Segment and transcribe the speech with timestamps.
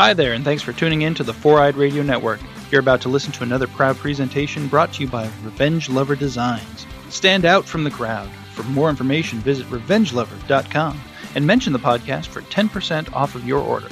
[0.00, 2.40] Hi there, and thanks for tuning in to the Four Eyed Radio Network.
[2.70, 6.86] You're about to listen to another proud presentation brought to you by Revenge Lover Designs.
[7.10, 8.30] Stand out from the crowd.
[8.54, 10.98] For more information, visit revengelover.com
[11.34, 13.88] and mention the podcast for 10% off of your order.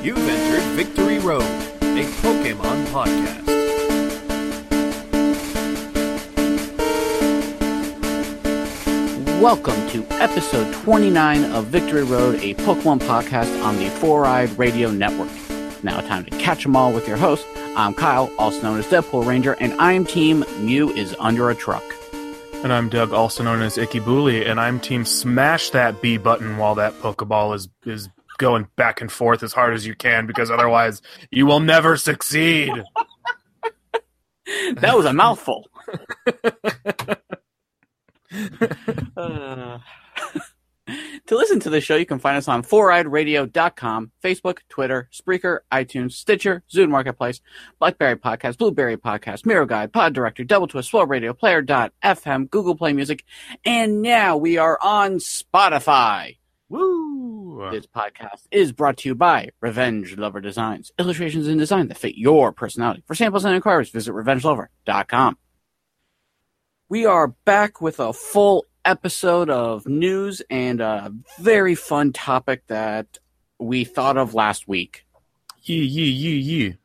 [0.00, 3.53] You've entered Victory Road, a Pokemon podcast.
[9.44, 14.90] Welcome to episode 29 of Victory Road, a Pokemon podcast on the Four Eyed Radio
[14.90, 15.28] Network.
[15.84, 17.46] Now, time to catch 'em all with your host.
[17.76, 21.54] I'm Kyle, also known as Deadpool Ranger, and I am Team Mew is under a
[21.54, 21.84] truck.
[22.62, 26.56] And I'm Doug, also known as Icky Booley, and I'm team smash that B button
[26.56, 28.08] while that Pokeball is is
[28.38, 32.72] going back and forth as hard as you can, because otherwise you will never succeed.
[34.76, 35.70] That was a mouthful.
[39.16, 39.78] Uh,
[41.26, 46.12] to listen to the show, you can find us on foureyedradio.com, Facebook, Twitter, Spreaker, iTunes,
[46.12, 47.40] Stitcher, Zune Marketplace,
[47.78, 52.92] Blackberry Podcast, Blueberry Podcast, Miro Guide, Pod Director, Double Twist, Slow Radio, Player.fm, Google Play
[52.92, 53.24] Music,
[53.64, 56.36] and now we are on Spotify.
[56.68, 57.70] Woo!
[57.70, 62.16] This podcast is brought to you by Revenge Lover Designs, illustrations and design that fit
[62.16, 63.04] your personality.
[63.06, 65.38] For samples and inquiries, visit revengelover.com.
[66.90, 73.18] We are back with a full episode of news and a very fun topic that
[73.58, 75.06] we thought of last week.
[75.62, 76.76] Yee yee yee yee.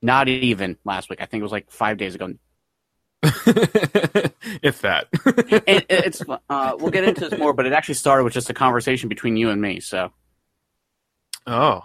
[0.00, 1.20] Not even last week.
[1.20, 2.34] I think it was like five days ago.
[4.62, 5.08] if that.
[5.66, 8.54] And it's uh, we'll get into this more, but it actually started with just a
[8.54, 9.80] conversation between you and me.
[9.80, 10.12] So
[11.48, 11.82] oh.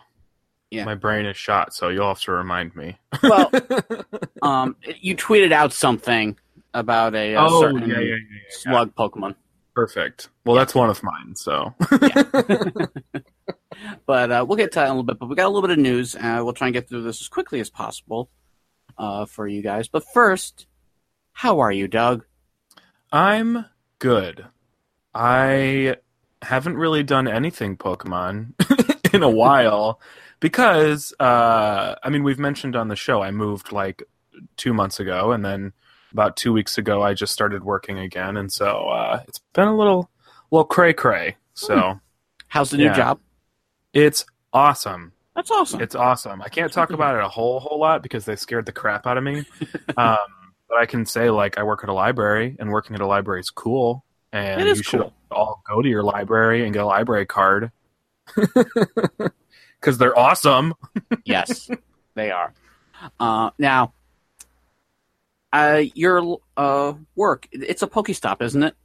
[0.71, 0.85] Yeah.
[0.85, 2.99] My brain is shot, so you'll have to remind me.
[3.23, 3.49] Well,
[4.43, 6.37] um, you tweeted out something
[6.73, 9.35] about a, uh oh, certain yeah, yeah, yeah, slug Pokemon.
[9.75, 10.29] Perfect.
[10.45, 11.73] Well, that's one of mine, so.
[14.05, 15.19] But uh, we'll get to that in a little bit.
[15.19, 16.15] But we got a little bit of news.
[16.15, 18.29] Uh, we'll try and get through this as quickly as possible
[18.97, 19.87] uh, for you guys.
[19.87, 20.67] But first,
[21.31, 22.25] how are you, Doug?
[23.11, 23.65] I'm
[23.99, 24.45] good.
[25.13, 25.95] I
[26.41, 28.53] haven't really done anything Pokemon
[29.13, 29.99] in a while
[30.39, 34.03] because uh I mean we've mentioned on the show I moved like
[34.55, 35.73] 2 months ago and then
[36.11, 39.75] about 2 weeks ago I just started working again and so uh it's been a
[39.77, 40.09] little
[40.51, 41.35] little cray cray.
[41.53, 41.99] So
[42.47, 42.93] How's the new Yeah.
[42.95, 43.19] job?
[43.93, 45.13] it's awesome.
[45.35, 45.81] That's awesome.
[45.81, 46.41] It's awesome.
[46.41, 49.17] I can't talk about it a whole whole lot because they scared the crap out
[49.17, 49.45] of me.
[49.97, 50.17] Um,
[50.67, 53.39] but I can say like I work at a library, and working at a library
[53.39, 54.05] is cool.
[54.31, 55.13] And It is you should cool.
[55.31, 57.71] all go to your library and get a library card
[59.79, 60.73] because they're awesome.
[61.25, 61.69] yes,
[62.15, 62.53] they are.
[63.19, 63.93] Uh, now,
[65.53, 68.75] uh, your uh, work, it's a Pokestop, isn't it?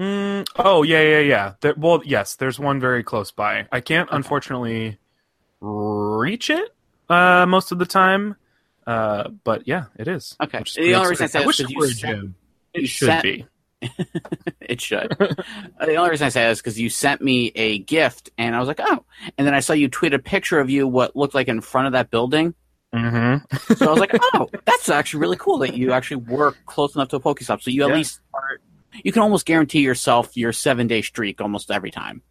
[0.00, 1.54] Mm, oh yeah, yeah, yeah.
[1.60, 3.66] There, well, yes, there's one very close by.
[3.72, 4.98] I can't unfortunately
[5.60, 6.74] reach it
[7.08, 8.36] uh, most of the time.
[8.86, 10.36] Uh, but yeah, it is.
[10.40, 10.62] Okay.
[10.76, 12.34] The only reason I say that wish is it were a sent- gym.
[12.72, 13.46] It should sent- be.
[14.60, 15.14] it should.
[15.18, 18.58] The only reason I say that is because you sent me a gift, and I
[18.60, 19.04] was like, oh.
[19.36, 21.86] And then I saw you tweet a picture of you, what looked like in front
[21.88, 22.54] of that building.
[22.94, 23.74] Mm-hmm.
[23.74, 27.08] So I was like, oh, that's actually really cool that you actually work close enough
[27.08, 27.62] to a Pokestop.
[27.62, 27.94] So you at Yeah.
[27.96, 28.58] least are,
[29.04, 32.22] you can almost guarantee yourself your seven day streak almost every time.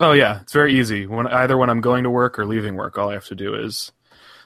[0.00, 1.06] Oh yeah, it's very easy.
[1.06, 3.54] When either when I'm going to work or leaving work, all I have to do
[3.54, 3.92] is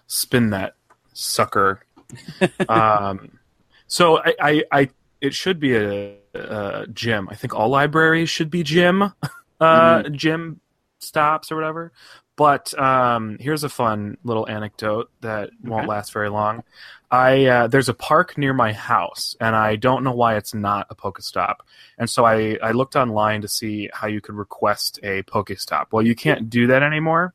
[0.07, 0.75] spin that
[1.13, 1.81] sucker.
[2.69, 3.39] um,
[3.87, 4.89] so I, I, I,
[5.21, 7.29] it should be a, a gym.
[7.31, 9.13] I think all libraries should be gym, uh,
[9.61, 10.15] Mm-hmm.
[10.15, 10.61] gym
[11.01, 11.93] stops or whatever.
[12.41, 16.63] But um, here's a fun little anecdote that won't last very long.
[17.11, 20.87] I uh, there's a park near my house, and I don't know why it's not
[20.89, 21.57] a Pokestop.
[21.99, 25.89] And so I, I looked online to see how you could request a Pokestop.
[25.93, 27.35] Well, you can't do that anymore.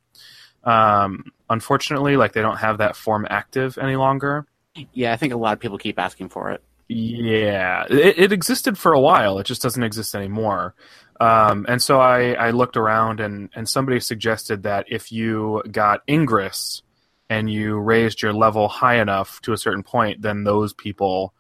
[0.64, 4.48] Um, unfortunately, like they don't have that form active any longer.
[4.92, 6.64] Yeah, I think a lot of people keep asking for it.
[6.88, 9.38] Yeah, it, it existed for a while.
[9.38, 10.74] It just doesn't exist anymore.
[11.20, 16.02] Um, and so I, I looked around, and, and somebody suggested that if you got
[16.10, 16.82] Ingress
[17.30, 21.34] and you raised your level high enough to a certain point, then those people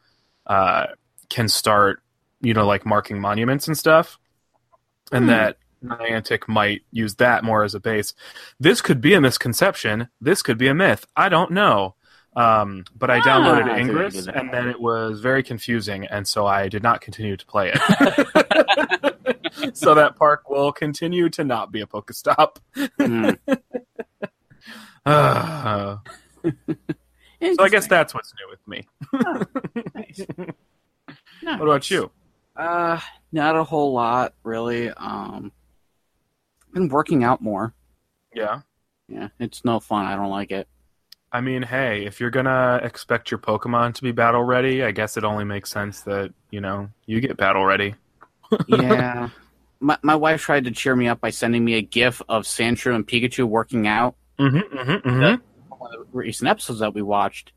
[0.48, 0.88] uh,
[1.30, 2.01] can start,
[2.42, 4.18] you know, like marking monuments and stuff.
[5.12, 5.30] And Hmm.
[5.30, 8.13] that Niantic might use that more as a base.
[8.60, 10.10] This could be a misconception.
[10.19, 11.06] This could be a myth.
[11.16, 11.95] I don't know.
[12.36, 15.44] Um, but I Ah, downloaded I see what you Ingress, and then it was very
[15.44, 17.80] confusing, and so I did not continue to play it.
[19.74, 22.57] so that park will continue to not be a Pokestop.
[23.00, 23.31] Hmm.
[25.06, 25.97] Uh,
[26.44, 28.88] so I guess that's what's new with me.
[29.94, 30.25] Nice.
[31.44, 32.09] What about you?
[32.56, 33.00] Uh,
[33.31, 34.89] not a whole lot, really.
[34.89, 35.51] Um,
[36.74, 37.75] been working out more.
[38.33, 38.62] Yeah.
[39.07, 40.06] Yeah, it's no fun.
[40.06, 40.68] I don't like it.
[41.31, 45.18] I mean, hey, if you're gonna expect your Pokemon to be battle ready, I guess
[45.18, 47.94] it only makes sense that you know you get battle ready.
[48.68, 49.30] Yeah.
[49.80, 52.95] my my wife tried to cheer me up by sending me a GIF of Sandshrew
[52.95, 54.15] and Pikachu working out.
[54.39, 55.75] Mm-hmm, mm-hmm, mm-hmm.
[55.75, 57.51] One of the recent episodes that we watched,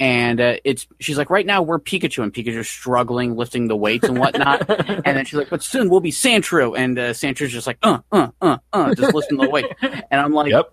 [0.00, 4.08] and uh, it's she's like, right now we're Pikachu and Pikachu's struggling lifting the weights
[4.08, 7.66] and whatnot, and then she's like, but soon we'll be Sandshrew, and uh, Sandshrew's just
[7.66, 10.72] like, uh, uh, uh, uh, just lifting the weight, and I'm like, Yep.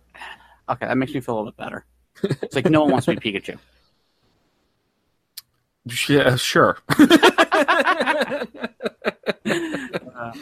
[0.69, 1.85] okay, that makes me feel a little bit better.
[2.23, 3.57] It's like no one wants to be Pikachu.
[6.07, 6.77] Yeah, sure.
[10.21, 10.33] Um,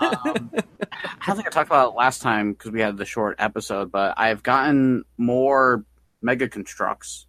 [0.00, 3.90] I don't think I talked about it last time because we had the short episode,
[3.90, 5.84] but I've gotten more
[6.22, 7.26] Mega Constructs.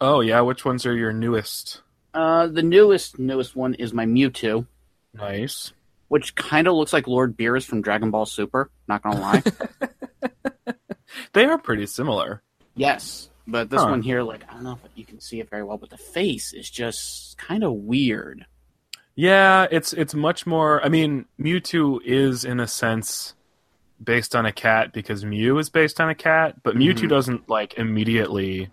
[0.00, 1.82] oh yeah, which ones are your newest?
[2.14, 4.66] Uh, the newest newest one is my Mewtwo,
[5.14, 5.72] Nice.
[6.08, 8.70] which kind of looks like Lord Beerus from Dragon Ball Super.
[8.88, 9.42] Not gonna lie.
[11.32, 12.42] They are pretty similar.
[12.76, 13.88] yes, but this Huh.
[13.90, 15.98] one here, like I don't know if you can see it very well, but the
[15.98, 18.46] face is just kind of weird.
[19.16, 20.82] Yeah, it's it's much more.
[20.84, 23.34] I mean, Mewtwo is in a sense
[24.02, 27.08] based on a cat because Mew is based on a cat, but Mewtwo Mhm.
[27.10, 28.70] doesn't like immediately,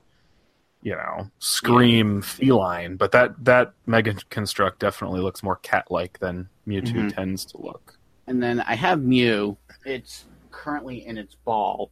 [0.82, 2.96] you know, scream feline.
[2.96, 7.14] But that that Mega Construct definitely looks more cat-like than Mewtwo Mhm.
[7.16, 7.98] tends to look.
[8.28, 9.58] And then I have Mew.
[9.86, 11.92] It's currently in its ball.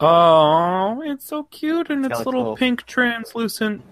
[0.00, 3.82] Oh, it's so cute and It's its little pink translucent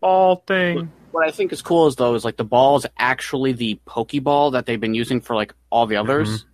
[0.00, 0.92] ball thing.
[1.10, 4.52] What I think is cool is though is like the ball is actually the Pokeball
[4.52, 6.44] that they've been using for like all the others.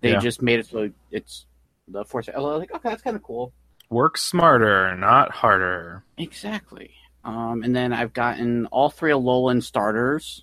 [0.00, 0.18] They Yeah.
[0.20, 1.46] just made it so it's
[1.88, 2.28] the force.
[2.34, 3.52] I was like, okay, that's kind of cool.
[3.90, 6.04] Work smarter, not harder.
[6.16, 6.92] Exactly.
[7.24, 10.42] Um, and then I've gotten all three Alolan starters.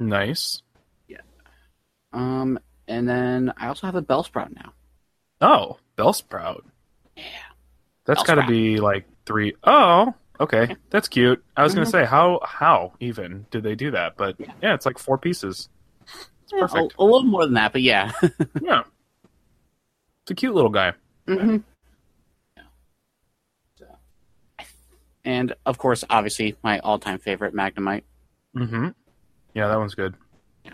[0.00, 0.62] Nice.
[1.06, 1.20] Yeah.
[2.12, 4.72] Um, and then I also have a Bellsprout now.
[5.40, 6.62] Oh, Bellsprout.
[7.16, 7.24] Yeah.
[8.06, 10.76] That's got to be like three oh okay.
[10.90, 11.44] That's cute.
[11.56, 11.76] I was Mhm.
[11.76, 14.16] gonna say how how even did they do that?
[14.16, 14.52] But Yeah.
[14.62, 15.68] yeah, it's like four pieces.
[16.04, 16.94] It's Yeah, perfect.
[16.98, 18.12] A, a little more than that, but yeah.
[18.62, 18.84] Yeah,
[20.22, 20.92] it's a cute little guy.
[21.26, 21.58] hmm
[25.24, 28.04] And of course, obviously, my all-time favorite Magnemite.
[28.56, 28.88] Mm-hmm.
[29.54, 30.14] Yeah, that one's good.
[30.64, 30.72] But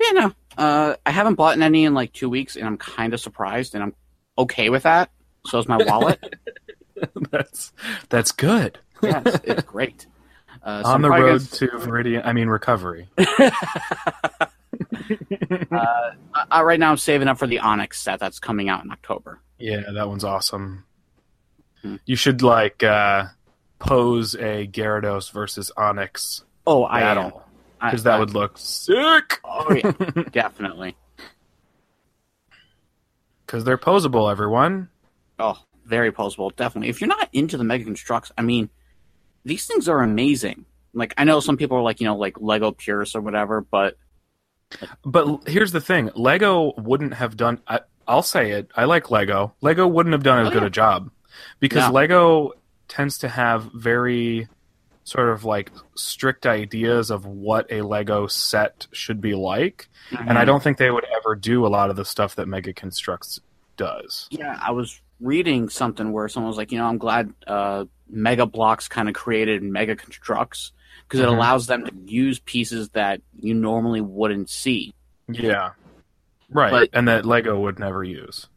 [0.00, 3.20] yeah, no, uh, I haven't bought any in like two weeks, and I'm kind of
[3.20, 3.94] surprised, and I'm
[4.38, 5.10] okay with that.
[5.46, 6.36] So is my wallet.
[7.30, 7.72] that's
[8.08, 8.78] that's good.
[9.02, 10.06] yes, it's great.
[10.62, 13.08] Uh, so On I'm the road gonna- to Viridian, I mean recovery.
[15.70, 16.10] uh,
[16.50, 19.40] uh, right now, I'm saving up for the Onix set that's coming out in October.
[19.58, 20.84] Yeah, that one's awesome.
[21.82, 21.96] Hmm.
[22.04, 23.24] You should like uh,
[23.78, 27.42] pose a Gyarados versus Onix Oh, I battle
[27.80, 29.40] because that I- would look sick.
[29.44, 29.92] Oh yeah,
[30.30, 30.96] definitely.
[33.52, 34.88] Because they're posable, everyone.
[35.38, 36.88] Oh, very posable, definitely.
[36.88, 38.70] If you're not into the Mega Constructs, I mean,
[39.44, 40.64] these things are amazing.
[40.94, 43.98] Like I know some people are like, you know, like Lego Purist or whatever, but
[45.04, 47.60] But here's the thing: Lego wouldn't have done.
[47.68, 48.70] I, I'll say it.
[48.74, 49.54] I like Lego.
[49.60, 51.10] Lego wouldn't have done as Oh, good a job
[51.60, 51.92] because No.
[51.92, 52.52] Lego
[52.88, 54.48] tends to have very
[55.04, 60.44] sort of like strict ideas of what a Lego set should be like, and I
[60.44, 63.40] don't think they would ever do a lot of the stuff that Mega Constructs
[63.76, 64.28] does.
[64.30, 68.46] Yeah, I was reading something where someone was like, you know, I'm glad uh, Mega
[68.46, 70.72] Bloks kind of created Mega Constructs
[71.08, 71.36] because it Mhm.
[71.36, 74.92] allows them to use pieces that you normally wouldn't see.
[75.28, 75.70] Yeah,
[76.50, 78.48] right, But- and that Lego would never use.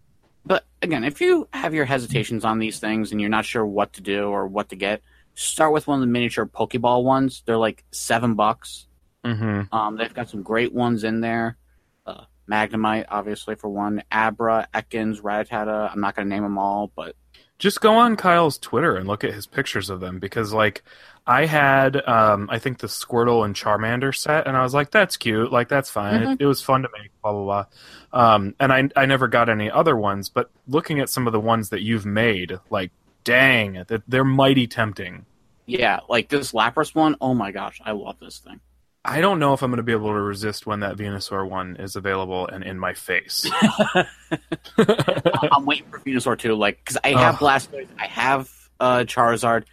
[0.47, 3.93] But again, if you have your hesitations on these things and you're not sure what
[3.93, 5.01] to do or what to get,
[5.35, 7.43] start with one of the miniature Pokeball ones.
[7.45, 8.87] They're like seven bucks.
[9.23, 11.57] hmm Um, they've got some great ones in there.
[12.05, 14.03] Uh, Magnemite, obviously, for one.
[14.11, 15.91] Abra, Ekans, Rattata.
[15.91, 17.15] I'm not going to name them all, but
[17.57, 20.83] just go on Kyle's Twitter and look at his pictures of them because like
[21.25, 25.15] I had um I think the Squirtle and Charmander set and I was like that's
[25.15, 27.65] cute like that's fine it, it was fun to make blah blah
[28.11, 31.33] blah um and I I never got any other ones but looking at some of
[31.33, 32.91] the ones that you've made like
[33.25, 35.25] dang that they're mighty tempting
[35.65, 37.15] yeah, like this Lapras one.
[37.19, 38.59] Oh my gosh, I love this thing.
[39.03, 41.75] I don't know if I'm going to be able to resist when that Venusaur one
[41.75, 43.47] is available and in my face
[44.79, 47.41] I'm waiting for Venusaur too, like because I have Ugh.
[47.41, 49.65] Blastoise, I have uh, Charizard,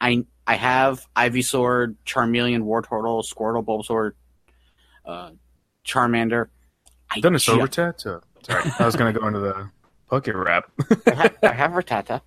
[0.00, 4.12] I I have Ivysaur, Charmeleon, Wartortle, Squirtle, Bulbasaur,
[5.04, 5.30] uh,
[5.86, 6.48] Charmander.
[7.10, 9.70] I, Dinosaur ju- Rattata sorry I was going to go into the
[10.08, 10.70] Poke Rap
[11.06, 12.22] I, have, I have Rattata.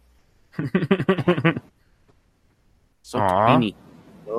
[3.04, 3.48] So Aw.
[3.48, 3.76] tiny.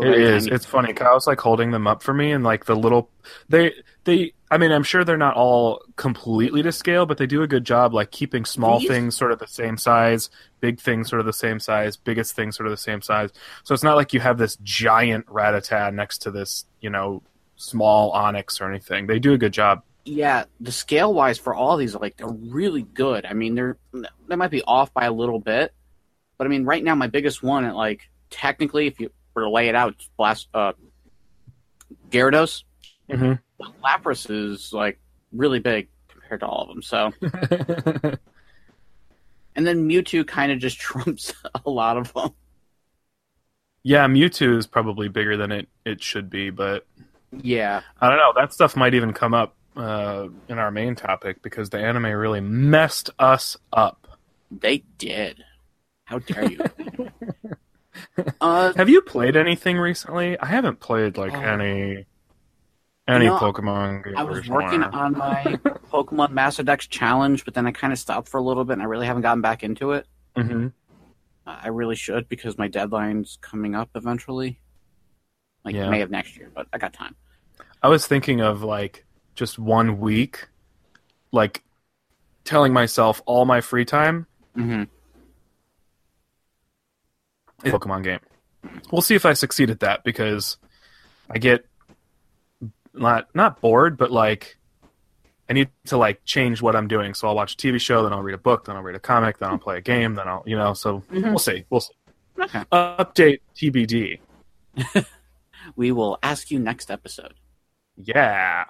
[0.00, 0.44] It is.
[0.44, 0.54] tiny.
[0.54, 0.92] It's funny.
[0.94, 3.10] Kyle's like holding them up for me, and like the little
[3.48, 3.72] they
[4.04, 4.32] they.
[4.50, 7.64] I mean, I'm sure they're not all completely to scale, but they do a good
[7.64, 10.28] job, like keeping small These- things sort of the same size,
[10.60, 13.30] big things sort of the same size, biggest things sort of the same size.
[13.64, 17.22] So it's not like you have this giant Rattata next to this, you know,
[17.56, 19.06] small Onix or anything.
[19.06, 19.82] They do a good job.
[20.04, 23.24] Yeah, the scale wise for all these, like they're really good.
[23.24, 23.76] I mean, they're
[24.28, 25.72] they might be off by a little bit,
[26.42, 29.48] but I mean, right now my biggest one, at like technically, if you were to
[29.48, 30.72] lay it out, blast uh,
[32.10, 32.64] Gyarados.
[33.08, 33.38] Mhm.
[33.84, 34.98] Lapras is like
[35.32, 36.82] really big compared to all of them.
[36.82, 37.12] So,
[39.54, 41.32] and then Mewtwo kind of just trumps
[41.64, 42.30] a lot of them.
[43.84, 46.86] yeah, Mewtwo is probably bigger than it it should be, but
[47.30, 48.32] Yeah, I don't know.
[48.34, 52.40] That stuff might even come up uh, in our main topic because the anime really
[52.40, 54.18] messed us up.
[54.50, 55.44] they did.
[56.04, 56.60] How dare you?
[58.40, 60.38] uh, Have you played anything recently?
[60.38, 61.40] I haven't played like Oh.
[61.40, 62.06] any
[63.08, 64.14] any You know, Pokemon game.
[64.16, 64.98] I was working recently.
[65.00, 65.42] on my
[65.92, 68.82] Pokemon Master Dex challenge, but then I kind of stopped for a little bit, and
[68.82, 70.06] I really haven't gotten back into it.
[70.36, 70.72] Mhm.
[71.46, 74.60] Uh, I really should because my deadline's coming up eventually,
[75.64, 75.90] like Yeah.
[75.90, 76.50] May of next year.
[76.54, 77.16] But I got time.
[77.82, 79.04] I was thinking of like
[79.34, 80.46] just one week,
[81.32, 81.64] like
[82.44, 84.88] telling myself all my free time hmm is
[87.64, 88.20] a Pokemon game.
[88.90, 90.56] We'll see if I succeed at that because
[91.30, 91.64] I get
[92.94, 94.58] not not bored, but like
[95.50, 97.14] I need to like change what I'm doing.
[97.14, 99.00] So I'll watch a TV show, then I'll read a book, then I'll read a
[99.00, 100.74] comic, then I'll play a game, then I'll you know.
[100.74, 101.24] So Mhm.
[101.30, 101.64] we'll see.
[101.70, 101.94] We'll see.
[102.40, 102.60] Okay.
[102.72, 104.18] Update TBD.
[105.76, 107.34] We will ask you next episode.
[107.96, 108.64] Yeah.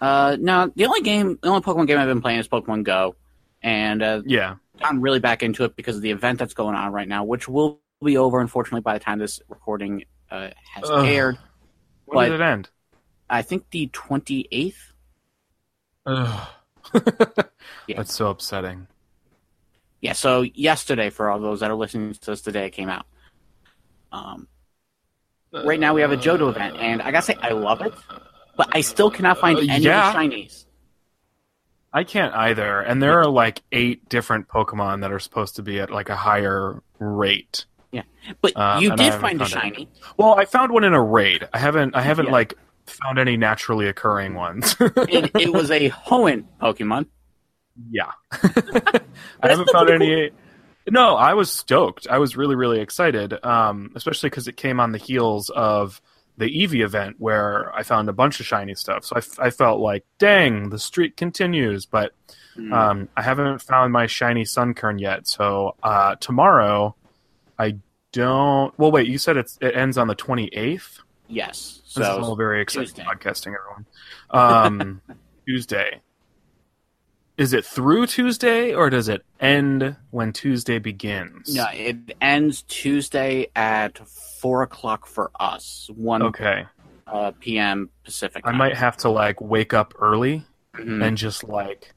[0.00, 3.16] Uh, no, the only game, the only Pokemon game I've been playing is Pokemon Go,
[3.62, 6.92] and uh, yeah, I'm really back into it because of the event that's going on
[6.92, 11.04] right now, which will be over unfortunately by the time this recording uh, has Ugh.
[11.06, 11.38] aired.
[12.06, 12.68] When But- did it end?
[13.30, 14.92] I think the twenty eighth.
[16.06, 16.48] Ugh.
[17.86, 17.96] Yeah.
[17.98, 18.86] That's so upsetting.
[20.00, 23.06] Yeah, so yesterday, for all those that are listening to this today, it came out.
[24.12, 24.48] Um,
[25.52, 27.92] right now we have a Johto event, and I gotta say, I love it,
[28.56, 30.12] but I still cannot find Uh, any yeah.
[30.14, 30.64] shinies.
[31.92, 32.80] I can't either.
[32.80, 36.16] And there are like eight different Pokemon that are supposed to be at like a
[36.16, 37.64] higher rate.
[37.94, 38.02] Yeah,
[38.40, 39.88] but Um, you did find a shiny.
[40.16, 41.48] Well, I found one in a raid.
[41.52, 41.94] I haven't.
[41.94, 42.32] I haven't Yeah.
[42.32, 42.54] like
[42.86, 44.74] found any naturally occurring ones.
[44.80, 47.06] It, it was a Hoenn Pokemon.
[47.90, 48.10] yeah.
[48.32, 50.30] I haven't found any.
[50.90, 52.06] No, I was stoked.
[52.10, 56.00] I was really, really excited, um, especially because it came on the heels of
[56.36, 59.04] the Eevee event where I found a bunch of shiny stuff.
[59.04, 61.86] So I, f- I felt like, dang, the streak continues.
[61.86, 62.12] But
[62.56, 62.72] Hmm.
[62.72, 66.94] Um, I haven't found my shiny Sunkern yet, so uh, tomorrow
[67.58, 67.76] I
[68.12, 68.76] don't.
[68.78, 71.00] Well, wait, you said it's it ends on the twenty eighth.
[71.28, 71.80] yes.
[71.84, 73.04] This is all So very exciting Tuesday.
[73.04, 73.86] podcasting, everyone.
[74.30, 75.00] Um,
[75.46, 76.00] Tuesday.
[77.36, 81.52] Is it through Tuesday or does it end when Tuesday begins?
[81.54, 86.64] no, it ends Tuesday at four o'clock for us, one Okay,
[87.08, 87.90] uh, p.m.
[88.04, 88.42] Pacific.
[88.46, 90.44] I might have to like wake up early
[90.74, 91.04] Mhm.
[91.04, 91.92] and just like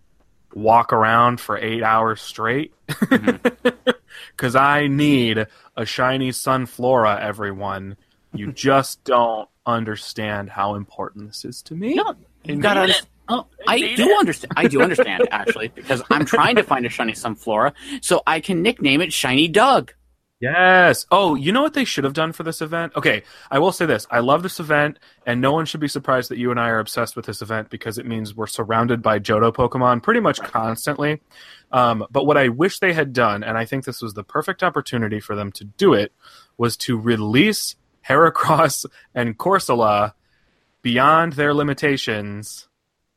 [0.54, 3.92] walk around for eight hours straight Mm-hmm.
[4.36, 7.20] because I need a shiny Sunflora.
[7.22, 7.98] Everyone,
[8.34, 11.96] you just don't understand how important this is to me.
[11.96, 12.82] No, you gotta.
[12.82, 14.20] understand- Oh, I do it.
[14.20, 14.54] understand.
[14.56, 18.62] I do understand actually because I'm trying to find a shiny Sunflora so I can
[18.62, 19.94] nickname it Shiny Doug.
[20.39, 21.06] Yes.
[21.10, 22.94] Oh, you know what they should have done for this event?
[22.96, 24.06] Okay, I will say this.
[24.12, 26.79] I love this event, and no one should be surprised that you and I are
[26.79, 31.22] obsessed with this event because it means we're surrounded by Johto Pokemon pretty much constantly.
[31.72, 34.62] Um, but what I wish they had done, and I think this was the perfect
[34.62, 36.13] opportunity for them to do it,
[36.56, 37.75] was to release
[38.08, 40.13] Heracross and Corsola
[40.84, 42.67] beyond their limitations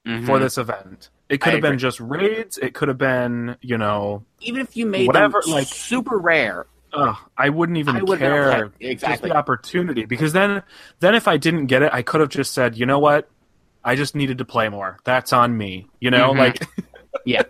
[0.04, 0.40] for Mhm.
[0.40, 1.10] this event.
[1.28, 2.58] It could I have been just raids.
[2.58, 6.66] It could have been, you know, Even if you made Whatever, them like- super rare,
[6.92, 8.50] Ugh, I wouldn't even I wouldn't care.
[8.52, 9.30] have- Just exactly.
[9.30, 10.62] the opportunity, because then,
[11.00, 13.28] then if I didn't get it, I could have just said, you know what,
[13.84, 14.98] I just needed to play more.
[15.04, 15.86] That's on me.
[16.00, 16.38] You know, Mhm.
[16.38, 16.66] like
[17.24, 17.42] Yeah.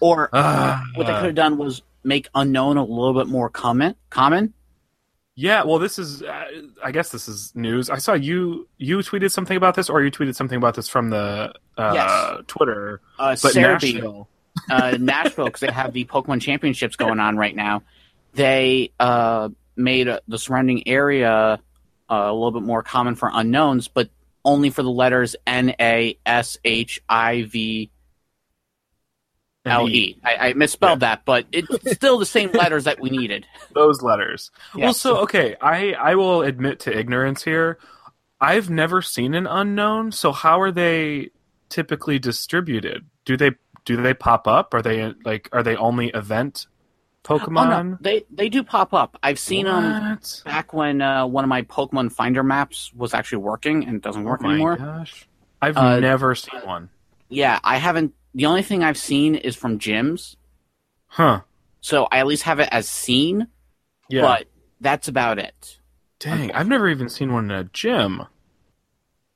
[0.00, 3.94] Or ah, what they could have done was make unknown a little bit more common.
[4.10, 4.54] Common.
[5.34, 5.64] yeah.
[5.64, 6.44] Well, this is, uh,
[6.82, 7.90] I guess this is news.
[7.90, 11.10] I saw you you tweeted something about this, or you tweeted something about this from
[11.10, 12.44] the uh, Yes.
[12.48, 14.28] Twitter, Uh, but Nashville.
[14.70, 17.82] uh, Nashville, because they have the Pokemon Championships going on right now.
[18.34, 21.60] They uh, made uh, the surrounding area
[22.10, 24.10] uh, a little bit more common for unknowns, but
[24.44, 27.90] only for the letters N A S H I V
[29.64, 30.18] L E.
[30.24, 33.46] I, I misspelled that, but it's still the same letters that we needed.
[33.74, 34.50] Those letters.
[34.74, 37.78] Well, so okay, I I will admit to ignorance here.
[38.40, 41.30] I've never seen an unknown, so how are they
[41.68, 43.04] typically distributed?
[43.24, 43.52] Do they
[43.84, 44.74] do they pop up?
[44.74, 46.66] Are they like are they only event
[47.30, 47.90] Oh, Pokemon?
[47.90, 49.18] no, they they do pop up.
[49.22, 53.84] I've seen them back when uh, one of my Pokemon Finder maps was actually working
[53.86, 54.76] and it doesn't work oh my anymore.
[54.76, 55.28] gosh.
[55.60, 56.88] I've Uh, never seen one.
[57.28, 58.14] Yeah, I haven't.
[58.34, 60.36] The only thing I've seen is from gyms,
[61.08, 61.40] Huh.
[61.80, 63.48] so I at least have it as seen.
[64.08, 64.22] Yeah.
[64.22, 64.46] But
[64.80, 65.80] that's about it.
[66.20, 68.22] Dang, I've never even seen one in a gym.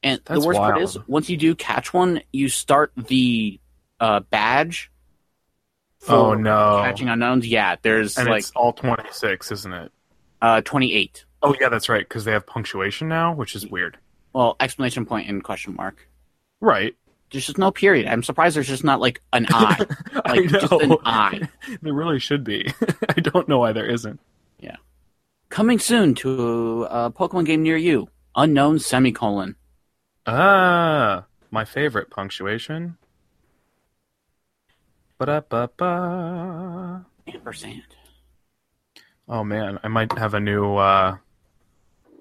[0.02, 3.60] And That's the worst part is, once you do catch one, you start the
[4.00, 4.90] uh, badge.
[6.08, 6.80] Oh no.
[6.82, 7.76] Catching unknowns, yeah.
[7.82, 9.92] There's and like it's all 26, isn't it?
[10.40, 11.24] uh, 28.
[11.42, 13.98] Oh yeah, that's right cuz they have punctuation now, which is weird.
[14.32, 16.08] Well, exclamation point and question mark.
[16.60, 16.94] Right.
[17.30, 18.06] There's just no period.
[18.06, 19.86] I'm surprised there's just not like an I
[20.26, 21.48] like just an I.
[21.82, 22.66] There really should be.
[23.08, 24.20] I don't know why there isn't.
[24.60, 24.76] Yeah.
[25.48, 28.08] Coming soon to a Pokemon game near you.
[28.36, 29.56] Unknown semicolon.
[30.26, 32.96] Ah, my favorite punctuation.
[35.22, 37.06] Ba-da-ba-ba.
[37.28, 37.82] Ampersand.
[39.28, 41.18] Oh man, I might have a new uh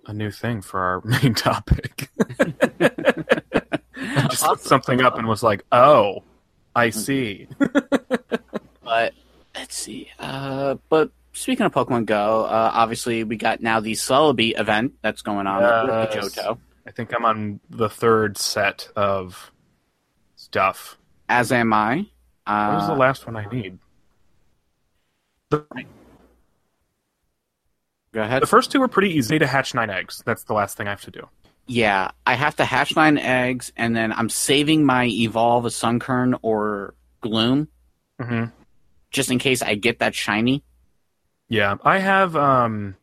[0.05, 2.11] a new thing for our main topic.
[2.29, 6.21] I just looked something up and was like, "Oh,
[6.75, 7.47] I see."
[8.83, 9.13] But
[9.55, 10.09] let's see.
[10.19, 15.21] Uh, but speaking of Pokemon Go, uh, obviously we got now the Celebi event that's
[15.21, 16.59] going on with Johto.
[16.85, 19.51] I think I'm on the third set of
[20.35, 20.97] stuff.
[21.29, 22.07] As am I.
[22.63, 23.79] What was the Uh, last one I need?
[25.51, 25.65] The,
[28.13, 28.41] go ahead.
[28.41, 29.33] the first two are pretty easy.
[29.33, 30.21] I need to hatch nine eggs.
[30.25, 31.29] That's the last thing I have to do.
[31.67, 36.37] Yeah, I have to hatch nine eggs, and then I'm saving my Evolve a Sunkern
[36.41, 37.69] or Gloom
[38.19, 38.51] hmm
[39.11, 40.63] just in case I get that shiny.
[41.49, 42.95] Yeah, I have um,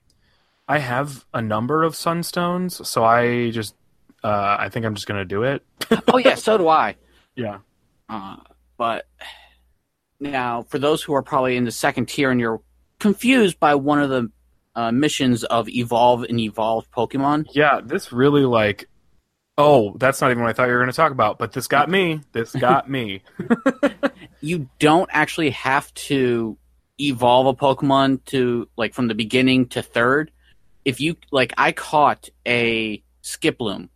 [0.69, 3.77] I have a number of sunstones, so I just
[4.25, 5.65] uh, I think I'm just gonna do it.
[6.13, 6.97] oh yeah, so do I.
[7.37, 7.61] Yeah.
[8.09, 8.37] Uh,
[8.79, 9.05] but
[10.21, 12.61] now, for those who are probably in the second tier and you're
[12.99, 14.31] confused by one of the
[14.75, 18.89] uh, missions of Evolve and Evolve Pokemon, Yeah, this really like.
[19.57, 21.67] Oh, that's not even what I thought you were going to talk about, but this
[21.67, 22.21] got me.
[22.33, 23.23] This got me.
[24.41, 26.57] you don't actually have to
[27.01, 30.31] evolve a Pokemon to like from the beginning to third.
[30.85, 33.89] If you like, I caught a Skiploom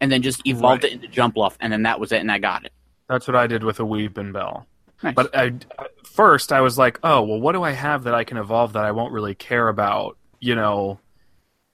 [0.00, 0.92] and then just evolved Right.
[0.92, 2.72] it into Jumpluff, and then that was it, and I got it.
[3.08, 4.64] That's what I did with a Weepinbell.
[5.02, 5.14] Nice.
[5.14, 5.52] But I,
[6.04, 8.84] first, I was like, oh, well, what do I have that I can evolve that
[8.84, 10.98] I won't really care about, you know,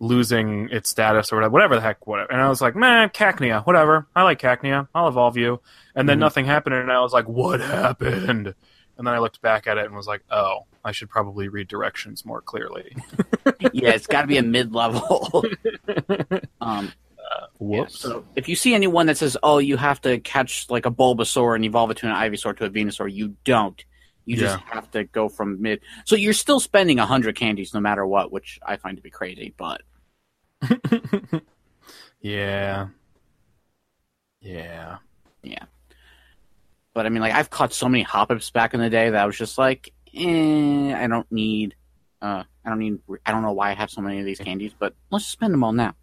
[0.01, 2.33] losing its status or whatever, whatever the heck, whatever.
[2.33, 4.09] And I was like, man, Cacnea, whatever.
[4.17, 4.89] I like Cacnea.
[4.95, 5.61] I'll evolve you.
[5.95, 6.21] And then Mhm.
[6.21, 8.55] nothing happened, and I was like, what happened?
[8.99, 11.69] And then I looked back at it and was like, oh, I should probably read
[11.69, 12.97] directions more clearly.
[13.73, 15.45] yeah, it's got to be a mid-level.
[16.61, 16.93] um,
[17.69, 17.99] yeah, Whoops.
[18.01, 21.55] so if you see anyone that says, "Oh, you have to catch like a Bulbasaur
[21.55, 23.83] and evolve it to an Ivysaur to a Venusaur," you don't.
[24.25, 25.81] You just have to go from mid.
[26.05, 29.11] So you're still spending a hundred candies no matter what, which I find to be
[29.11, 29.53] crazy.
[29.57, 29.83] But
[32.21, 32.89] yeah,
[34.41, 34.99] yeah.
[35.43, 35.65] Yeah.
[36.95, 39.27] but I mean, like I've caught so many Hoppips back in the day that I
[39.27, 41.75] was just like, eh, I don't need.
[42.21, 43.01] Uh, I don't need.
[43.27, 45.53] I don't know why I have so many of these candies, but let's just spend
[45.53, 45.95] them all now.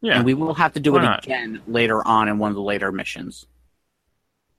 [0.00, 0.16] Yeah.
[0.16, 1.24] And we will have to do Why it not?
[1.24, 3.46] again later on in one of the later missions,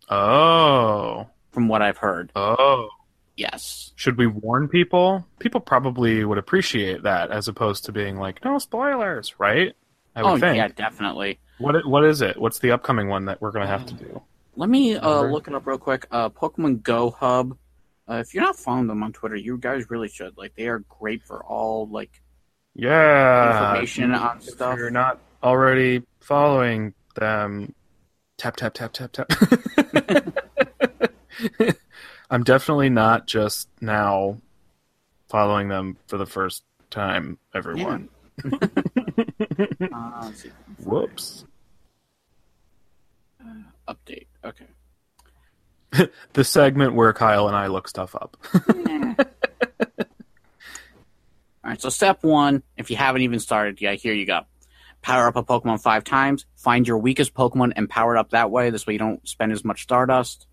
[0.09, 1.27] oh.
[1.51, 2.31] from what I've heard.
[2.35, 2.89] Oh.
[3.35, 3.91] Yes.
[3.95, 5.25] Should we warn people?
[5.39, 9.75] People probably would appreciate that as opposed to being like, no spoilers, right?
[10.15, 10.57] I would oh think.
[10.57, 11.39] yeah, definitely.
[11.59, 12.37] What i- what is it?
[12.39, 14.21] What's the upcoming one that we're gonna have to do?
[14.55, 15.31] Let me uh, Remember?
[15.33, 16.07] look it up real quick.
[16.09, 17.55] Uh, Pokemon Go Hub.
[18.09, 20.35] Uh, if you're not following them on Twitter, you guys really should.
[20.35, 22.21] Like, they are great for all like
[22.73, 23.73] Yeah.
[23.75, 24.77] information on If stuff.
[24.79, 27.73] you're not already following them,
[28.37, 29.31] tap tap tap tap tap.
[32.29, 34.39] I'm definitely not just now
[35.29, 38.09] following them for the first time, everyone.
[38.43, 38.57] Uh,
[40.23, 40.51] let's see.
[40.83, 41.45] Whoops.
[43.87, 44.27] Update.
[44.43, 44.65] Okay.
[46.33, 48.35] The segment where Kyle and I look stuff up.
[48.53, 49.15] All
[51.63, 51.81] right.
[51.81, 54.41] So step one, if you haven't even started yet, here you go.
[55.07, 56.45] Power up a Pokemon five times.
[56.57, 58.71] Find your weakest Pokemon and power it up that way.
[58.71, 60.47] This way you don't spend as much Stardust.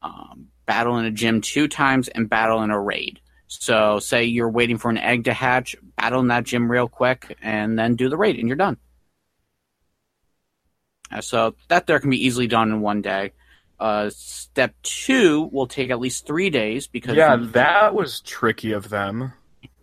[0.00, 3.18] Um, battle in a gym two times and battle in a raid.
[3.48, 7.36] So say you're waiting for an egg to hatch, battle in that gym real quick,
[7.42, 8.76] and then do the raid, and you're done.
[11.10, 13.32] Uh, so that there can be easily done in one day.
[13.80, 18.88] Uh, step two will take at least three days because Yeah, that was tricky of
[18.88, 19.32] them.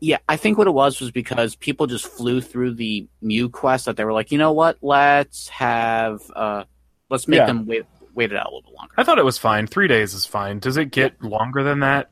[0.02, 3.86] Yeah, I think what it was was because people just flew through the Mew quest
[3.86, 6.64] that they were like, you know what, let's have uh
[7.10, 7.48] let's make Yeah.
[7.48, 8.94] them wait wait it out a little bit longer.
[8.98, 9.68] I thought it was fine.
[9.68, 10.60] Three days is fine.
[10.60, 12.10] Does it get longer than that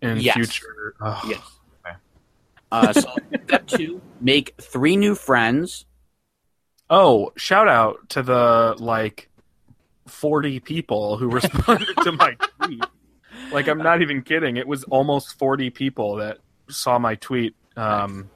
[0.00, 0.34] in Yes.
[0.34, 0.94] future?
[1.00, 1.24] Ugh.
[1.28, 1.40] Yes.
[1.86, 1.96] okay.
[2.72, 3.14] Uh, so
[3.46, 5.86] step two, make three new friends.
[6.90, 9.28] Oh, shout out to the like
[10.06, 12.84] forty people who responded to my tweet.
[13.52, 14.56] Like I'm not even kidding.
[14.56, 18.30] It was almost forty people that saw my tweet, um,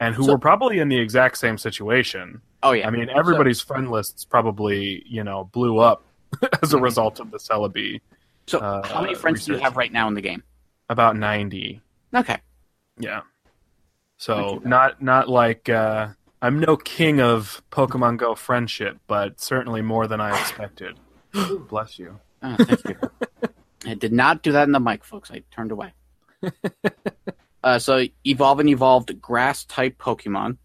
[0.00, 2.40] and who So- were probably in the exact same situation.
[2.62, 6.04] Oh yeah, I mean, everybody's friend lists probably you know blew up
[6.62, 6.82] as a Mhm.
[6.82, 8.00] result of the Celebi.
[8.46, 10.42] So uh, how many friends do you have right now in the game?
[10.88, 11.80] About ninety.
[12.14, 12.38] Okay,
[12.98, 13.20] Yeah.
[14.18, 16.08] So not not like uh,
[16.42, 20.98] I'm no king of Pokemon Go friendship, but certainly more than I expected.
[21.68, 22.18] Bless you.
[22.42, 22.96] oh, thank you.
[23.86, 25.30] I did not do that in the mic, folks.
[25.30, 25.94] I turned away.
[27.62, 30.58] uh, so evolve and evolved grass type Pokemon.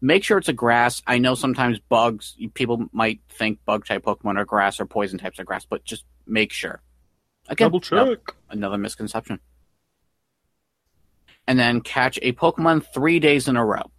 [0.00, 1.00] Make sure it's a grass.
[1.06, 2.36] I know sometimes bugs.
[2.54, 6.04] People might think bug type Pokemon are grass or poison types are grass, but just
[6.26, 6.82] make sure.
[7.48, 8.34] Again, Double no- check.
[8.50, 9.38] another misconception.
[11.46, 13.90] And then catch a Pokemon three days in a row.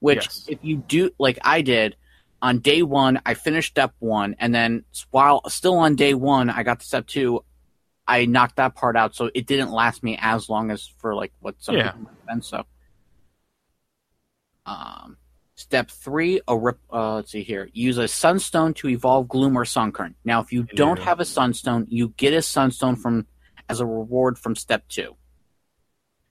[0.00, 0.46] Which, Yes.
[0.48, 1.96] if you do, like I did,
[2.42, 6.64] on day one, I finished step one, and then while still on day one, I
[6.64, 7.44] got to step two.
[8.06, 11.32] I knocked that part out, so it didn't last me as long as for like
[11.40, 11.92] what some Yeah.
[11.92, 12.42] people have been.
[12.42, 12.64] So,
[14.66, 15.16] um,
[15.54, 16.78] step three, a rip.
[16.92, 17.68] Uh, let's see here.
[17.72, 20.14] Use a Sunstone to evolve Gloom or Sunkern.
[20.24, 23.26] Now, if you don't have a Sunstone, you get a Sunstone from
[23.68, 25.16] as a reward from step two.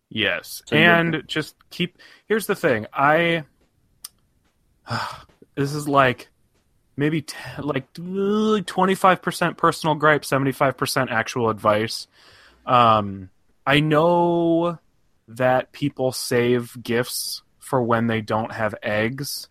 [0.10, 0.62] Yes.
[0.67, 2.86] So and just keep here's the thing.
[2.93, 3.45] I
[5.55, 6.29] this is like
[6.97, 12.08] maybe t- like 25% personal gripe, 75% actual advice.
[12.65, 13.30] Um
[13.65, 14.80] I know
[15.27, 19.47] that people save gifts for when they don't have eggs,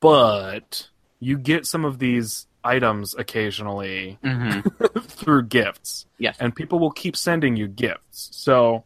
[0.00, 0.88] but
[1.20, 4.98] you get some of these items occasionally Mm-hmm.
[5.00, 8.30] through gifts Yes, and people will keep sending you gifts.
[8.32, 8.84] So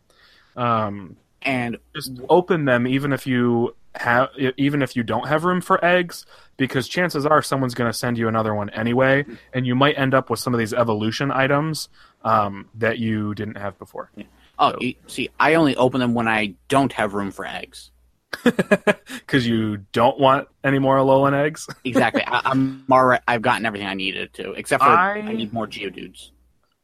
[0.57, 5.61] um and just open them even if you have even if you don't have room
[5.61, 6.24] for eggs
[6.57, 10.14] because chances are someone's going to send you another one anyway and you might end
[10.14, 11.88] up with some of these evolution items
[12.24, 14.11] um, that you didn't have before
[14.59, 17.90] oh, So- you, see, I only open them when I don't have room for eggs.
[18.44, 22.22] because you don't want any more alolan eggs Exactly.
[22.26, 23.22] I, I'm already.
[23.28, 26.31] I've gotten everything I needed to, except for I, I- need more Geodudes.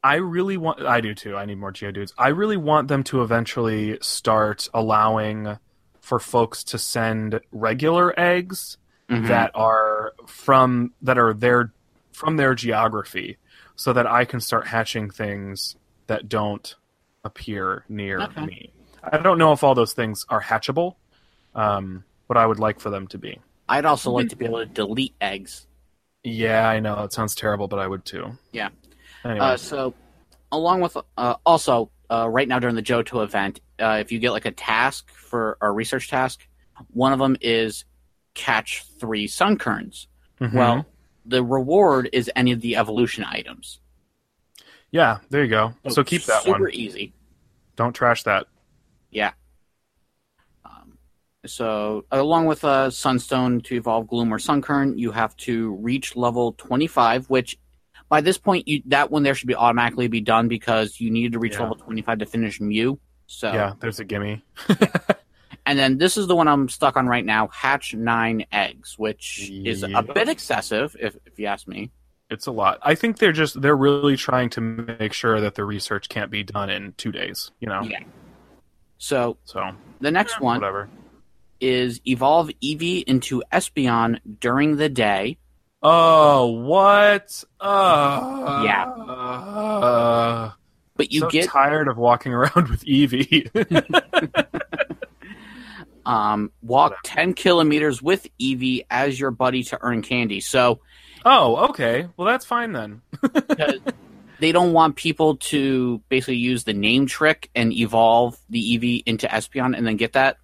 [0.03, 3.21] i really want i do too i need more geodudes i really want them to
[3.23, 5.57] eventually start allowing
[6.09, 8.77] for folks to send regular eggs
[9.09, 9.27] Mhm.
[9.27, 11.71] that are from that are their
[12.11, 13.37] from their geography
[13.75, 15.75] so that I can start hatching things
[16.07, 16.75] that don't
[17.23, 18.45] appear near Okay.
[18.45, 18.73] me.
[19.03, 20.95] I don't know if all those things are hatchable,
[21.55, 23.39] um, but I would like for them to be.
[23.69, 25.67] I'd also like to be able to delete eggs.
[26.23, 28.37] Yeah, I know it sounds terrible, but I would too.
[28.51, 28.69] Yeah.
[29.23, 29.93] Anyway, Uh, so,
[30.51, 34.31] along with uh, also uh, right now during the Johto event, uh, if you get
[34.31, 36.47] like a task for a research task,
[36.91, 37.85] one of them is
[38.33, 40.07] catch three Sunkerns.
[40.39, 40.53] mhm.
[40.53, 40.85] Well,
[41.25, 43.79] the reward is any of the evolution items.
[44.91, 45.73] yeah, there you go.
[45.89, 46.73] So keep that super one.
[46.73, 47.13] easy.
[47.75, 48.47] Don't trash that.
[49.11, 49.31] Yeah.
[50.65, 50.97] Um,
[51.45, 56.53] so, along with uh, Sunstone to evolve Gloom or Sunkern, you have to reach level
[56.57, 57.57] 25, which
[58.09, 61.33] by this point, you that one there should be automatically be done because you needed
[61.33, 61.61] to reach Yeah.
[61.61, 62.99] level 25 to finish Mew.
[63.27, 64.43] So, Yeah, there's a gimme.
[65.65, 69.49] and then this is the one I'm stuck on right now hatch nine eggs, which
[69.51, 71.91] is a bit excessive, if, if you ask me.
[72.31, 72.79] It's a lot.
[72.81, 76.43] I think they're just they're really trying to make sure that the research can't be
[76.43, 77.51] done in two days.
[77.59, 77.99] You know, Yeah.
[78.97, 80.89] So, so the next one whatever.
[81.59, 85.37] is evolve Eevee into Espeon during the day.
[85.81, 87.43] Oh, what?
[87.59, 88.85] Uh, Yeah.
[88.85, 90.51] Uh,
[90.95, 93.49] But you so get tired of walking around with Eevee.
[96.05, 100.41] um, walk 10 kilometers with Eevee as your buddy to earn candy.
[100.41, 100.79] So
[101.25, 102.07] oh, okay.
[102.17, 103.01] Well, that's fine then.
[104.39, 109.27] they don't want people to basically use the name trick and evolve the Eevee into
[109.27, 110.37] Espeon and then get that.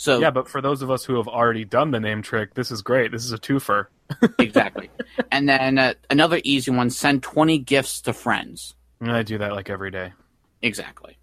[0.00, 2.70] So Yeah, but for those of us who have already done the name trick, this
[2.70, 3.12] is great.
[3.12, 3.88] This is a twofer.
[4.38, 4.88] exactly.
[5.30, 8.74] and then uh, another easy one: send 20 gifts to friends.
[9.02, 10.14] I do that like every day.
[10.62, 11.18] Exactly.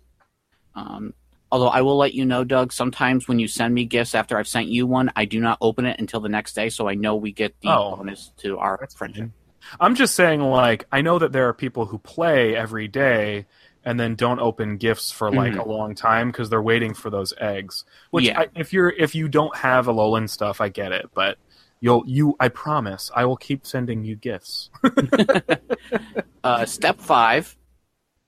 [0.76, 1.16] Um,
[1.52, 4.48] although I will let you know, Doug, sometimes when you send me gifts after I've
[4.48, 7.16] sent you one, I do not open it until the next day, so I know
[7.16, 7.96] we get the Oh.
[7.96, 9.24] bonus to our friendship.
[9.24, 9.34] fine.
[9.80, 13.48] I'm just saying, like, I know that there are people who play every day
[13.88, 15.66] and then don't open gifts for like Mhm.
[15.66, 17.86] a long time because they're waiting for those eggs.
[18.12, 18.42] Which, Yeah.
[18.42, 21.38] I, if you're if you don't have Alolan stuff, I get it, but
[21.80, 24.70] you'll you I promise I will keep sending you gifts.
[26.44, 27.56] Uh, step five: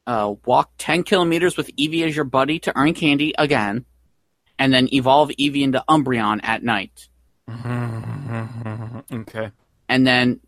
[0.07, 3.85] uh, walk ten kilometers with Eevee as your buddy to earn candy again,
[4.57, 7.07] and then evolve Eevee into Umbreon at night,
[9.13, 9.51] okay.
[9.87, 10.39] and then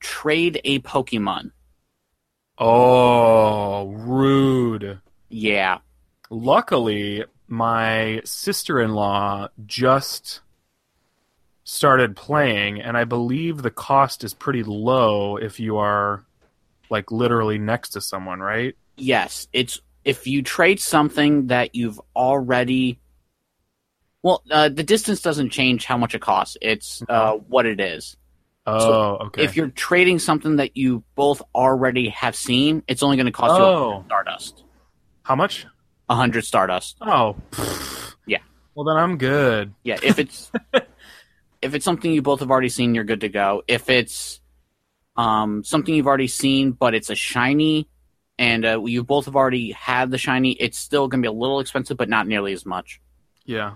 [0.00, 1.50] trade a Pokemon.
[2.58, 5.00] Oh, rude.
[5.28, 5.78] Yeah,
[6.30, 10.40] Luckily, my sister in law just
[11.62, 16.24] started playing, and I believe the cost is pretty low if you are
[16.90, 18.74] like literally next to someone, right?
[18.96, 19.48] yes.
[19.52, 22.98] It's if you trade something that you've already.
[24.22, 26.56] Well, uh, the distance doesn't change how much it costs.
[26.62, 28.16] It's uh, what it is.
[28.66, 29.44] Oh, okay.
[29.44, 33.58] If you're trading something that you both already have seen, it's only going to cost
[33.58, 33.88] you Oh.
[33.90, 34.64] 100 Stardust.
[35.22, 35.64] How much?
[36.08, 36.96] A 100 Stardust.
[37.00, 37.36] Oh,
[38.26, 38.38] Yeah.
[38.74, 39.74] Well, then I'm good.
[39.82, 40.50] Yeah, if it's
[41.62, 43.62] if it's something you both have already seen, you're good to go.
[43.68, 44.40] If it's
[45.16, 47.88] um, something you've already seen, but it's a shiny,
[48.38, 51.38] and uh, you both have already had the shiny, it's still going to be a
[51.38, 53.00] little expensive, but not nearly as much.
[53.44, 53.74] Yeah.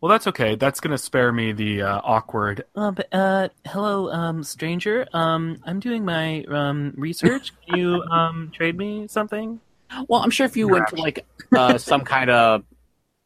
[0.00, 0.54] Well, that's okay.
[0.54, 2.64] That's going to spare me the uh, awkward.
[2.74, 5.06] Uh, but, uh, hello, um, stranger.
[5.12, 7.52] Um, I'm doing my um research.
[7.66, 9.60] Can you um trade me something?
[10.08, 12.64] Well, I'm sure if you went to like uh, some kind of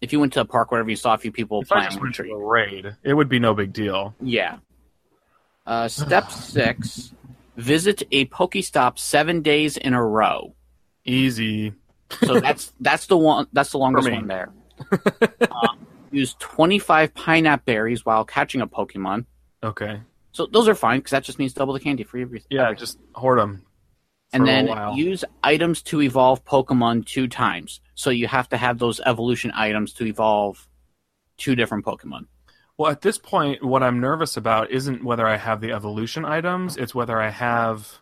[0.01, 1.91] if you went to a park, whatever, you saw a few people If I playing.
[1.91, 2.33] just went to tree.
[2.33, 4.15] a raid, it would be no big deal.
[4.21, 4.59] Yeah.
[5.67, 7.13] Uh, step six:
[7.57, 10.55] visit a Pokestop seven days in a row.
[11.05, 11.73] Easy.
[12.25, 13.47] So that's that's the one.
[13.53, 14.51] That's the longest one there.
[15.51, 15.84] um,
[16.15, 19.27] use 25 pineapple berries while catching a Pokemon.
[19.63, 20.01] Okay.
[20.33, 22.49] So those are fine because that just means double the candy for everything.
[22.51, 23.63] Yeah, just hoard them.
[24.33, 27.81] and then use items to evolve Pokemon two times.
[27.95, 30.67] So you have to have those evolution items to evolve
[31.37, 32.27] two different Pokemon.
[32.77, 36.77] Well, at this point, what I'm nervous about isn't whether I have the evolution items,
[36.77, 37.99] it's whether I have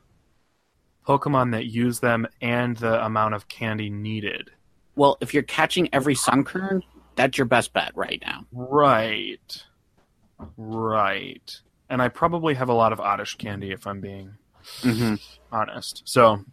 [1.07, 4.51] Pokemon that use them and the amount of candy needed.
[4.97, 6.83] Well, if you're catching every Sunkern,
[7.17, 8.45] that's your best bet right now.
[8.53, 9.65] Right.
[10.57, 11.61] Right.
[11.89, 14.35] And I probably have a lot of Oddish candy if I'm being
[14.83, 15.17] Mm-hmm.
[15.51, 16.03] honest.
[16.05, 16.45] So,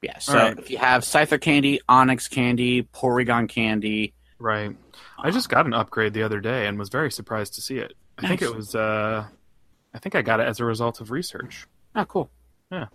[0.00, 0.18] Yeah.
[0.20, 0.58] So Alright.
[0.60, 4.76] if you have Scyther candy, Onix candy, Porygon candy, right.
[5.18, 7.94] I just got an upgrade the other day and was very surprised to see it.
[8.16, 9.24] I think it was uh
[9.92, 11.66] I think I got it as a result of research.
[11.96, 12.30] Oh, cool.
[12.70, 12.86] Yeah.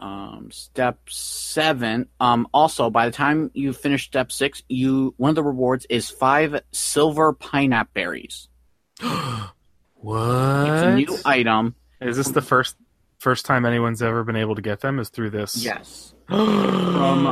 [0.00, 2.08] Um, step seven.
[2.20, 6.08] Um, also, by the time you finish step six, you one of the rewards is
[6.08, 8.48] five silver pineapple berries.
[10.00, 10.68] What?
[10.68, 11.74] It's a new item.
[12.00, 12.76] Is this the first
[13.18, 15.00] first time anyone's ever been able to get them?
[15.00, 15.56] Is through this?
[15.56, 16.14] Yes.
[16.28, 17.24] From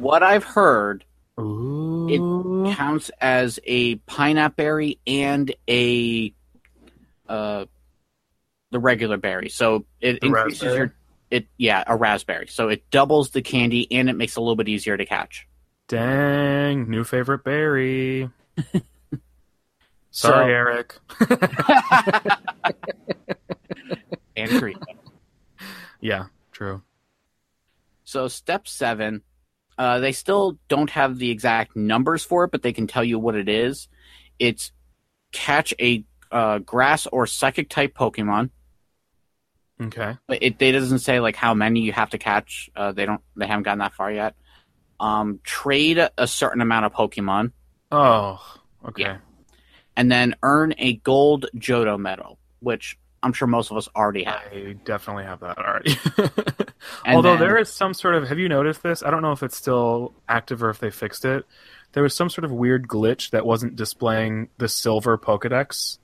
[0.00, 1.04] What I've heard
[1.40, 2.72] Ooh.
[2.72, 6.32] counts as a pineapple berry and a
[7.28, 7.64] uh
[8.70, 9.48] the regular berry.
[9.48, 10.78] So it The increases Razz Berry?
[10.78, 10.94] your
[11.30, 12.46] it yeah a Razz Berry.
[12.48, 15.46] So it doubles the candy and it makes it a little bit easier to catch.
[15.88, 18.28] Dang, new favorite berry.
[20.10, 20.96] So- Sorry, Eric.
[24.36, 24.76] And three.
[26.00, 26.82] yeah, true.
[28.04, 29.22] So step seven,
[29.76, 33.18] uh, they still don't have the exact numbers for it, but they can tell you
[33.18, 33.88] what it is.
[34.38, 34.70] It's
[35.32, 38.50] catch a uh, grass or psychic type Pokemon.
[39.80, 40.16] Okay.
[40.26, 42.68] But it they doesn't say like how many you have to catch.
[42.74, 43.20] Uh, they don't.
[43.36, 44.34] They haven't gotten that far yet.
[45.00, 47.52] Um, trade a certain amount of Pokemon,
[47.92, 48.40] Oh,
[48.88, 49.02] okay.
[49.04, 49.18] Yeah.
[49.96, 54.40] and then earn a gold Johto medal, which I'm sure most of us already have.
[54.52, 55.96] I definitely have that already.
[57.06, 59.04] Although then- there is some sort of have you noticed this?
[59.04, 61.44] I don't know if it's still active or if they fixed it.
[61.92, 65.98] There was some sort of weird glitch that wasn't displaying the silver Pokedex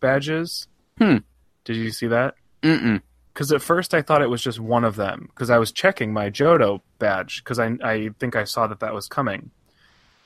[0.00, 0.68] badges.
[0.98, 1.16] Hmm.
[1.64, 2.34] Did you see that?
[2.62, 3.02] Mm-mm.
[3.36, 5.26] Because at first I thought it was just one of them.
[5.28, 8.94] Because I was checking my Johto badge because I I think I saw that that
[8.94, 9.50] was coming,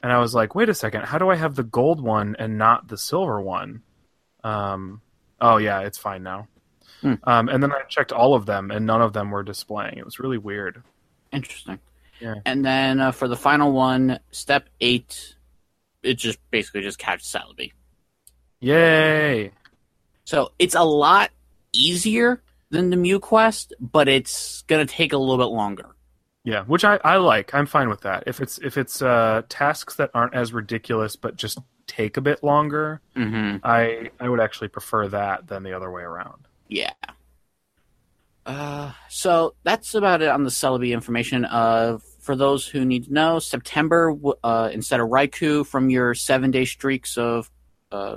[0.00, 2.56] and I was like, wait a second, how do I have the gold one and
[2.56, 3.82] not the silver one?
[4.44, 5.00] Um.
[5.40, 6.46] Oh yeah, it's fine now.
[7.00, 7.14] Hmm.
[7.24, 9.98] Um, and then I checked all of them, and none of them were displaying.
[9.98, 10.80] It was really weird.
[11.32, 11.80] Interesting.
[12.20, 12.36] Yeah.
[12.46, 15.34] And then uh, for the final one, step eight,
[16.04, 17.72] it just basically just catch Celebi.
[18.60, 19.50] Yay!
[20.24, 21.30] So it's a lot
[21.72, 22.40] easier
[22.70, 25.87] than the Mew quest, but it's gonna take a little bit longer.
[26.44, 27.52] Yeah, which I, I like.
[27.54, 28.24] I'm fine with that.
[28.26, 32.42] If it's if it's uh, tasks that aren't as ridiculous but just take a bit
[32.42, 33.59] longer, Mm-hmm.
[33.64, 36.46] I I would actually prefer that than the other way around.
[36.68, 36.92] Yeah.
[38.46, 41.44] Uh, so that's about it on the Celebi information.
[41.44, 46.50] Uh, for those who need to know, September, uh, instead of Raikou from your seven
[46.50, 47.50] day streaks of
[47.92, 48.16] uh,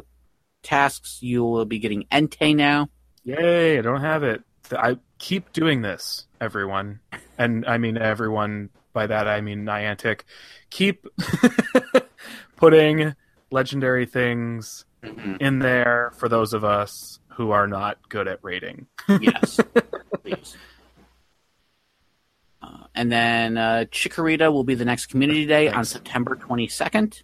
[0.61, 2.89] tasks, you will be getting Entei now.
[3.23, 3.77] Yay!
[3.77, 4.43] I don't have it.
[4.71, 6.99] I keep doing this, everyone,
[7.37, 8.69] and I mean everyone.
[8.91, 10.21] By that I mean Niantic.
[10.69, 11.07] Keep
[12.55, 13.15] putting
[13.49, 14.85] legendary things
[15.39, 18.87] in there for those of us who are not good at rating.
[19.19, 19.59] Yes,
[20.23, 20.55] please.
[22.61, 27.23] Uh, and then uh, Chikorita will be the next Community Day on September 22nd.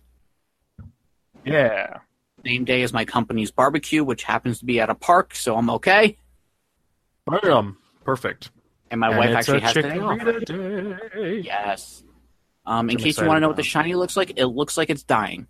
[1.45, 1.99] Yeah.
[2.45, 5.69] Same day as my company's barbecue, which happens to be at a park, so I'm
[5.71, 6.17] okay.
[7.25, 7.77] Bam.
[8.05, 8.51] Perfect.
[8.91, 10.45] And my And wife actually has the day off.
[10.45, 11.39] Day.
[11.43, 12.03] Yes.
[12.65, 14.77] Um, in I'm case you want to know what the shiny looks like, it looks
[14.77, 15.47] like it's dying.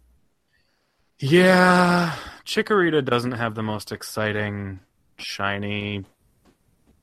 [1.19, 4.79] Yeah, Chikorita doesn't have the most exciting
[5.17, 6.05] shiny.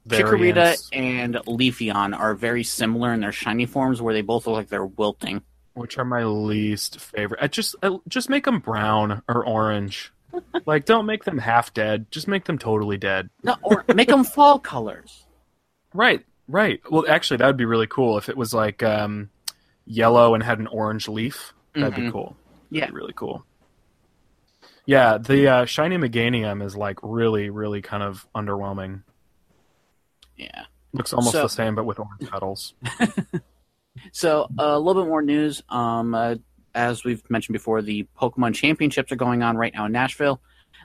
[0.09, 4.57] Chikorita variants, and Leafeon are very similar in their shiny forms, where they both look
[4.57, 5.43] like they're wilting.
[5.77, 7.39] Which are my least favorite.
[7.43, 10.13] I just I, just make them brown or orange.
[10.67, 12.07] like, don't make them half dead.
[12.11, 13.31] Just make them totally dead.
[13.43, 15.27] No, or make them fall colors.
[15.95, 16.81] Right, right.
[16.91, 19.31] Well, actually, that would be really cool if it was like um,
[19.87, 21.53] yellow and had an orange leaf.
[21.75, 22.13] That'd be Mhm.
[22.13, 22.37] cool.
[22.71, 22.81] Yeah.
[22.81, 23.45] That'd be really cool.
[24.87, 29.03] Yeah, the uh, shiny Meganium is like really, really kind of underwhelming.
[30.37, 30.65] Yeah.
[30.93, 32.75] Looks almost So- the same, but with orange petals.
[34.13, 35.63] So uh, a little bit more news.
[35.69, 36.37] Um, uh,
[36.75, 40.41] as we've mentioned before, the Pokemon Championships are going on right now in Nashville.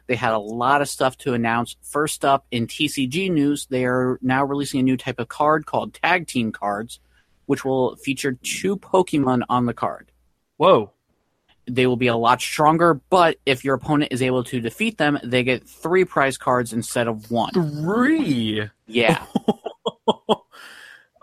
[0.08, 1.76] They had a lot of stuff to announce.
[1.82, 5.94] First up in TCG news, they are now releasing a new type of card called
[5.94, 7.00] Tag Team cards,
[7.46, 10.12] which will feature two Pokemon on the card.
[10.58, 10.92] Whoa.
[11.68, 15.20] They will be a lot stronger, but if your opponent is able to defeat them,
[15.24, 17.52] they get three prize cards instead of one.
[17.54, 18.70] Three.
[18.88, 19.24] Yeah.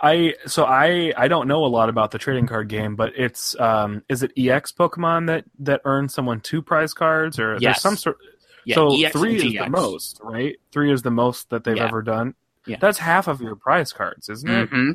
[0.00, 3.58] I so I I don't know a lot about the trading card game, but it's
[3.58, 7.96] um is it EX Pokemon that that earn someone two prize cards or there's some
[7.96, 8.16] sort
[8.64, 8.76] Yeah.
[8.76, 10.56] so EX three is the most, right?
[10.72, 11.87] Three is the most that they've Yeah.
[11.87, 12.34] ever done.
[12.66, 12.76] Yeah.
[12.80, 14.68] That's half of your prize cards, isn't it?
[14.68, 14.92] hmm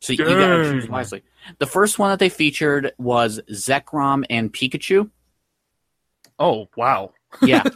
[0.00, 1.22] So you gotta choose wisely.
[1.58, 5.10] The first one that they featured was Zekrom and Pikachu.
[6.38, 7.12] Oh wow.
[7.42, 7.62] Yeah.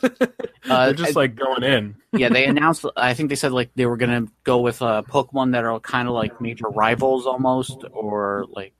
[0.68, 1.96] Uh, They're just like going in.
[2.12, 2.84] yeah, they announced.
[2.94, 6.06] I think they said like they were gonna go with uh, Pokemon that are kind
[6.06, 8.74] of like major rivals almost, or like,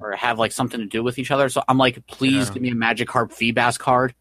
[0.00, 1.48] or have like something to do with each other.
[1.48, 2.54] So I'm like, please Yeah.
[2.54, 4.14] give me a Magic Magikarp Feebas card.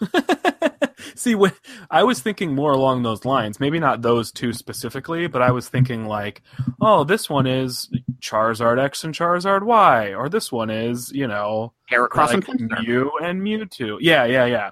[1.16, 1.52] See, when
[1.90, 5.68] I was thinking more along those lines, maybe not those two specifically, but I was
[5.68, 6.42] thinking like,
[6.80, 11.72] oh, this one is Charizard X and Charizard Y, or this one is, you know,
[11.90, 12.86] Heracross like and Pinsir.
[12.86, 13.98] Mew and Mewtwo.
[14.00, 14.70] Yeah, yeah, yeah.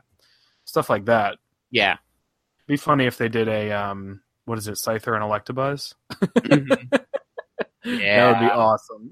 [0.72, 1.36] Stuff like that.
[1.70, 1.98] Yeah.
[2.66, 5.92] Be funny if they did a um, what is it, Scyther and Electabuzz?
[6.48, 6.98] Yeah.
[7.84, 9.10] That would be awesome.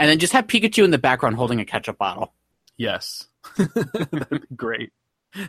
[0.00, 2.34] And then just have Pikachu in the background holding a ketchup bottle.
[2.76, 4.92] yes, that'd be great.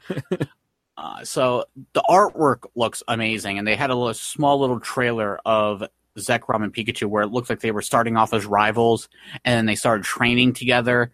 [0.98, 5.84] Uh, so the artwork looks amazing, and they had a little, small little trailer of
[6.18, 9.10] Zekrom and Pikachu where it looked like they were starting off as rivals,
[9.44, 11.12] and then they started training together,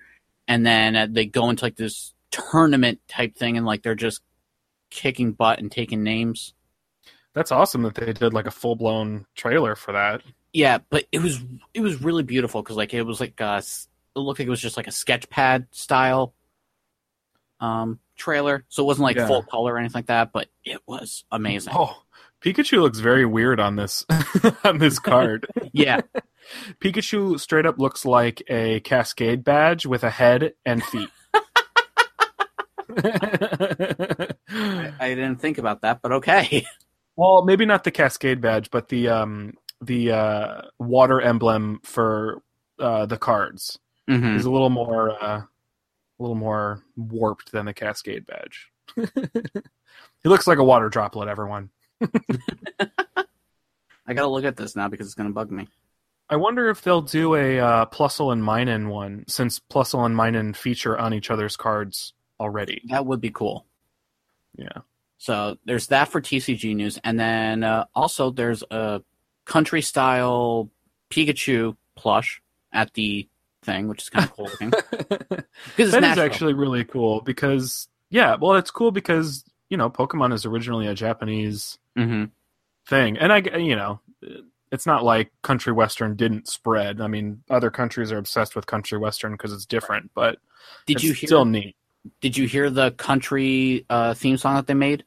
[0.47, 4.21] and then uh, they go into like this tournament type thing, and like they're just
[4.89, 6.53] kicking butt and taking names.
[7.33, 10.21] That's awesome that they did like a full blown trailer for that.
[10.53, 11.39] Yeah, but it was
[11.73, 14.59] it was really beautiful because like it was like uh it looked like it was
[14.61, 16.33] just like a sketch pad style
[17.59, 19.27] um trailer, so it wasn't like Yeah.
[19.27, 21.73] full color or anything like that, but it was amazing.
[21.75, 22.01] Oh,
[22.41, 24.05] Pikachu looks very weird on this
[24.63, 25.47] on this card.
[25.73, 26.01] Yeah,
[26.81, 31.09] Pikachu straight up looks like a Cascade badge with a head and feet.
[34.49, 36.65] I didn't think about that, but okay.
[37.15, 42.41] well, maybe not the Cascade badge, but the um the uh, water emblem for
[42.79, 45.47] uh, the cards hmm is a little more uh, a
[46.19, 48.71] little more warped than the Cascade badge.
[48.95, 51.27] he looks like a water droplet.
[51.29, 51.69] Everyone.
[54.07, 55.67] I gotta look at this now because it's gonna bug me.
[56.29, 60.55] I wonder if they'll do a uh, Plusle and Minun one, since Plusle and Minun
[60.55, 62.81] feature on each other's cards already.
[62.89, 63.65] That would be cool.
[64.57, 64.79] Yeah.
[65.17, 69.01] So there's that for TCG news, and then uh, also there's a
[69.45, 70.69] country style
[71.11, 72.41] Pikachu plush
[72.73, 73.27] at the
[73.63, 74.71] thing, which is kind of cool looking.
[75.77, 76.25] That is Nashville.
[76.25, 80.95] actually really cool because, yeah, well, it's cool because, you know, Pokemon is originally a
[80.95, 82.25] Japanese hmm
[82.87, 83.17] thing.
[83.17, 83.99] And I, you know,
[84.71, 86.99] it's not like country western didn't spread.
[87.01, 90.39] I mean, other countries are obsessed with country western because it's different, but
[90.87, 91.27] Did it's you hear?
[91.27, 91.75] still neat.
[92.19, 95.03] Did you hear the country uh, theme song that they made?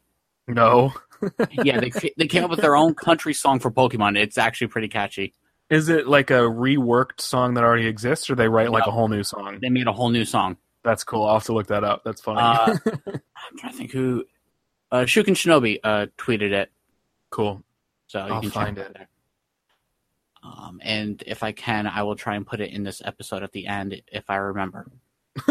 [0.46, 0.92] No.
[1.64, 4.18] yeah, they they came up with their own country song for Pokemon.
[4.18, 5.32] It's actually pretty catchy.
[5.70, 8.92] Is it like a reworked song that already exists, or they write like No.
[8.92, 9.58] a whole new song?
[9.62, 10.58] They made a whole new song.
[10.82, 11.24] That's cool.
[11.24, 12.02] I'll have to look that up.
[12.04, 12.40] That's funny.
[12.40, 12.76] Uh,
[13.06, 14.24] I'm trying to think who.
[14.92, 16.70] Uh, Shuken Shinobi uh, tweeted it,
[17.30, 17.64] cool.
[18.06, 18.92] so you I'll can find it.
[18.94, 19.08] there.
[20.44, 23.52] Um, and if I can, I will try and put it in this episode at
[23.52, 24.86] the end if I remember.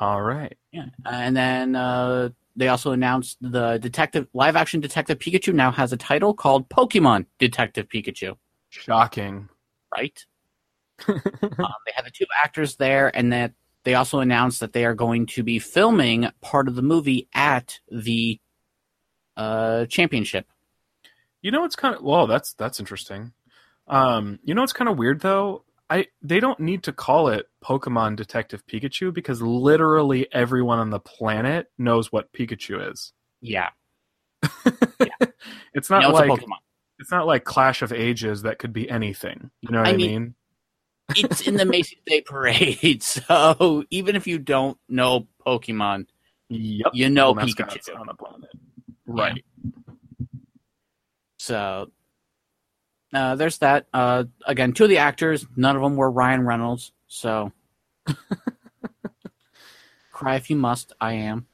[0.00, 0.56] All right.
[0.72, 5.92] Yeah, and then uh, they also announced the detective live action Detective Pikachu now has
[5.92, 8.36] a title called Pokemon Detective Pikachu.
[8.70, 9.48] Shocking.
[9.94, 10.24] Right?
[11.08, 13.52] um, they had the two actors there, and that
[13.84, 17.78] they also announced that they are going to be filming part of the movie at
[17.90, 18.40] the
[19.36, 20.46] uh, championship.
[21.42, 23.32] You know what's kind of well, that's that's interesting.
[23.86, 25.62] Um, you know what's kind of weird though?
[25.88, 30.98] I they don't need to call it Pokemon Detective Pikachu because literally everyone on the
[31.00, 33.12] planet knows what Pikachu is.
[33.40, 33.68] Yeah,
[35.74, 36.58] It's not it's like Pokemon.
[36.98, 39.50] it's not like Clash of Ages that could be anything.
[39.60, 40.34] You know what I I, mean- mean?
[41.14, 46.06] It's in the Macy's Day Parade, so even if you don't know Pokemon,
[46.48, 46.88] Yep.
[46.94, 47.96] you know Pikachu.
[47.98, 48.50] on the planet.
[49.06, 49.44] Right.
[51.38, 51.90] So
[53.16, 53.86] uh, there's that.
[53.92, 56.92] Uh, again, two of the actors, none of them were Ryan Reynolds.
[57.08, 57.52] So
[60.12, 60.92] cry if you must.
[61.00, 61.46] I am.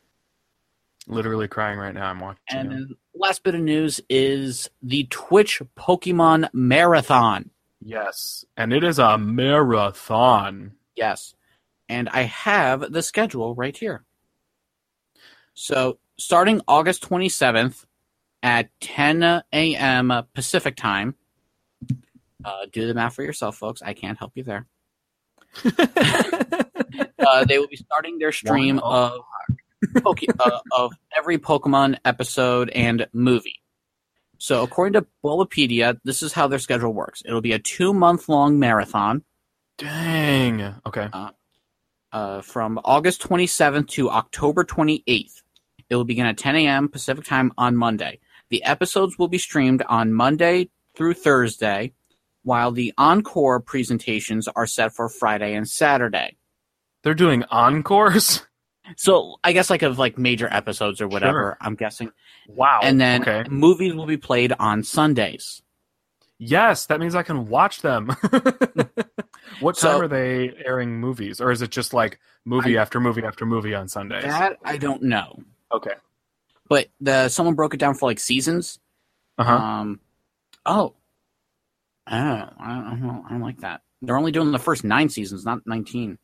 [1.07, 2.11] Literally crying right now.
[2.11, 2.41] I'm watching.
[2.49, 2.97] And it.
[3.15, 7.51] last bit of news is the Twitch Pokemon Marathon.
[7.81, 10.73] Yes, and it is a marathon.
[10.97, 11.35] Yes.
[11.89, 14.05] And I have the schedule right here.
[15.55, 17.85] So, starting August 27th
[18.43, 20.13] at 10 a.m.
[20.33, 21.17] Pacific time,
[22.45, 23.82] uh, do the math for yourself, folks.
[23.82, 24.66] I can't help you there.
[25.64, 29.20] uh, they will be starting their stream of
[30.03, 33.61] Poke- uh, of every Pokemon episode and movie.
[34.38, 37.22] So, according to Bulbapedia, this is how their schedule works.
[37.24, 39.22] It'll be a two month long marathon
[39.78, 40.74] Dang.
[40.86, 41.09] Okay.
[42.12, 45.43] uh, from August 27th to October 28th.
[45.88, 46.88] It will begin at 10 a.m.
[46.88, 48.18] Pacific time on Monday.
[48.49, 51.93] The episodes will be streamed on Monday through Thursday,
[52.43, 56.36] while the encore presentations are set for Friday and Saturday.
[57.03, 58.45] They're doing encores.
[58.97, 61.57] So I guess like of like major episodes or whatever, Sure.
[61.61, 62.11] I'm guessing.
[62.49, 62.80] Wow.
[62.82, 63.49] And then okay.
[63.49, 65.62] movies will be played on Sundays.
[66.38, 68.09] Yes, that means I can watch them.
[69.61, 73.22] what time So- are they airing movies, or is it just like movie after movie
[73.22, 74.24] after movie on Sundays?
[74.24, 75.38] That I don't know.
[75.72, 75.95] Okay.
[76.68, 78.80] But the someone broke it down for like seasons.
[79.38, 79.55] Uh huh.
[79.55, 80.01] Um,
[80.66, 80.95] oh,
[82.07, 83.82] I don't, I don't, I don't like that.
[84.00, 86.18] They're only doing the first nine seasons, not nineteen.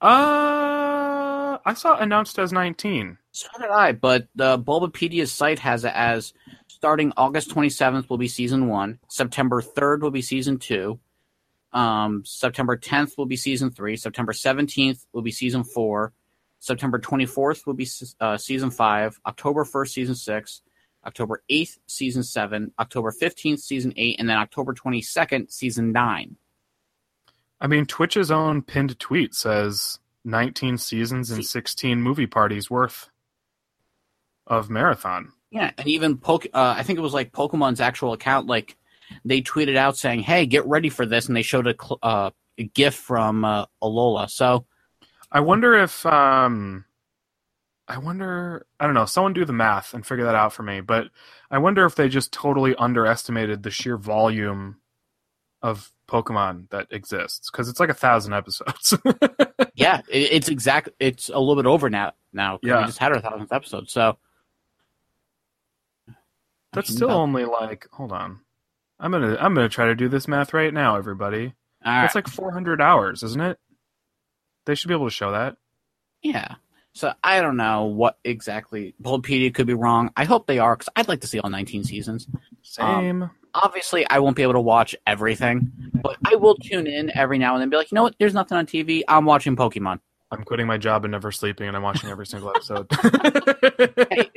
[0.00, 3.18] Uh, I saw it announced as nineteen.
[3.30, 6.34] So did I, but the Bulbapedia site has it as
[6.68, 11.00] starting August twenty seventh will be season one, September third will be season two,
[11.72, 16.12] um, September tenth will be season three, September seventeenth will be season four,
[16.58, 17.88] September twenty fourth will be
[18.20, 20.60] uh, season five, October first season six,
[21.04, 26.36] October eighth season seven, October fifteenth season eight, and then October twenty second season nine.
[27.60, 33.08] I mean, Twitch's own pinned tweet says nineteen seasons and sixteen movie parties worth
[34.46, 35.32] of marathon.
[35.50, 38.76] Yeah, and even Poke, uh, I think it was like Pokemon's actual account, like
[39.24, 42.30] they tweeted out saying, "Hey, get ready for this," and they showed a, cl- uh,
[42.58, 44.30] a GIF from uh, Alola.
[44.30, 44.66] So
[45.30, 46.84] I wonder if um
[47.94, 50.80] I wonder I don't know, someone do the math and figure that out for me,
[50.80, 51.08] but
[51.50, 54.76] I wonder if they just totally underestimated the sheer volume
[55.60, 58.94] of Pokemon that exists because it's like a thousand episodes.
[59.74, 60.88] yeah, it, it's exact.
[60.98, 62.12] It's a little bit over now.
[62.32, 62.80] Now, Yeah.
[62.80, 64.16] we just had our thousandth episode, so
[66.72, 68.40] That's still only like hold on.
[68.98, 71.54] I'm gonna I'm gonna try to do this math right now, everybody.
[71.84, 72.02] all right.
[72.02, 73.58] That's like 400 hours, isn't it?
[74.64, 75.56] They should be able to show that.
[76.22, 76.54] yeah.
[76.94, 80.10] So I don't know what exactly Bulbapedia could be wrong.
[80.16, 82.28] I hope they are because I'd like to see all 19 seasons.
[82.62, 83.30] Same.
[83.54, 85.72] Obviously, I won't be able to watch everything,
[86.02, 87.70] but I will tune in every now and then.
[87.70, 88.14] Be like, you know what?
[88.18, 89.02] There's nothing on TV.
[89.08, 90.00] I'm watching Pokemon.
[90.30, 92.86] I'm quitting my job and never sleeping, and I'm watching every single episode.
[94.10, 94.30] Hey,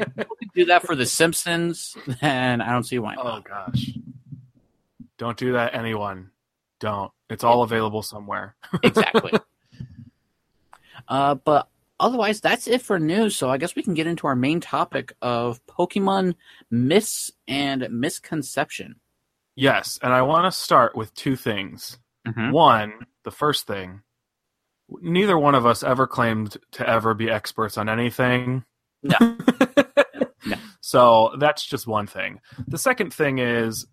[0.53, 3.15] do that for The Simpsons, then I don't see why.
[3.17, 3.91] oh gosh!
[5.17, 6.31] Don't do that, anyone.
[6.79, 7.11] Don't.
[7.29, 8.55] It's all available somewhere.
[8.83, 9.31] exactly.
[11.07, 11.67] uh, but
[11.99, 13.35] otherwise, that's it for news.
[13.35, 16.35] So I guess we can get into our main topic of Pokemon
[16.69, 18.95] myths and misconception.
[19.55, 21.97] Yes, and I want to start with two things.
[22.27, 22.51] Mhm.
[22.51, 22.93] One,
[23.23, 24.01] the first thing,
[24.89, 28.65] neither one of us ever claimed to ever be experts on anything.
[30.47, 30.57] No.
[30.81, 32.39] So that's just one thing.
[32.67, 33.87] The second thing is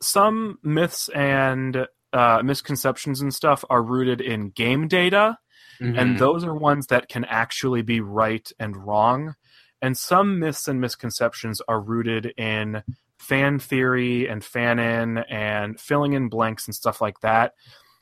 [0.00, 5.38] some myths and uh, misconceptions and stuff are rooted in game data,
[5.80, 5.98] Mm-hmm.
[5.98, 9.34] and those are ones that can actually be right and wrong.
[9.82, 12.82] And some myths and misconceptions are rooted in
[13.18, 17.54] fan theory and fan in and filling in blanks and stuff like that.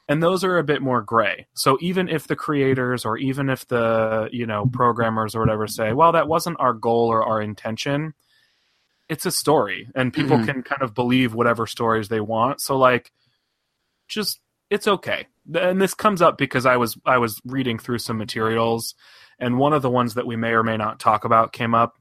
[0.09, 1.47] And those are a bit more gray.
[1.55, 5.93] So even if the creators or even if the, you know, programmers or whatever say,
[5.95, 8.13] well, that wasn't our goal or our intention,
[9.09, 10.47] it's a story and people Mhm.
[10.47, 12.61] can kind of believe whatever stories they want.
[12.61, 13.13] So like
[14.09, 14.41] just
[14.75, 15.27] it's okay.
[15.55, 18.95] And this comes up because I was I was reading through some materials
[19.39, 21.95] and one of the ones that we may or may not talk about came up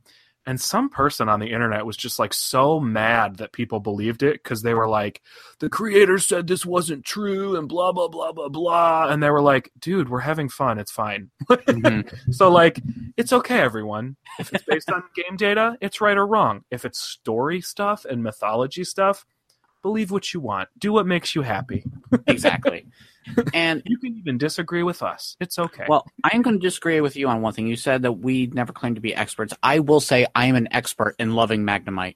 [0.46, 4.42] and some person on the internet was just like so mad that people believed it
[4.44, 5.22] because they were like
[5.60, 9.42] the creators said this wasn't true and blah blah blah blah blah and they were
[9.42, 12.14] like dude we're having fun it's fine Mhm.
[12.34, 12.80] so like
[13.18, 17.00] it's okay everyone if it's based on game data it's right or wrong if it's
[17.00, 19.26] story stuff and mythology stuff
[19.84, 21.84] believe what you want do what makes you happy
[22.28, 22.88] exactly.
[23.54, 27.00] And you can even disagree with us it's okay well, I am going to disagree
[27.00, 27.68] with you on one thing.
[27.68, 29.54] You said that we never claim to be experts.
[29.64, 32.16] I will say I am an expert in loving Magnemite.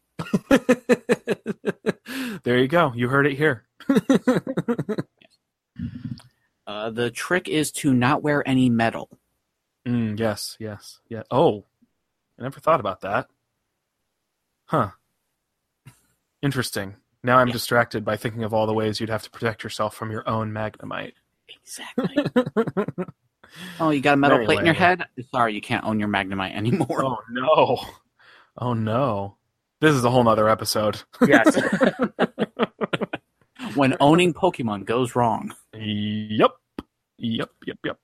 [2.44, 3.64] there you go you heard it here
[6.68, 9.10] Uh, the trick is to not wear any metal.
[9.88, 11.24] Mm, yes, yes, yeah.
[11.32, 11.64] Oh,
[12.38, 13.28] I never thought about that.
[14.66, 14.90] Huh.
[16.42, 16.98] Interesting.
[17.24, 17.54] Now I'm Yeah.
[17.54, 20.52] distracted by thinking of all the ways you'd have to protect yourself from your own
[20.52, 21.14] magnemite.
[21.50, 22.16] Exactly.
[23.80, 25.04] oh, you got a metal Very plate in your head?
[25.32, 27.04] Sorry, you can't own your Magnemite anymore.
[27.04, 27.80] oh no.
[28.58, 29.38] Oh no.
[29.82, 31.02] This is a whole nother episode.
[31.26, 31.56] Yes.
[33.76, 35.54] when owning Pokemon goes wrong.
[35.74, 36.52] yep.
[37.20, 37.98] Yep, yep, yep.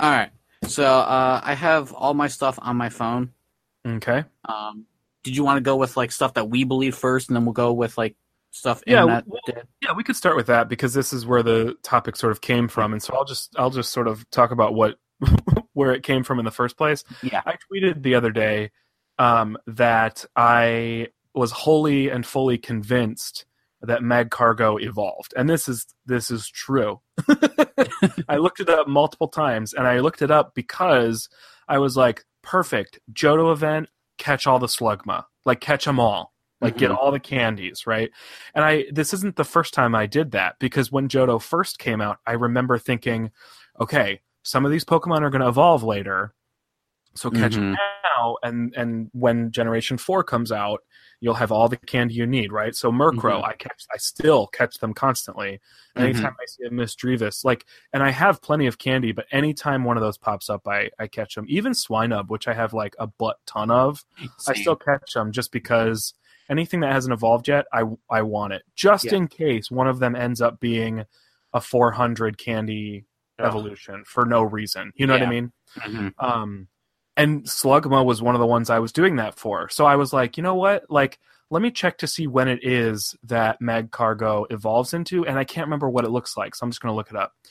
[0.00, 0.30] All right.
[0.64, 3.30] So uh, I have all my stuff on my phone.
[3.86, 4.24] Okay.
[4.44, 4.86] Um,
[5.26, 7.52] did you want to go with like stuff that we believe first, and then we'll
[7.52, 8.14] go with like
[8.52, 9.40] stuff Yeah, internet well-?
[9.82, 12.68] Yeah, we could start with that because this is where the topic sort of came
[12.68, 14.98] from, and so I'll just I'll just sort of talk about what
[15.72, 17.02] where it came from in the first place.
[17.24, 17.42] Yeah.
[17.44, 18.70] I tweeted the other day
[19.18, 23.46] um, that I was wholly and fully convinced
[23.80, 27.00] that Magcargo evolved, and this is this is true.
[28.28, 31.28] I looked it up multiple times, and I looked it up because
[31.66, 36.76] I was like, perfect Johto event, catch all the Slugma, like catch them all, like
[36.78, 38.10] get all the candies, right?
[38.54, 42.00] And I this isn't the first time I did that because when Johto first came
[42.00, 43.30] out, I remember thinking,
[43.80, 46.34] okay, some of these Pokemon are going to evolve later,
[47.14, 47.76] so catch them Mhm.
[48.16, 50.80] now, and and when Generation Four comes out,
[51.20, 52.74] you'll have all the candy you need, right?
[52.74, 53.48] So Murkrow, Mhm.
[53.48, 55.60] I catch, I still catch them constantly.
[55.94, 59.84] And Anytime I see a Misdreavus, like, and I have plenty of candy, but anytime
[59.84, 61.46] one of those pops up, I I catch them.
[61.48, 64.04] Even Swinub, which I have like a butt ton of,
[64.46, 66.12] I still catch them just because
[66.50, 69.16] anything that hasn't evolved yet, I I want it just Yeah.
[69.16, 71.04] in case one of them ends up being
[71.54, 73.06] a 400 candy
[73.38, 74.92] evolution for no reason.
[74.96, 75.30] You know what I Yeah.
[75.30, 75.52] mean?
[75.78, 76.12] Mhm.
[76.18, 76.68] Um,
[77.16, 79.68] and Slugma was one of the ones I was doing that for.
[79.68, 80.84] So I was like, you know what?
[80.90, 81.18] Like,
[81.50, 85.66] let me check to see when it is that Magcargo evolves into, and I can't
[85.66, 87.32] remember what it looks like, so I'm just going to look it up.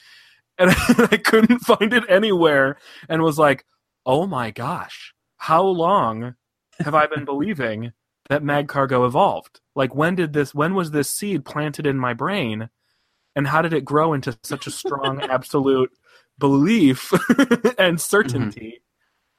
[0.57, 0.71] And
[1.11, 2.77] I couldn't find it anywhere,
[3.09, 3.65] and was like,
[4.05, 6.35] oh my gosh, how long
[6.79, 7.91] have I been believing
[8.29, 9.59] that Magcargo evolved?
[9.75, 10.55] Like, when did this?
[10.55, 12.69] When was this seed planted in my brain?
[13.35, 15.91] And how did it grow into such a strong, absolute
[16.39, 17.97] belief and mm-hmm.
[17.97, 18.81] certainty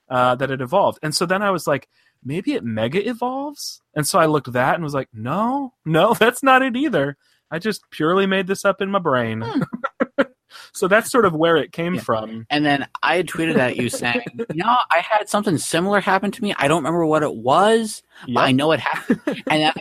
[0.08, 0.98] uh, that it evolved.
[1.02, 1.88] And so then I was like,
[2.24, 3.80] maybe it mega evolves.
[3.94, 7.16] And so I looked that and was like, no, no, that's not it either.
[7.50, 9.44] I just purely made this up in my brain.
[10.72, 12.00] so that's sort of where it came Yeah.
[12.00, 12.46] from.
[12.50, 16.30] And then I had tweeted at you saying, you know, I had something similar happen
[16.32, 16.54] to me.
[16.58, 18.02] I don't remember what it was,
[18.32, 19.20] but I know it happened.
[19.26, 19.72] and then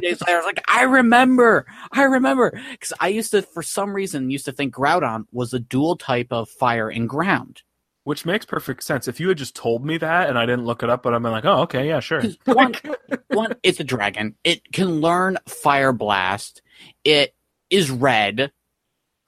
[0.00, 3.94] days later, I was like, I remember, I remember, because I used to, for some
[3.94, 7.62] reason, used to think Groudon was a dual type of fire and ground.
[8.04, 9.08] Which makes perfect sense.
[9.08, 11.22] If you had just told me that and I didn't look it up, but I'm
[11.22, 12.22] like, oh, okay, yeah, sure.
[12.44, 12.74] one,
[13.28, 14.34] one, it's a dragon.
[14.44, 16.60] It can learn Fire Blast.
[17.02, 17.34] It
[17.70, 18.52] is red.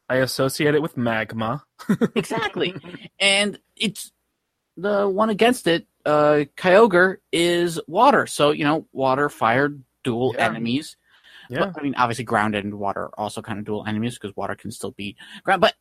[0.08, 1.64] I associate it with magma.
[2.14, 2.74] Exactly.
[3.18, 4.12] and it's
[4.76, 8.26] the one against it, uh, Kyogre is water.
[8.26, 9.70] So, you know, water, fire,
[10.04, 10.48] dual Yeah.
[10.50, 10.96] enemies.
[11.48, 11.60] Yeah.
[11.60, 14.54] But, I mean, obviously, ground and water are also kind of dual enemies because water
[14.54, 15.60] can still be ground.
[15.62, 15.74] But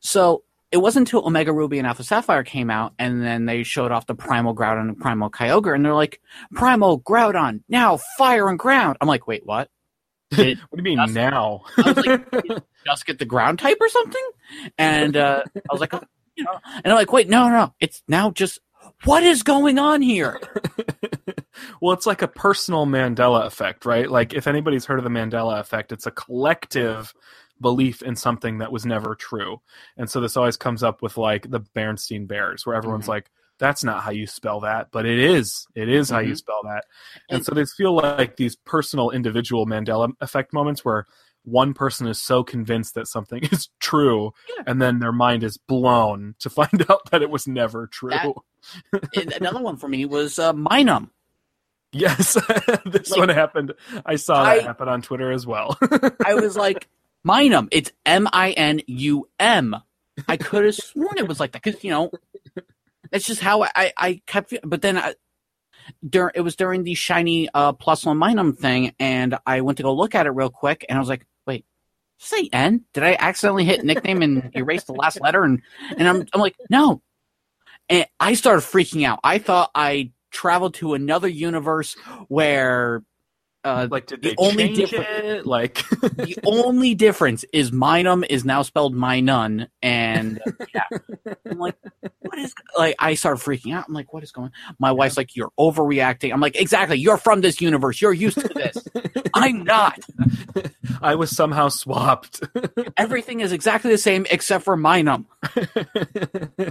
[0.00, 0.42] so
[0.74, 4.08] it wasn't until Omega Ruby and Alpha Sapphire came out, and then they showed off
[4.08, 6.20] the Primal Groudon and Primal Kyogre, and they're like,
[6.52, 8.96] Primal Groudon, now fire and ground.
[9.00, 9.70] I'm like, wait, what?
[10.30, 11.62] Did What do you mean Just- now?
[11.78, 12.28] I was like,
[12.86, 14.30] just get the ground type or something?
[14.76, 15.92] And uh, I was like,
[16.34, 18.58] you know, and I'm like, wait, no, no, no, it's now just
[19.04, 20.40] what is going on here?
[21.80, 24.10] well, it's like a personal Mandela effect, right?
[24.10, 27.14] Like if anybody's heard of the Mandela effect, it's a collective
[27.60, 29.60] belief in something that was never true.
[29.96, 33.08] And so this always comes up with like the Bernstein Bears, where everyone's Mhm.
[33.08, 35.66] like, that's not how you spell that, but it is.
[35.76, 36.38] It is how you Mhm.
[36.38, 36.84] spell that.
[37.28, 41.06] And, And- so they feel like these personal individual Mandela effect moments where
[41.44, 44.64] one person is so convinced that something is true Yeah.
[44.66, 48.10] and then their mind is blown to find out that it was never true.
[48.92, 51.10] That- another one for me was uh, Minum.
[51.92, 52.34] Yes,
[52.86, 53.72] this Like- one happened.
[54.04, 55.78] I saw I- that happen on Twitter as well.
[56.26, 56.88] I was like,
[57.26, 57.68] Minum.
[57.70, 59.76] It's M I N U M.
[60.28, 62.10] I could have sworn it was like that because you know,
[63.10, 64.54] that's just how I I kept.
[64.62, 65.14] But then I,
[66.08, 69.84] during it was during the shiny uh, plus one Minum thing, and I went to
[69.84, 71.64] go look at it real quick, and I was like, wait.
[72.18, 72.84] Say N?
[72.92, 75.42] Did I accidentally hit nickname and erase the last letter?
[75.42, 75.62] And
[75.96, 77.02] and I'm I'm like no,
[77.88, 79.20] and I started freaking out.
[79.24, 81.96] I thought I traveled to another universe
[82.28, 83.02] where
[83.64, 85.46] uh, like, did The only change difference- it?
[85.46, 90.40] Like, the only difference is Minum is now spelled Minun, and
[90.74, 90.84] yeah,
[91.50, 91.76] I'm like,
[92.20, 92.94] what is like?
[92.98, 93.86] I started freaking out.
[93.88, 94.52] I'm like, what is going?
[94.68, 94.76] On?
[94.78, 96.32] My wife's like, you're overreacting.
[96.32, 96.98] I'm like, exactly.
[96.98, 98.00] You're from this universe.
[98.00, 98.76] You're used to this.
[99.34, 99.98] I'm not.
[101.02, 102.42] I was somehow swapped.
[102.96, 105.26] Everything is exactly the same except for Minum.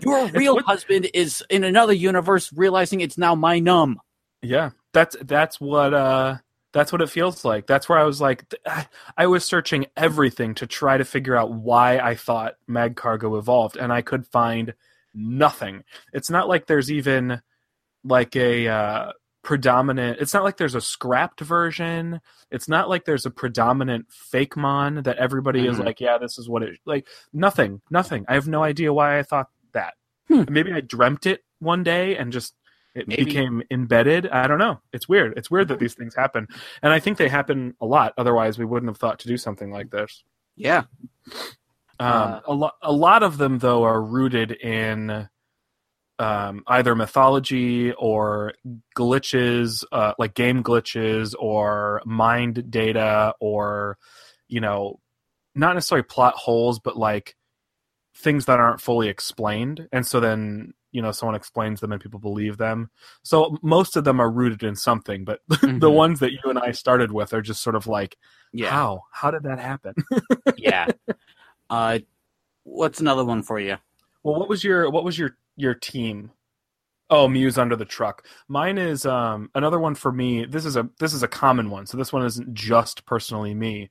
[0.03, 3.95] Your real what- husband is in another universe, realizing it's now Minum.
[4.41, 6.37] Yeah, that's that's what uh
[6.73, 7.67] that's what it feels like.
[7.67, 11.53] That's where I was like, I, I was searching everything to try to figure out
[11.53, 14.73] why I thought Magcargo evolved, and I could find
[15.13, 15.83] nothing.
[16.11, 17.41] It's not like there's even
[18.03, 19.11] like a uh,
[19.43, 20.17] predominant.
[20.19, 22.19] It's not like there's a scrapped version.
[22.49, 25.85] It's not like there's a predominant fake mon that everybody is Mhm.
[25.85, 27.07] like, yeah, this is what it like.
[27.31, 28.25] Nothing, nothing.
[28.27, 29.93] I have no idea why I thought that.
[30.27, 30.43] Hmm.
[30.49, 32.55] Maybe I dreamt it one day and just
[32.95, 33.25] it Maybe.
[33.25, 34.27] became embedded.
[34.27, 34.79] I don't know.
[34.91, 35.33] It's weird.
[35.37, 36.47] It's weird that these things happen,
[36.81, 38.13] and I think they happen a lot.
[38.17, 40.23] Otherwise, we wouldn't have thought to do something like this.
[40.55, 40.83] Yeah.
[41.99, 45.27] Um, Uh, a lot, a lot of them though are rooted in
[46.19, 48.53] um, either mythology or
[48.95, 53.97] glitches, uh, like game glitches, or mined data, or
[54.47, 54.99] you know,
[55.55, 57.35] not necessarily plot holes, but like
[58.15, 62.19] things that aren't fully explained, and so then you know someone explains them and people
[62.19, 62.89] believe them.
[63.23, 65.57] So most of them are rooted in something, but the
[65.89, 65.93] Mhm.
[65.93, 68.17] ones that you and I started with are just sort of like,
[68.53, 68.69] Yeah.
[68.69, 69.01] how?
[69.11, 69.93] How did that happen?
[70.57, 70.87] yeah.
[71.69, 71.99] Uh,
[72.63, 73.77] what's another one for you?
[74.23, 76.31] Well, what was your what was your your team?
[77.09, 78.25] Oh, Mew's under the truck.
[78.47, 80.45] Mine is um, another one for me.
[80.45, 83.89] This is a this is a common one, so this one isn't just personally me,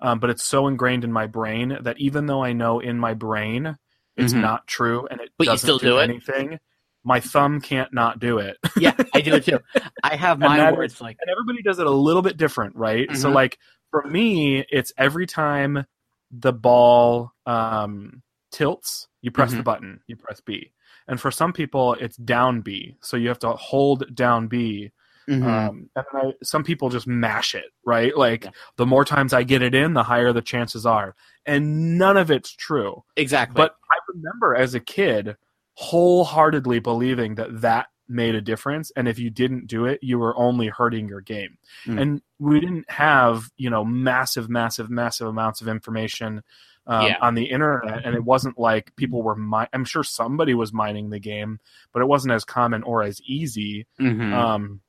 [0.00, 3.14] um, but it's so ingrained in my brain that even though I know in my
[3.14, 3.76] brain
[4.16, 4.40] it's Mhm.
[4.42, 6.04] not true and it But you doesn't still do it?
[6.10, 6.58] anything,
[7.04, 8.56] my thumb can't not do it.
[8.76, 9.58] Yeah, I do it too.
[10.02, 13.14] I have mine that it's like, and everybody does it a little bit different, right?
[13.16, 13.34] So Mhm.
[13.34, 13.58] like
[13.90, 15.84] for me, it's every time
[16.30, 19.64] the ball um, tilts, you press the Mhm.
[19.64, 20.72] button, you press B.
[21.08, 24.92] And for some people, it's down B, so you have to hold down B.
[25.28, 25.42] mhm.
[25.42, 28.16] Um, and then I, some people just mash it, right?
[28.16, 28.50] Like Yeah.
[28.76, 31.14] the more times I get it in, the higher the chances are.
[31.46, 33.04] And none of it's true.
[33.16, 33.54] exactly.
[33.56, 35.36] But I remember as a kid
[35.74, 40.36] wholeheartedly believing that that made a difference and if you didn't do it you were
[40.36, 41.56] only hurting your game
[41.86, 42.00] Mm.
[42.00, 46.42] and we didn't have you know massive massive massive amounts of information
[46.86, 47.16] um, Yeah.
[47.22, 51.08] on the internet and it wasn't like people were mi- i'm sure somebody was mining
[51.10, 51.58] the game
[51.92, 54.80] but it wasn't as common or as easy Mhm, um,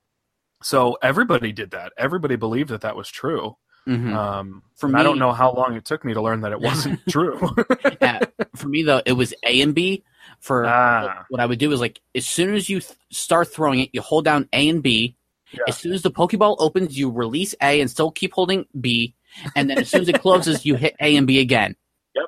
[0.64, 3.56] so everybody did that everybody believed that that was true
[3.86, 4.12] mhm.
[4.14, 6.60] um, For and i don't know how long it took me to learn that it
[6.60, 7.38] wasn't true
[8.00, 8.20] Yeah,
[8.56, 10.02] for me though, it was A and B.
[10.40, 11.24] For Ah.
[11.28, 14.00] what I would do is like, as soon as you th- start throwing it, you
[14.02, 15.16] hold down A and B.
[15.52, 15.60] Yeah.
[15.68, 19.14] As soon as the Pokeball opens, you release A and still keep holding B.
[19.56, 21.76] And then as soon as it closes, you hit A and B again.
[22.14, 22.26] Yep.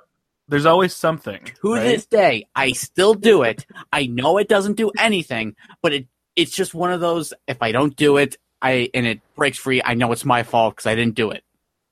[0.49, 1.83] There's always something To right?
[1.83, 3.67] this day, I still do it.
[3.93, 6.07] I know it doesn't do anything, but it
[6.37, 7.33] it's just one of those.
[7.49, 10.77] If I don't do it, I and it breaks free, I know it's my fault
[10.77, 11.43] because I didn't do it.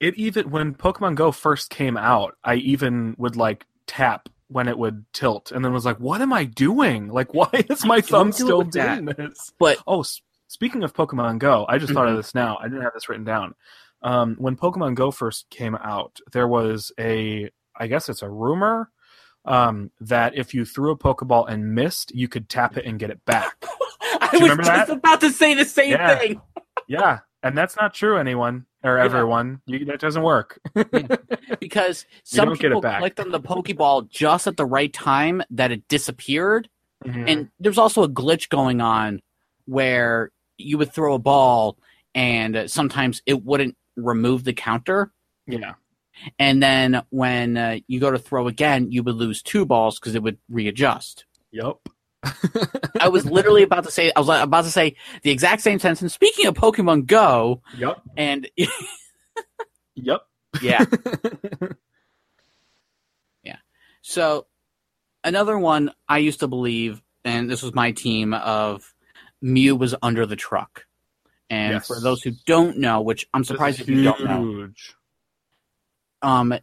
[0.01, 4.78] it even when Pokemon Go first came out, I even would like tap when it
[4.78, 7.09] would tilt, and then was like, "What am I doing?
[7.09, 9.05] Like, why is my don't thumb do still with that.
[9.05, 10.05] doing this?" But Oh,
[10.49, 12.11] speaking of Pokemon Go, I just thought Mhm.
[12.12, 12.59] of this now.
[12.61, 13.55] I didn't have this written down.
[14.03, 18.90] Um, when Pokemon Go first came out, there was a, I guess it's a rumor,
[19.47, 23.11] um, that if you threw a Pokeball and missed, you could tap it and get
[23.11, 23.64] it back.
[24.35, 24.91] I you was just that?
[24.91, 26.18] about to say the same Yeah.
[26.18, 26.41] thing.
[26.89, 28.16] yeah, and that's not true.
[28.18, 29.05] Anyone or Yeah.
[29.05, 30.61] everyone, you, that doesn't work.
[31.61, 35.43] because some don't get it people clicked on the Pokeball just at the right time
[35.51, 36.68] that it disappeared,
[37.05, 37.24] Mhm.
[37.30, 39.20] and there's also a glitch going on
[39.66, 41.76] where you would throw a ball
[42.14, 45.12] and sometimes it wouldn't remove the counter.
[45.47, 45.74] Yeah.
[46.39, 50.14] And then when uh, you go to throw again, you would lose two balls because
[50.14, 51.24] it would readjust.
[51.51, 51.76] Yep.
[53.01, 56.14] I was literally about to say, I was about to say the exact same sentence.
[56.14, 58.03] Speaking of Pokemon Go, Yep.
[58.16, 58.49] and
[59.97, 60.20] Yep.
[60.61, 60.85] yeah,
[63.43, 63.57] yeah.
[64.03, 64.47] so
[65.22, 68.95] another one I used to believe, and this was my team of
[69.41, 70.87] Mew was under the truck.
[71.51, 71.87] And Yes.
[71.87, 74.70] for those who don't know, which I'm surprised if you don't know,
[76.22, 76.55] um,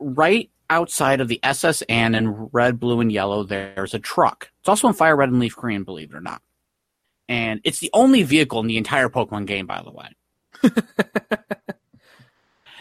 [0.00, 4.50] right outside of the SS Anne in red, blue, and yellow, there's a truck.
[4.60, 6.42] It's also in fire red and leaf green, believe it or not.
[7.28, 10.08] And it's the only vehicle in the entire Pokemon game, by the way.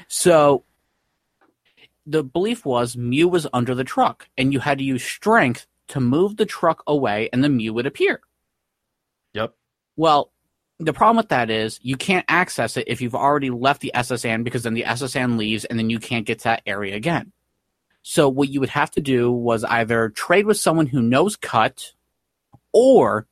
[0.08, 0.64] so
[2.06, 6.00] the belief was Mew was under the truck, and you had to use strength to
[6.00, 8.22] move the truck away, and the Mew would appear.
[9.34, 9.54] Yep.
[9.96, 10.32] Well,
[10.80, 14.26] the problem with that is you can't access it if you've already left the SS
[14.26, 16.96] Anne because then the SS Anne leaves and then you can't get to that area
[16.96, 17.32] again.
[18.10, 21.92] So what you would have to do was either trade with someone who knows cut
[22.72, 23.28] or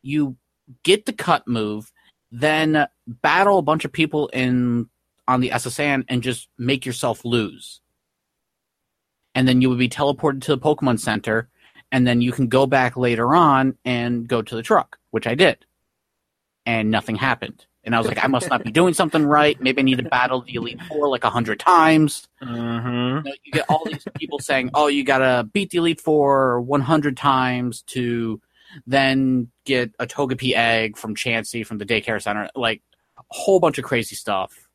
[0.00, 0.36] you
[0.84, 1.92] get the cut move,
[2.32, 4.88] then battle a bunch of people in
[5.28, 7.82] on the SS Anne and just make yourself lose.
[9.34, 11.50] And then you would be teleported to the Pokemon Center
[11.92, 15.34] and then you can go back later on and go to the truck, which I
[15.34, 15.66] did
[16.64, 17.66] and nothing happened.
[17.86, 19.58] And I was like, I must not be doing something right.
[19.60, 22.26] Maybe I need to battle the Elite Four like a hundred times.
[22.42, 22.88] Mm-hmm.
[23.18, 26.60] You, know, you get all these people saying, "Oh, you gotta beat the Elite Four
[26.60, 28.40] one hundred times to
[28.88, 32.82] then get a Togepi egg from Chansey from the daycare center." Like
[33.16, 34.68] a whole bunch of crazy stuff.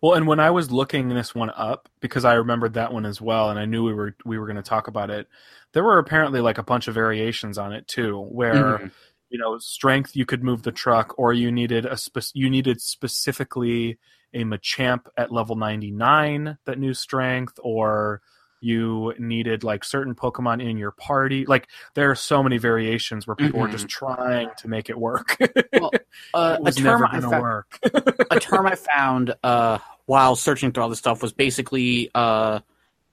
[0.00, 3.20] Well, and when I was looking this one up, because I remembered that one as
[3.20, 5.28] well, and I knew we were we were going to talk about it,
[5.74, 8.90] there were apparently like a bunch of variations on it too, where Mhm.
[9.32, 12.80] You know strength you could move the truck, or you needed a spec- you needed
[12.80, 13.98] specifically
[14.34, 18.22] a Machamp at level ninety nine that knew strength, or
[18.60, 21.44] you needed like certain Pokemon in your party.
[21.46, 25.36] Like there are so many variations where people were just trying to make it work.
[25.72, 25.90] Well,
[26.34, 27.78] Uh, it a was term never I going to found, work.
[28.30, 32.60] a term I found uh, while searching through all this stuff was basically uh,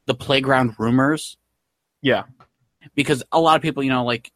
[0.06, 1.38] the playground rumors.
[2.04, 2.24] yeah.
[2.94, 4.32] because a lot of people, you know, like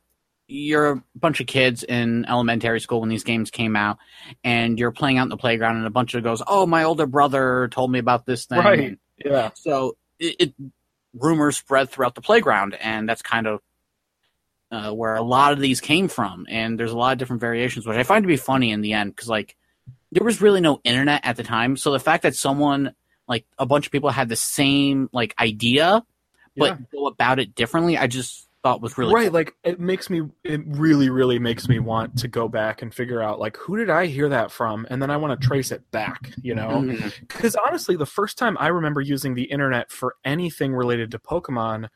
[0.47, 3.97] you're a bunch of kids in elementary school when these games came out,
[4.43, 7.05] and you're playing out in the playground, and a bunch of goes, "Oh, my older
[7.07, 8.97] brother told me about this thing." Right.
[9.23, 9.51] Yeah.
[9.55, 10.53] So it, it
[11.13, 13.61] rumors spread throughout the playground, and that's kind of
[14.71, 16.45] uh, where a lot of these came from.
[16.49, 18.93] And there's a lot of different variations, which I find to be funny in the
[18.93, 19.55] end, because like
[20.11, 22.93] there was really no internet at the time, so the fact that someone
[23.27, 26.03] like a bunch of people had the same like idea
[26.57, 26.85] but Yeah.
[26.91, 30.61] go about it differently, I just thought was really right like it makes me it
[30.65, 34.05] really really makes me want to go back and figure out like who did i
[34.05, 34.87] hear that from?
[34.89, 36.81] And then i want to trace it back you know?
[37.19, 41.89] Because honestly the first time i remember using the internet for anything related to pokemon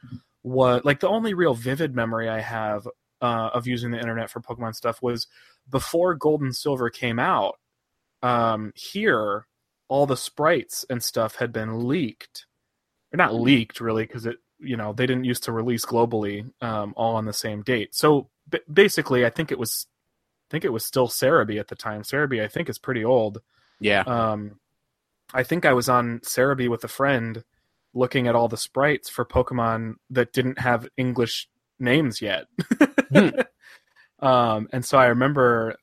[0.43, 2.87] was like the only real vivid memory i have
[3.19, 5.27] uh, of using the internet for pokemon stuff was
[5.69, 7.55] before gold and silver came out
[8.21, 9.47] um, here
[9.89, 12.45] all the sprites and stuff had been leaked.
[13.13, 16.93] Or not leaked really because it you know they didn't used to release globally um,
[16.97, 17.93] all on the same date.
[17.95, 21.75] So b- basically i think it was i think it was still Serebii at the
[21.75, 22.01] time.
[22.03, 23.41] Serebii i think is pretty old.
[23.79, 24.01] Yeah.
[24.01, 24.59] um,
[25.33, 27.43] i think i was on Serebii with a friend
[27.93, 31.47] looking at all the sprites for pokemon that didn't have english
[31.79, 32.45] names yet.
[34.19, 35.75] Um, and so i remember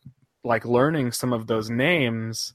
[0.43, 2.53] like learning some of those names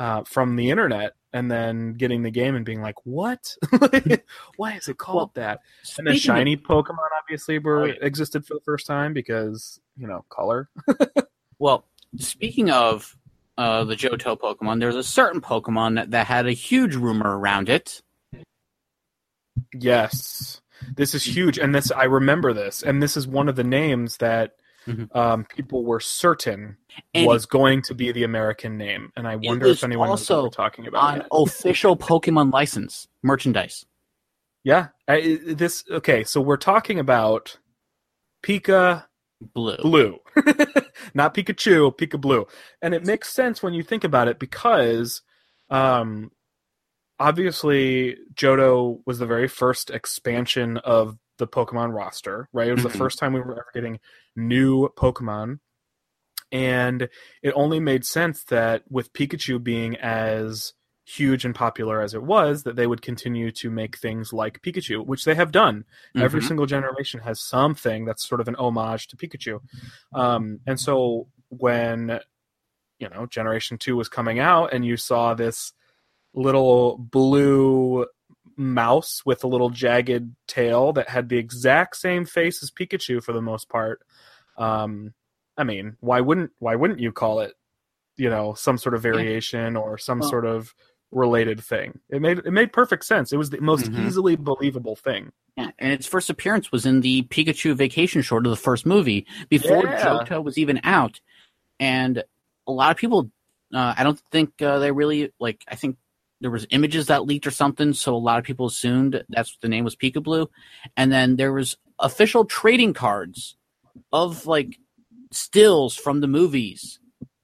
[0.00, 3.54] uh, from the internet and then getting the game and being like what
[4.56, 5.60] why is it called Well, that
[5.98, 7.94] and then Speaking of- shiny pokemon obviously were Oh, yeah.
[8.00, 10.68] existed for the first time because you know color
[11.58, 11.86] well,
[12.18, 13.16] speaking of
[13.58, 17.68] uh, the Johto Pokemon, there's a certain Pokemon that, that had a huge rumor around
[17.68, 18.00] it.
[19.74, 20.60] yes
[20.96, 24.16] this is huge and this i remember this and this is one of the names
[24.16, 24.52] that
[24.90, 25.16] Mhm.
[25.16, 26.76] um, people were certain
[27.14, 30.36] And was going to be the american name and i wonder if anyone knows what
[30.36, 33.84] also we're talking about on official Pokemon license merchandise.
[34.64, 37.58] yeah I, this okay so we're talking about
[38.42, 39.04] pika
[39.54, 39.76] Blue.
[39.78, 40.18] blue
[41.14, 42.46] not pikachu pika blue
[42.82, 45.22] and it makes sense when you think about it because
[45.70, 46.30] um
[47.18, 52.88] obviously johto was the very first expansion of the pokemon roster right it was the
[53.02, 53.98] first time we were ever getting
[54.36, 55.58] new pokemon
[56.52, 57.08] and
[57.42, 60.72] it only made sense that with pikachu being as
[61.04, 65.04] huge and popular as it was that they would continue to make things like pikachu
[65.04, 65.84] which they have done
[66.16, 66.46] Every Mhm.
[66.48, 69.60] single generation has something that's sort of an homage to Pikachu.
[70.12, 72.20] Um, and so when
[72.98, 75.72] you know Generation Two was coming out, and you saw this
[76.34, 78.06] little blue
[78.60, 83.32] mouse with a little jagged tail that had the exact same face as Pikachu for
[83.32, 84.00] the most part.
[84.58, 85.14] Um,
[85.56, 87.54] I mean, why wouldn't why wouldn't you call it,
[88.16, 90.74] you know, some sort of variation or some Well- sort of
[91.10, 91.98] related thing?
[92.10, 93.32] It made it made perfect sense.
[93.32, 94.06] It was the most Mhm.
[94.06, 95.32] easily believable thing.
[95.56, 99.26] Yeah, and its first appearance was in the Pikachu vacation short of the first movie
[99.48, 100.04] before Yeah.
[100.04, 101.20] Johto was even out,
[101.80, 102.22] and
[102.66, 103.30] a lot of people,
[103.74, 105.64] uh, I don't think uh, they really like.
[105.66, 105.96] I think
[106.40, 109.60] there was images that leaked or something, so a lot of people assumed that's what
[109.60, 110.48] the name was Pika Blue,
[110.96, 113.56] and then there was official trading cards
[114.12, 114.78] of like
[115.32, 116.98] stills from the movies.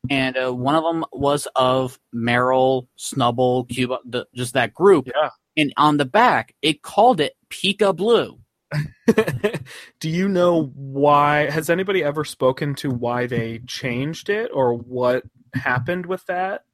[0.08, 5.08] And uh, one of them was of Marill, Snubbull, Cubone, the, just that group.
[5.08, 5.30] Yeah.
[5.56, 8.38] And on the back, it called it Pika Blue.
[10.00, 11.50] Do you know why?
[11.50, 15.24] Has anybody ever spoken to why they changed it or what
[15.54, 16.65] happened with that?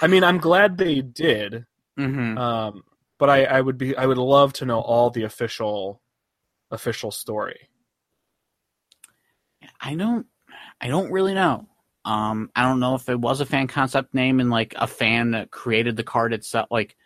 [0.00, 1.66] I mean, I'm glad they did,
[1.98, 2.38] Mm-hmm.
[2.38, 2.82] um,
[3.18, 6.00] but I, I would be I would love to know all the official
[6.70, 7.68] official story.
[9.80, 10.26] I don't
[10.80, 11.66] I don't really know.
[12.04, 15.32] Um I don't know if it was a fan concept name and like a fan
[15.32, 16.96] that created the card itself like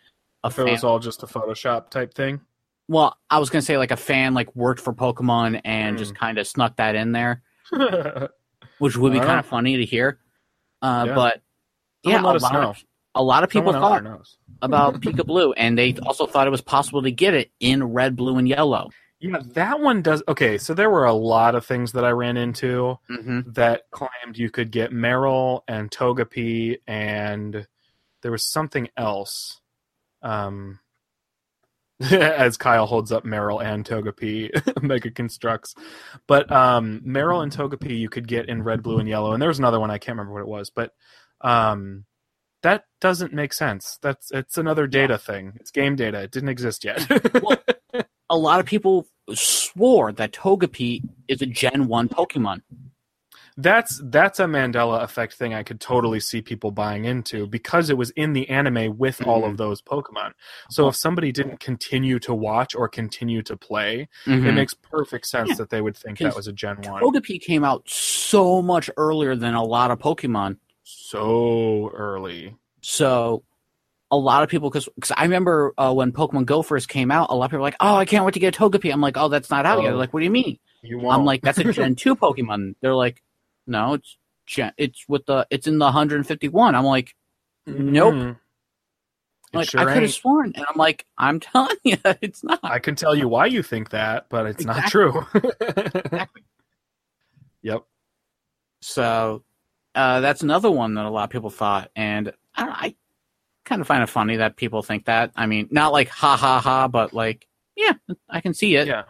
[0.43, 2.41] a If it was all just a Photoshop type thing.
[2.87, 5.99] Well, I was gonna say like a fan like worked for Pokemon and Hmm.
[5.99, 7.41] just kinda snuck that in there,
[8.77, 10.19] which would be kind of funny to hear.
[10.81, 11.15] Uh Yeah.
[11.15, 11.41] but
[12.05, 12.69] yeah, a lot, know.
[12.69, 12.83] of,
[13.15, 14.27] a lot of people out thought
[14.61, 18.15] about Pika Blue and they also thought it was possible to get it in red,
[18.15, 18.89] blue, and yellow.
[19.19, 20.21] Yeah, that one does.
[20.27, 22.97] Okay, so there were a lot of things that I ran into.
[23.09, 23.51] Mm-hmm.
[23.53, 27.65] that claimed you could get Marill and Togepi, and
[28.21, 29.61] there was something else.
[30.21, 30.79] Um,
[32.11, 34.51] as Kyle holds up Marill and Togepi,
[34.83, 35.75] Mega Construx.
[36.27, 39.49] But um, Marill and Togepi you could get in red, blue, and yellow, and there
[39.49, 40.91] was another one I can't remember what it was, but
[41.45, 42.05] um,
[42.63, 43.99] that doesn't make sense.
[44.01, 45.53] That's it's another data thing.
[45.59, 46.19] It's game data.
[46.21, 47.07] It didn't exist yet.
[47.43, 47.61] Well-
[48.29, 52.61] A lot of people swore that Togepi is a Gen 1 Pokemon.
[53.57, 57.97] that's that's a Mandela effect thing I could totally see people buying into because it
[57.97, 59.51] was in the anime with all Mm-hmm.
[59.51, 60.31] of those Pokemon.
[60.71, 64.55] So if somebody didn't continue to watch or continue to play, it Mhm.
[64.55, 65.55] makes perfect sense Yeah.
[65.59, 67.01] that they would think that was a Gen One.
[67.03, 70.57] Togepi came out so much earlier than a lot of Pokemon.
[70.85, 72.55] So early.
[72.81, 73.43] So
[74.11, 77.35] a lot of people, because I remember uh, when Pokemon Go first came out, a
[77.35, 79.17] lot of people were like, "Oh, I can't wait to get a Togepi." I'm like,
[79.17, 79.91] "Oh, that's not out yet." Oh.
[79.91, 81.15] They're like, "What do you mean?" You won't.
[81.17, 83.23] I'm like, "That's a Gen two Pokemon." They're like,
[83.65, 84.73] "No, it's Gen.
[84.77, 85.47] It's with the.
[85.49, 87.15] It's in the 151." I'm like,
[87.65, 88.13] nope.
[88.13, 88.39] Mhm.
[89.53, 92.77] "Like sure I could have sworn," and I'm like, "I'm telling you, it's not." I
[92.77, 95.25] can tell you why you think that, but it's not true.
[95.33, 96.43] Exactly.
[97.63, 97.83] yep.
[98.81, 99.43] So
[99.95, 102.95] uh, that's another one that a lot of people thought, and I, I
[103.63, 105.31] kind of find it funny that people think that.
[105.35, 107.93] I mean, not like ha ha ha, but like, yeah,
[108.29, 108.87] I can see it.
[108.87, 109.03] Yeah.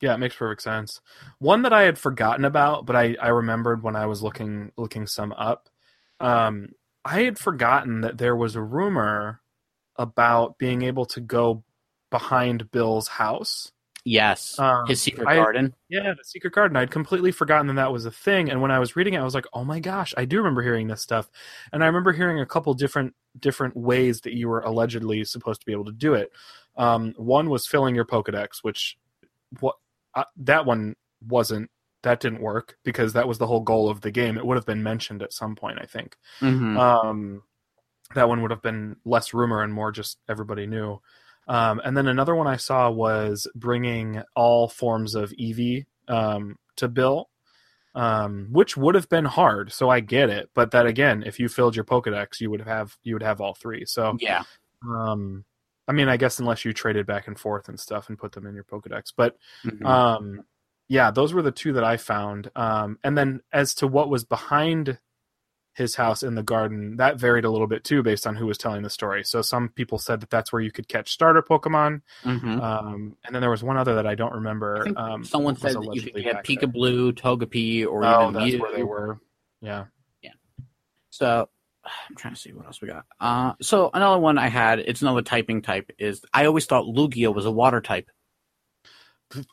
[0.00, 1.02] Yeah, it makes perfect sense.
[1.40, 5.06] One that I had forgotten about, but I, I remembered when I was looking looking
[5.06, 5.68] some up.
[6.18, 6.70] Um,
[7.04, 9.42] I had forgotten that there was a rumor
[9.96, 11.64] about being able to go
[12.10, 13.72] behind Bill's house.
[14.04, 15.74] Yes, Um, his secret I- garden.
[15.88, 16.76] Yeah, the secret garden.
[16.76, 18.50] I'd completely forgotten that that was a thing.
[18.50, 20.62] And when I was reading it, I was like, "Oh my gosh, I do remember
[20.62, 21.30] hearing this stuff."
[21.72, 25.66] And I remember hearing a couple different different ways that you were allegedly supposed to
[25.66, 26.32] be able to do it.
[26.76, 28.96] Um, one was filling your Pokedex, which
[29.60, 29.76] what
[30.14, 30.96] uh, that one
[31.26, 31.70] wasn't.
[32.02, 34.38] That didn't work because that was the whole goal of the game.
[34.38, 36.16] It would have been mentioned at some point, I think.
[36.38, 37.42] hmm Um,
[38.14, 41.00] that one would have been less rumor and more just everybody knew.
[41.50, 46.86] Um, and then another one I saw was bringing all forms of Eevee um, to
[46.86, 47.28] Bill,
[47.96, 49.72] um, which would have been hard.
[49.72, 52.96] So I get it, but that again, if you filled your Pokedex, you would have
[53.02, 53.84] you would have all three.
[53.84, 54.44] So yeah,
[54.88, 55.44] um,
[55.88, 58.46] I mean, I guess unless you traded back and forth and stuff and put them
[58.46, 59.84] in your Pokedex, but Mhm.
[59.84, 60.44] um,
[60.86, 62.48] yeah, those were the two that I found.
[62.54, 64.98] Um, and then as to what was behind
[65.74, 68.58] his house in the garden, that varied a little bit too, based on who was
[68.58, 69.22] telling the story.
[69.24, 72.02] So some people said that that's where you could catch starter Pokemon.
[72.24, 72.60] Mhm.
[72.60, 74.86] Um, and then there was one other that I don't remember.
[74.96, 76.44] I um, someone said that you could get.
[76.44, 78.60] Pikablue, Togepi, or Oh, even that's Mew.
[78.60, 79.20] where they were.
[79.60, 79.84] Yeah.
[80.22, 80.32] Yeah.
[81.10, 81.48] So
[81.84, 83.04] I'm trying to see what else we got.
[83.20, 85.92] Uh, so another one I had, it's another typing type.
[85.98, 88.10] Is I always thought Lugia was a water type.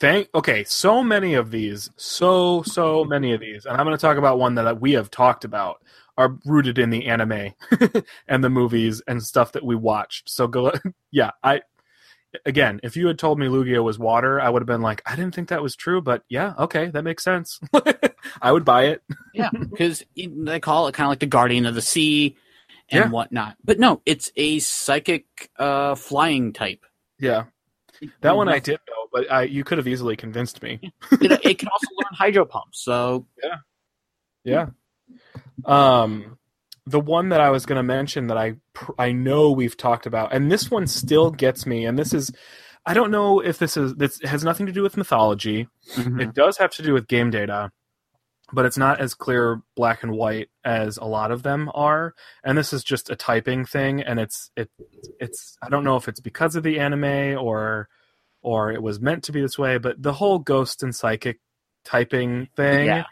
[0.01, 0.30] Thank.
[0.34, 4.18] Okay, so many of these, so so many of these, and I'm going to talk
[4.18, 5.84] about one that we have talked about
[6.18, 7.53] are rooted in the anime
[8.28, 10.30] and the movies and stuff that we watched.
[10.30, 10.72] So go,
[11.11, 11.32] yeah.
[11.43, 11.61] I
[12.45, 15.15] again, if you had told me Lugia was water, I would have been like, I
[15.15, 17.59] didn't think that was true, but yeah, okay, that makes sense.
[18.41, 19.01] I would buy it.
[19.34, 22.36] Yeah, because they call it kind of like the guardian of the sea
[22.89, 23.09] and Yeah.
[23.09, 23.57] whatnot.
[23.63, 25.26] But no, it's a psychic
[25.57, 26.86] uh, flying type.
[27.20, 27.45] Yeah,
[28.22, 30.80] that one I did know, but I, you could have easily convinced me.
[31.11, 32.84] it, it can also learn hydro pumps.
[32.84, 33.55] So Yeah.
[34.43, 34.65] Yeah.
[35.66, 36.38] Um,
[36.86, 38.55] the one that I was going to mention that I
[38.97, 42.32] I know we've talked about, and this one still gets me, and this is.
[42.86, 45.68] I don't know if this is this has nothing to do with mythology.
[45.95, 46.22] Mm-hmm.
[46.22, 47.74] It does have to do with game data,
[48.53, 52.14] but it's not as clear black and white as a lot of them are.
[52.45, 54.70] And this is just a typing thing, and it's it
[55.20, 57.89] it's I don't know if it's because of the anime or
[58.41, 61.41] or it was meant to be this way, but the whole ghost and psychic
[61.84, 63.03] typing thing Yeah.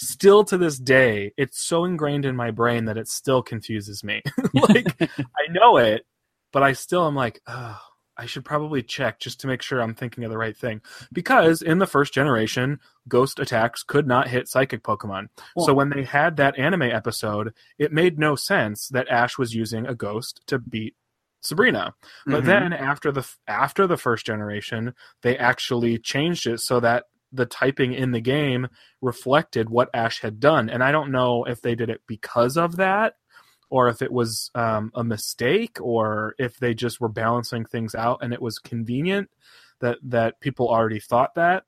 [0.00, 4.22] Still to this day it's so ingrained in my brain that it still confuses me.
[4.54, 6.06] Like i know it
[6.52, 7.78] but i still am like oh,
[8.16, 10.80] i should probably check just to make sure i'm thinking of the right thing.
[11.12, 15.28] Because in the first generation ghost attacks could not hit psychic pokemon.
[15.58, 19.86] So when they had that anime episode it made no sense that ash was using
[19.86, 20.94] a ghost to beat
[21.42, 21.94] sabrina.
[22.26, 22.46] But Mhm.
[22.46, 27.92] then after the after the first generation they actually changed it so that the typing
[27.92, 28.68] in the game
[29.00, 30.68] reflected what Ash had done.
[30.68, 33.14] And I don't know if they did it because of that
[33.68, 38.18] or if it was um, a mistake or if they just were balancing things out
[38.22, 39.30] and it was convenient
[39.80, 41.64] that that people already thought that.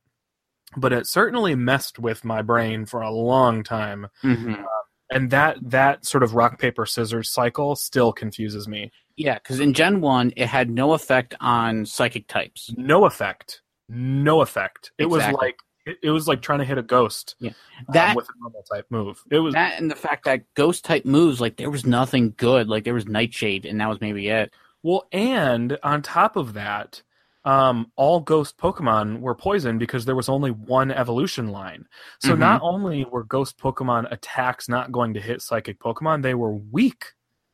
[0.77, 4.09] But it certainly messed with my brain for a long time.
[4.23, 4.65] Mhm.
[5.11, 8.91] And that that sort of rock paper scissors cycle still confuses me.
[9.17, 12.73] yeah, because in Gen One, it had no effect on psychic types.
[12.79, 13.61] No effect.
[13.95, 14.91] No effect.
[14.99, 17.51] It was like it, it was like trying to hit a ghost Yeah.
[17.51, 19.23] um, That with a normal type move.
[19.31, 22.69] It was that and the fact that ghost type moves, like there was nothing good.
[22.69, 24.53] Like there was Nightshade, and that was maybe it.
[24.83, 27.03] Well, and on top of that,
[27.45, 31.87] um, all ghost Pokemon were poisoned because there was only one evolution line.
[32.21, 32.39] So Mhm.
[32.39, 37.07] not only were ghost Pokemon attacks not going to hit psychic Pokemon, they were weak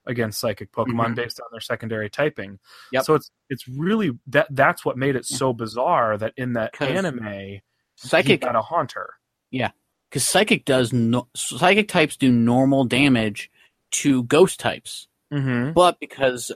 [0.09, 1.15] against psychic Pokemon Mhm.
[1.17, 2.59] based on their secondary typing.
[2.93, 3.05] Yep.
[3.05, 7.61] So it's it's really that that's what made it so bizarre that in that anime
[7.97, 9.15] Psychic, got a haunter.
[9.51, 9.71] Yeah.
[10.11, 13.51] because psychic does no, psychic types do normal damage
[13.93, 15.73] to ghost types, Mm-hmm.
[15.73, 16.51] but because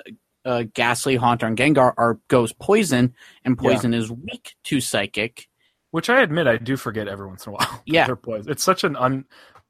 [0.44, 3.70] uh, Gastly, Haunter, and Gengar are ghost poison, and Yeah.
[3.70, 5.48] poison is weak to psychic.
[5.92, 7.82] Which I admit I do forget every once in a while.
[7.86, 8.07] Yeah.
[8.07, 8.50] they're poisoned.
[8.50, 9.24] It's such an un,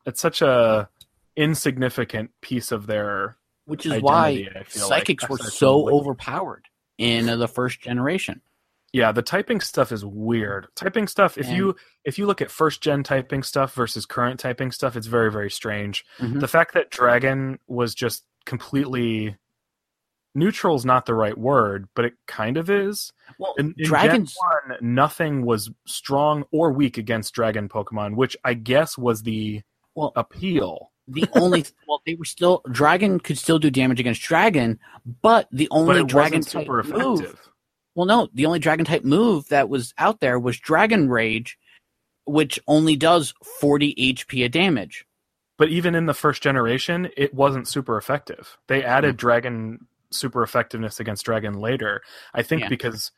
[0.07, 0.89] it's such a
[1.37, 3.37] insignificant piece of their
[3.73, 6.67] Which is Identity, why feel like, psychics were so overpowered
[6.99, 8.41] in uh, the first generation.
[8.93, 12.51] yeah the typing stuff is weird typing stuff if And- you if you look at
[12.51, 16.41] first gen typing stuff versus current typing stuff it's very very strange Mhm.
[16.41, 19.37] the fact that dragon was just completely
[20.35, 24.35] neutral is not the right word but it kind of is Well, in, in dragons.
[24.69, 29.63] Gen 1, nothing was strong or weak against dragon pokemon which i guess was the
[29.95, 34.79] Well, appeal the only well, they were still dragon could still do damage against dragon,
[35.23, 37.21] but the but only it dragon wasn't type super move.
[37.21, 37.49] effective
[37.95, 41.59] Well, no, the only dragon type move that was out there was Dragon Rage,
[42.25, 45.05] which only does 40 HP of damage.
[45.59, 48.57] but even in the first generation, it wasn't super effective.
[48.69, 49.19] They added hmm.
[49.19, 52.03] dragon super effectiveness against dragon later.
[52.35, 52.69] I think Yeah.
[52.69, 53.13] because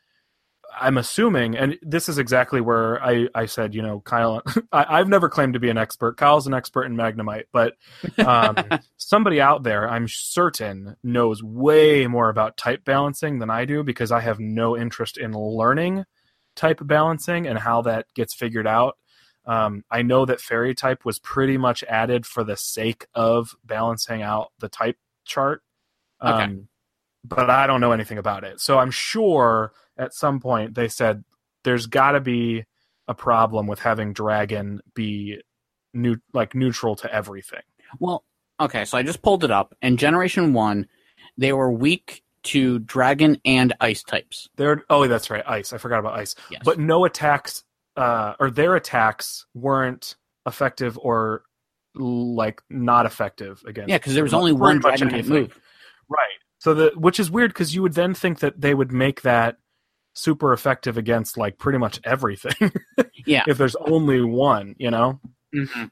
[0.79, 5.07] I'm assuming, and this is exactly where I, I said, you know, Kyle, I, I've
[5.07, 6.17] never claimed to be an expert.
[6.17, 7.75] Kyle's an expert in Magnemite, but
[8.25, 8.55] um,
[8.97, 14.11] somebody out there, I'm certain, knows way more about type balancing than I do because
[14.11, 16.05] I have no interest in learning
[16.55, 18.97] type balancing and how that gets figured out.
[19.45, 24.21] Um, I know that fairy type was pretty much added for the sake of balancing
[24.23, 25.61] out the type chart.
[26.19, 26.57] Um, Okay.
[27.27, 28.59] But I don't know anything about it.
[28.61, 31.23] So I'm sure at some point they said
[31.63, 32.65] there's got to be
[33.07, 35.41] a problem with having dragon be
[35.93, 37.61] new, like neutral to everything.
[37.99, 38.23] Well,
[38.59, 39.75] okay, so I just pulled it up.
[39.81, 40.87] In Generation 1,
[41.37, 44.47] they were weak to dragon and ice types.
[44.55, 45.73] They're oh, that's right, ice.
[45.73, 46.35] I forgot about ice.
[46.51, 46.61] Yes.
[46.63, 47.63] But no attacks,
[47.97, 50.15] uh, or their attacks weren't
[50.45, 51.43] effective or
[51.95, 53.89] like not effective against.
[53.89, 55.59] yeah, because there was only one dragon type move.
[56.07, 56.27] Right.
[56.59, 59.57] So the which is weird because you would then think that they would make that
[60.15, 62.71] super effective against like pretty much everything.
[63.27, 63.43] Yeah.
[63.47, 65.19] if there's only one, you know,
[65.55, 65.85] Mm-hmm.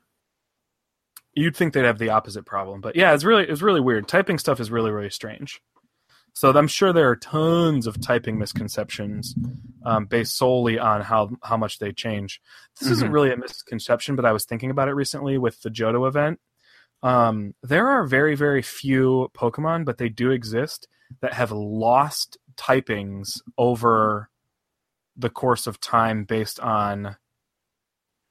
[1.33, 2.81] you'd think they'd have the opposite problem.
[2.81, 4.07] But yeah, it's really it's really weird.
[4.07, 5.61] Typing stuff is really really strange.
[6.35, 9.35] So I'm sure there are tons of typing misconceptions
[9.85, 12.41] um, based solely on how how much they change.
[12.79, 13.13] This isn't Mhm.
[13.13, 16.39] really a misconception, but I was thinking about it recently with the Johto event.
[17.01, 20.87] Um, there are very very few Pokemon, but they do exist
[21.21, 24.29] that have lost typings over
[25.15, 27.15] the course of time based on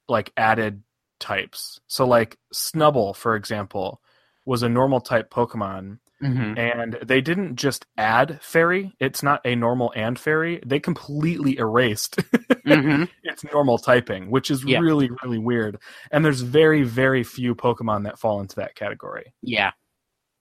[0.09, 0.83] like added
[1.19, 1.79] types.
[1.87, 4.01] So like Snubbull, for example,
[4.45, 6.57] was a normal type Pokemon, Mhm.
[6.57, 8.93] and they didn't just add fairy.
[8.99, 10.61] It's not a normal and fairy.
[10.65, 12.17] They completely erased
[12.65, 13.09] Mhm.
[13.23, 14.79] its normal typing, which is Yeah.
[14.79, 15.79] really really weird.
[16.11, 19.33] And there's very very few Pokemon that fall into that category.
[19.41, 19.71] Yeah.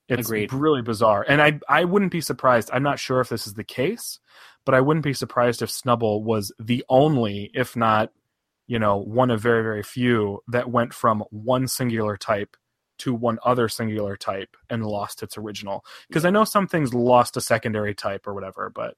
[0.08, 0.52] It's Agreed.
[0.52, 1.24] really bizarre.
[1.26, 2.70] And I I wouldn't be surprised.
[2.72, 4.18] I'm not sure if this is the case,
[4.64, 8.12] but I wouldn't be surprised if Snubbull was the only, if not,
[8.66, 12.56] you know, one of very, very few that went from one singular type
[12.98, 15.84] to one other singular type and lost its original.
[16.08, 18.96] Because I know some things lost a secondary type or whatever, but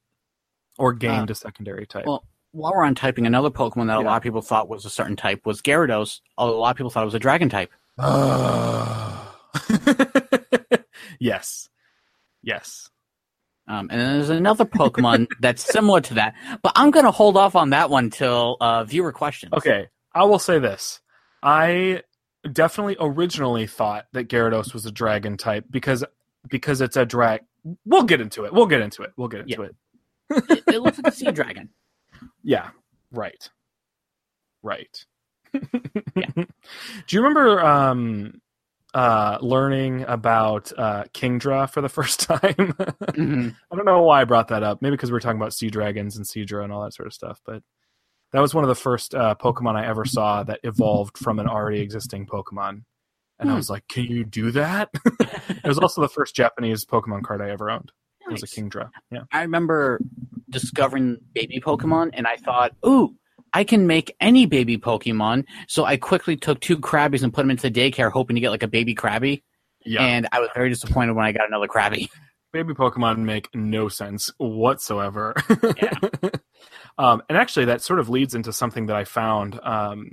[0.79, 2.07] or gained uh, a secondary type.
[2.07, 4.91] well, While we're on typing, another Pokemon that a lot of people thought was a
[4.91, 6.21] certain type was Gyarados.
[6.37, 7.71] A lot of people thought it was a dragon type.
[11.21, 11.69] yes.
[12.43, 12.91] Yes.
[13.67, 17.37] Um, and then there's another Pokemon that's similar to that, but I'm going to hold
[17.37, 19.53] off on that one till uh, viewer questions.
[19.55, 21.01] Okay, I will say this.
[21.43, 22.03] I
[22.53, 26.05] definitely originally thought that Gyarados was a dragon type because
[26.49, 27.41] because it's a drag.
[27.87, 28.53] We'll get into it.
[28.53, 29.13] We'll get into it.
[29.17, 29.69] We'll get into Yeah.
[30.37, 30.45] it.
[30.51, 31.71] It, it looks like a sea dragon.
[32.43, 32.69] Yeah.
[33.11, 33.49] Right.
[34.63, 35.05] Right.
[36.17, 36.27] Yeah.
[36.37, 36.47] Do
[37.11, 38.41] you remember um
[38.95, 42.41] uh learning about uh Kingdra for the first time?
[42.55, 43.55] Mhm.
[43.73, 44.81] I don't know why I brought that up.
[44.81, 47.13] Maybe because we were talking about sea dragons and Seadra and all that sort of
[47.13, 47.41] stuff.
[47.45, 47.63] But
[48.33, 51.47] that was one of the first uh, Pokemon I ever saw that evolved from an
[51.47, 52.83] already existing Pokemon.
[53.39, 53.57] And I Hmm.
[53.59, 54.91] was like, "Can you do that?"
[55.21, 57.91] it was also the first Japanese Pokemon card I ever owned.
[58.27, 58.55] It was a Nice.
[58.55, 58.91] Kingdra.
[59.11, 59.25] Yeah.
[59.33, 60.01] I remember
[60.51, 63.15] discovering baby Pokemon, and I thought, ooh,
[63.55, 65.45] I can make any baby Pokemon.
[65.69, 68.51] So I quickly took two Krabbies and put them into the daycare, hoping to get
[68.51, 69.43] like a baby Krabby.
[69.85, 70.03] Yeah.
[70.03, 72.09] And I was very disappointed when I got another Krabby.
[72.53, 75.35] baby Pokemon make no sense whatsoever.
[75.77, 75.99] Yeah.
[76.99, 79.61] um, and actually, that sort of leads into something that I found.
[79.63, 80.11] Um,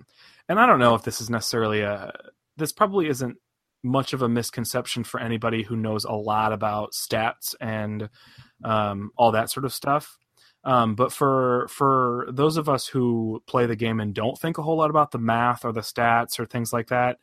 [0.48, 2.12] and I don't know if this is necessarily a.
[2.58, 3.38] This probably isn't
[3.84, 8.10] much of a misconception for anybody who knows a lot about stats and
[8.64, 10.18] um, all that sort of stuff.
[10.64, 14.62] Um, but for for those of us who play the game and don't think a
[14.62, 17.18] whole lot about the math or the stats or things like that,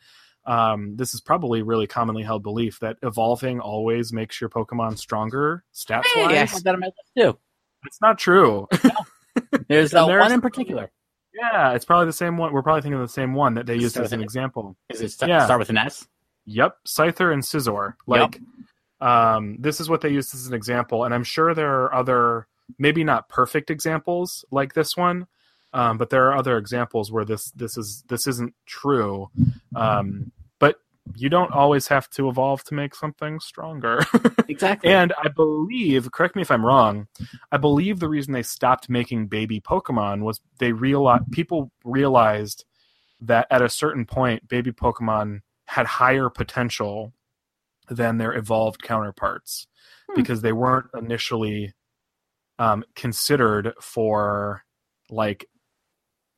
[0.44, 5.62] um, this is probably really commonly held belief that evolving always makes your Pokemon stronger
[5.72, 6.52] stats Hey, I wise.
[6.52, 7.38] have that my list too.
[7.86, 8.66] It's not true.
[9.68, 10.90] There's And uh, there's- one in particular.
[11.32, 12.52] yeah, it's probably the same one.
[12.52, 14.22] We're probably thinking of the same one that they used as an seven?
[14.24, 14.76] example.
[14.88, 15.44] Is it st- Yeah.
[15.44, 16.08] start with an S?
[16.46, 17.94] Yep, Scyther and Scizor.
[18.08, 18.40] Like,
[19.00, 22.48] um, this is what they used as an example, and I'm sure there are other,
[22.78, 25.26] maybe not perfect examples like this one,
[25.72, 29.30] um, but there are other examples where this this is this isn't true.
[29.76, 30.76] Um, but
[31.16, 34.00] you don't always have to evolve to make something stronger.
[34.50, 34.90] Exactly.
[34.90, 37.06] And I believe, correct me if I'm wrong,
[37.52, 42.64] I believe the reason they stopped making baby Pokemon was they realized people realized
[43.20, 47.12] that at a certain point, baby Pokemon had higher potential
[47.90, 49.66] than their evolved counterparts
[50.08, 50.14] Hmm.
[50.16, 51.74] because they weren't initially
[52.58, 54.64] um, considered for
[55.10, 55.46] like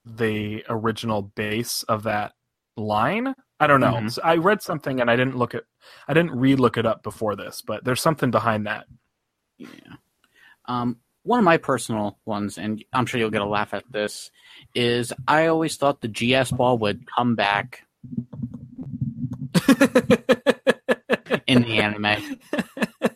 [0.05, 2.33] the original base of that
[2.77, 3.35] line.
[3.59, 3.95] I don't know.
[3.95, 4.11] Mhm.
[4.13, 5.65] So I read something and I didn't look at
[6.09, 8.87] I didn't re-look it up before this, but there's something behind that.
[9.59, 9.69] Yeah.
[10.67, 14.31] Um, one of my personal ones, and I'm sure you'll get a laugh at this,
[14.75, 17.87] is I always thought the GS ball would come back
[21.47, 22.39] in the anime.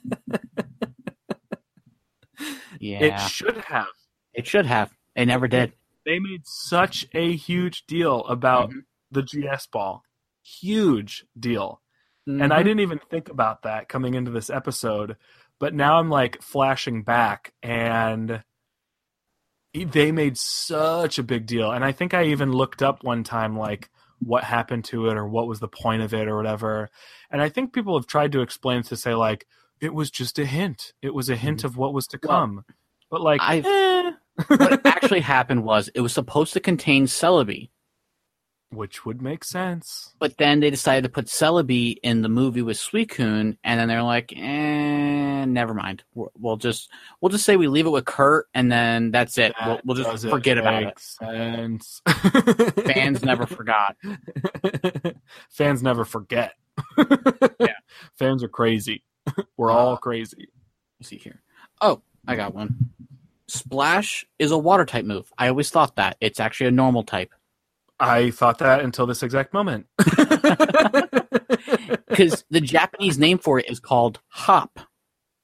[2.84, 3.86] Yeah, It should have.
[4.34, 4.92] it should have.
[5.16, 5.72] It never did.
[6.04, 8.84] They made such a huge deal about Mhm.
[9.10, 10.02] the GS ball.
[10.42, 11.80] Huge deal.
[12.26, 12.64] And I Mhm.
[12.64, 15.16] didn't even think about that coming into this episode,
[15.58, 18.44] but now I'm like flashing back and
[19.72, 21.72] they made such a big deal.
[21.72, 23.90] And I think I even looked up one time like
[24.20, 26.90] what happened to it or what was the point of it or whatever.
[27.30, 29.46] And I think people have tried to explain to say like
[29.80, 30.92] it was just a hint.
[31.02, 32.64] It was a hint of what was to Well, come.
[33.10, 34.12] but like eh.
[34.48, 37.70] what actually happened was it was supposed to contain Celebi,
[38.70, 40.12] which would make sense.
[40.18, 44.02] but then they decided to put Celebi in the movie with Suicune, and then they're
[44.02, 46.02] like, eh, never mind.
[46.14, 46.90] We'll we'll just
[47.20, 49.54] we'll just say we leave it with Kurt, and then that's it.
[49.64, 50.98] We'll, we'll just forget about it.
[50.98, 52.00] Sense.
[52.86, 53.96] Fans never forgot.
[55.50, 56.54] Fans never forget.
[57.60, 57.68] Yeah.
[58.18, 59.04] Fans are crazy.
[59.56, 60.48] We're all crazy.
[61.00, 61.42] Let's see here.
[61.80, 62.90] Oh, I got one.
[63.48, 65.30] Splash is a water type move.
[65.38, 66.16] I always thought that.
[66.20, 67.32] It's actually a normal type.
[68.00, 69.86] I thought that until this exact moment.
[72.08, 74.78] Because the Japanese name for it is called hop.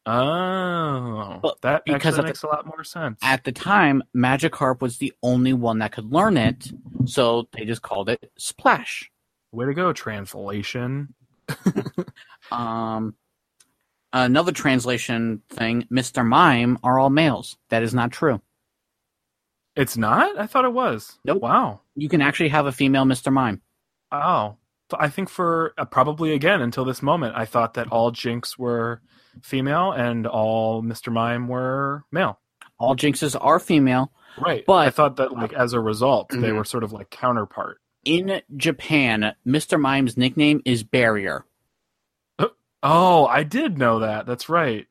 [0.06, 3.18] oh, But that because actually of the- makes a lot more sense.
[3.22, 6.70] At the time, Magikarp was the only one that could learn it,
[7.06, 9.10] so they just called it Splash.
[9.52, 11.12] Way to go, translation.
[12.52, 13.14] Um,
[14.12, 16.26] another translation thing: Mr.
[16.26, 17.56] Mime are all males.
[17.70, 18.40] That is not true.
[19.76, 20.38] It's not?
[20.38, 21.18] I thought it was.
[21.24, 21.42] Nope.
[21.42, 21.80] Wow.
[21.94, 23.32] You can actually have a female Mr.
[23.32, 23.62] Mime.
[24.12, 24.56] Oh.
[24.98, 29.00] I think for uh, probably again until this moment, I thought that all Jinx were
[29.40, 31.12] female and all Mr.
[31.12, 32.40] Mime were male.
[32.76, 34.10] All Jinxes are female.
[34.36, 34.64] Right.
[34.66, 36.56] But- I thought that like as a result, they Mhm.
[36.56, 37.78] were sort of like counterpart.
[38.04, 39.78] In Japan, Mr.
[39.80, 41.44] Mime's nickname is Barrier.
[42.82, 44.26] Oh, I did know that.
[44.26, 44.86] That's right.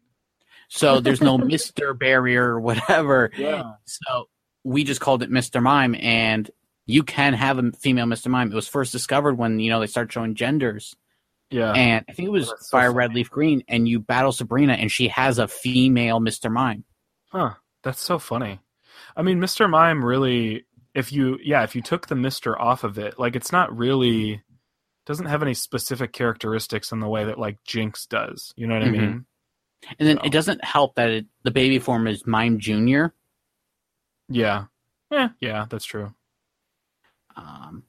[0.69, 1.97] So there's no Mr.
[1.97, 3.31] Barrier or whatever.
[3.37, 3.73] Yeah.
[3.85, 4.29] So
[4.63, 5.61] we just called it Mr.
[5.61, 6.49] Mime, and
[6.85, 8.27] you can have a female Mr.
[8.29, 8.51] Mime.
[8.51, 10.95] It was first discovered when you know they started showing genders,
[11.49, 11.71] Yeah.
[11.71, 12.91] and I think it was that's Fire.
[12.91, 16.51] Red Leaf Green, and you battle Sabrina, and she has a female Mr.
[16.51, 16.83] Mime.
[17.31, 17.53] Huh.
[17.83, 18.59] That's so funny.
[19.15, 19.69] I mean, Mr.
[19.69, 22.59] Mime really if you yeah, if you took the Mr.
[22.59, 24.41] off of it, like it's not really
[25.09, 28.53] doesn't have any specific characteristics in the way that like Jinx does.
[28.55, 28.87] You know what Mhm.
[28.87, 29.25] I mean?
[29.97, 30.23] And then So.
[30.23, 33.13] it doesn't help that it, the baby form is Mime Junior.
[34.27, 34.65] Yeah.
[35.09, 36.13] Yeah, yeah, that's true.
[37.35, 37.83] Um,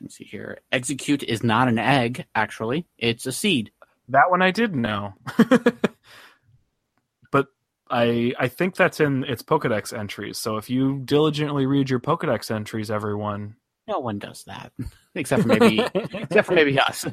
[0.00, 0.58] let me see here.
[0.72, 2.26] Exeggcute is not an egg.
[2.34, 3.70] Actually, it's a seed.
[4.08, 5.14] That one I did know.
[7.30, 7.46] but
[7.88, 10.38] I I think that's in its Pokedex entries.
[10.38, 13.54] So if you diligently read your Pokedex entries, everyone,
[13.88, 14.72] No one does that,
[15.14, 17.06] except for maybe except for maybe us.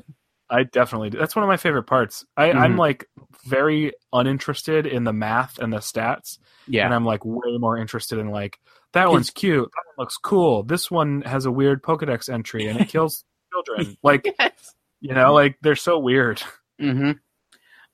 [0.49, 1.17] I definitely do.
[1.17, 2.25] That's one of my favorite parts.
[2.35, 2.79] I, I'm Mhm.
[2.79, 3.07] like
[3.45, 6.85] very uninterested in the math and the stats, Yeah.
[6.85, 8.59] and I'm like way more interested in like
[8.93, 10.63] that one's cute, that one looks cool.
[10.63, 13.23] This one has a weird Pokedex entry and it kills
[13.53, 13.95] children.
[14.03, 14.73] Like yes.
[14.99, 16.41] you know, like they're so weird.
[16.81, 17.11] Mm-hmm.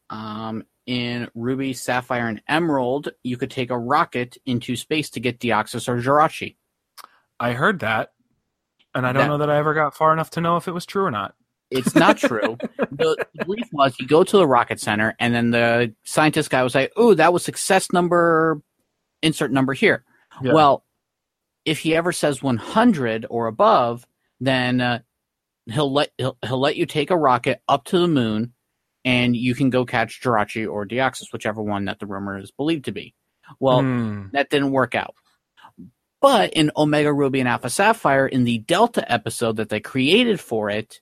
[0.09, 5.39] Um, in Ruby, Sapphire, and Emerald, you could take a rocket into space to get
[5.39, 6.55] Deoxys or Jirachi.
[7.39, 8.11] I heard that,
[8.97, 10.73] and I don't That- know that I ever got far enough to know if it
[10.73, 11.33] was true or not.
[11.69, 12.57] It's not true.
[12.77, 16.63] the, the belief was you go to the rocket center, and then the scientist guy
[16.63, 18.61] was like, "Oh, that was success number,
[19.21, 20.03] insert number here."
[20.41, 20.53] Yeah.
[20.53, 20.85] Well,
[21.65, 24.07] if he ever says 100 or above,
[24.39, 24.99] then uh,
[25.65, 28.53] he'll let he'll, he'll let you take a rocket up to the moon,
[29.03, 32.85] and you can go catch Jirachi or Deoxys, whichever one that the rumor is believed
[32.85, 33.13] to be.
[33.59, 34.27] Well, Hmm.
[34.31, 35.15] that didn't work out.
[36.19, 40.69] But in Omega Ruby and Alpha Sapphire, in the Delta episode that they created for
[40.69, 40.99] it,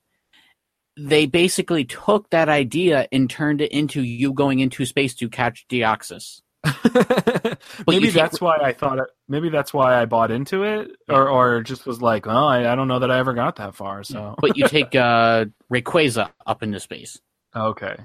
[0.98, 5.66] they basically took that idea and turned it into you going into space to catch
[5.70, 6.42] Deoxys.
[7.88, 9.06] maybe that's why I thought it.
[9.28, 12.76] Maybe that's why I bought into it, or or just was like, oh, I, I
[12.76, 14.04] don't know that I ever got that far.
[14.04, 17.20] So But you take uh, Rayquaza up into space.
[17.56, 17.98] okay,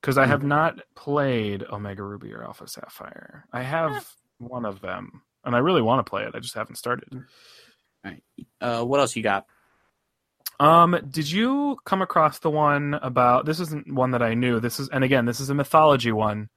[0.00, 3.46] because I have not played Omega Ruby or Alpha Sapphire.
[3.52, 4.08] I have
[4.38, 6.34] one of them, and I really want to play it.
[6.34, 7.08] I just haven't started.
[8.60, 9.46] Uh, what else you got?
[10.60, 14.60] Um, did you come across the one about this isn't one that I knew.
[14.60, 16.48] This is and again, this is a mythology one.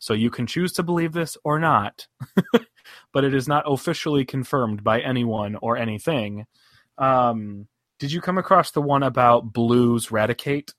[0.00, 2.06] So you can choose to believe this or not.
[3.12, 6.46] but it is not officially confirmed by anyone or anything.
[6.96, 7.66] Um,
[7.98, 10.72] did you come across the one about Blues Raticate?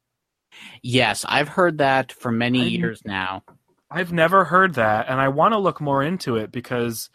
[0.81, 3.43] Yes, I've heard that for many I- years now.
[3.91, 7.09] I've never heard that, and I want to look more into it because,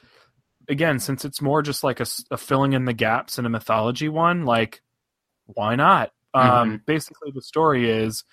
[0.69, 4.45] again, since it's more just like a filling in the gaps in a mythology one,
[4.45, 4.83] like,
[5.47, 6.13] why not?
[6.33, 8.25] Um, basically, the story is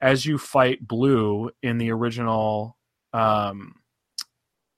[0.00, 2.76] as you fight Blue in the original
[3.12, 3.76] um,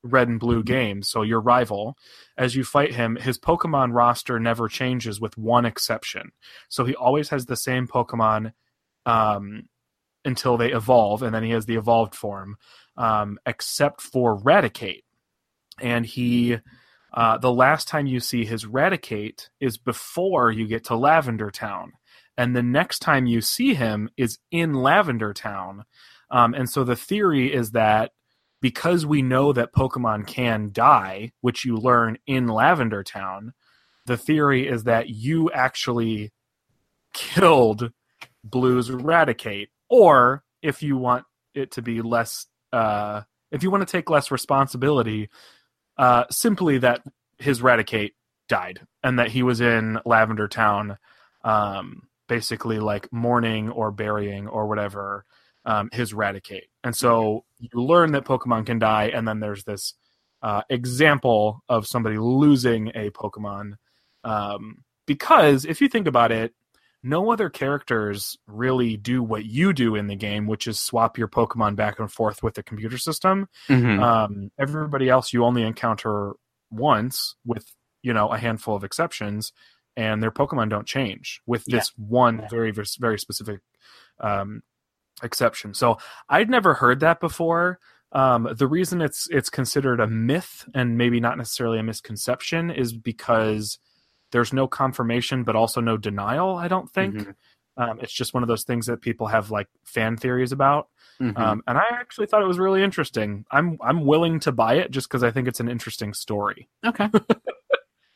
[0.05, 1.97] Red and Blue games, so your rival,
[2.37, 6.31] as you fight him, his Pokemon roster never changes with one exception.
[6.69, 8.53] So he always has the same Pokemon
[9.07, 9.69] um,
[10.25, 12.57] until they evolve, and then he has the evolved form
[12.97, 15.05] um, except for Raticate.
[15.81, 16.59] And he,
[17.13, 21.93] uh, the last time you see his Raticate is before you get to Lavender Town.
[22.37, 25.85] And the next time you see him is in Lavender Town.
[26.31, 28.13] Um, and so the theory is that
[28.61, 33.55] because we know that Pokemon can die, which you learn in Lavender Town,
[34.07, 36.33] the theory is that you actually
[37.15, 37.91] killed
[38.45, 39.71] Blue's Eradicate.
[39.89, 41.25] Or if you want
[41.55, 45.31] it to be less uh, if you want to take less responsibility,
[45.99, 47.03] uh, simply that
[47.39, 48.13] his Raticate
[48.49, 50.99] died and that he was in Lavender Town,
[51.45, 55.25] um, basically like mourning or burying or whatever
[55.65, 56.69] um, his Raticate.
[56.83, 59.95] And so you learn that Pokemon can die, and then there's this
[60.43, 63.73] uh, example of somebody losing a Pokemon.
[64.25, 66.55] Um, because if you think about it,
[67.03, 71.29] no other characters really do what you do in the game, which is swap your
[71.29, 73.49] Pokemon back and forth with the computer system.
[73.69, 74.03] Mhm.
[74.03, 76.33] Um, everybody else you only encounter
[76.71, 79.53] once, with you know a handful of exceptions,
[79.97, 81.77] and their Pokemon don't change with Yeah.
[81.79, 83.61] this one very very very specific
[84.21, 84.63] um,
[85.23, 85.75] exception.
[85.75, 85.99] So
[86.29, 87.79] I'd never heard that before.
[88.13, 92.93] Um, the reason it's it's considered a myth and maybe not necessarily a misconception is
[92.93, 93.79] because
[94.33, 96.57] there's no confirmation, but also no denial.
[96.57, 97.15] I don't think.
[97.15, 97.35] Mhm.
[97.77, 100.89] Um, it's just one of those things that people have like fan theories about.
[101.21, 101.39] Mhm.
[101.39, 103.45] Um, and I actually thought it was really interesting.
[103.51, 106.69] I'm I'm willing to buy it just because I think it's an interesting story.
[106.85, 107.09] okay.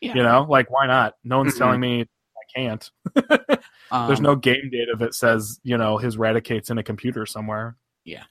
[0.01, 0.15] Yeah.
[0.17, 1.15] You know, like why not?
[1.23, 2.91] No one's telling me I can't.
[3.93, 7.77] Um, There's no game data that says you know his Raticate's in a computer somewhere.
[8.05, 8.25] Yeah.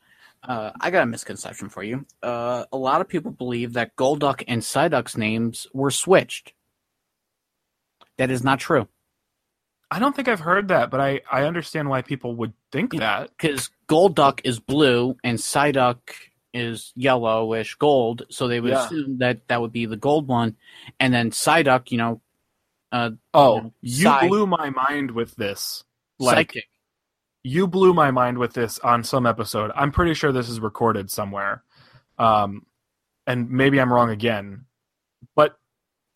[0.44, 2.04] Uh, I got a misconception for you.
[2.24, 6.54] Uh, a lot of people believe that Golduck and Psyduck's names were switched.
[8.18, 8.88] That is not true.
[9.90, 13.30] I don't think I've heard that, but I I understand why people would think that.
[13.38, 15.98] because Golduck is blue and Psyduck
[16.54, 18.86] is yellowish gold, so they would Yeah.
[18.86, 20.56] assume that that would be the gold one,
[21.00, 22.22] and then Psyduck, you know,
[22.92, 25.84] uh, Oh, know, you Psy- blew my mind with this.
[26.20, 26.70] Like psychic.
[27.44, 29.72] you blew my mind with this on some episode.
[29.76, 31.64] I'm pretty sure this is recorded somewhere.
[32.20, 32.66] Um,
[33.26, 34.66] and maybe I'm wrong again,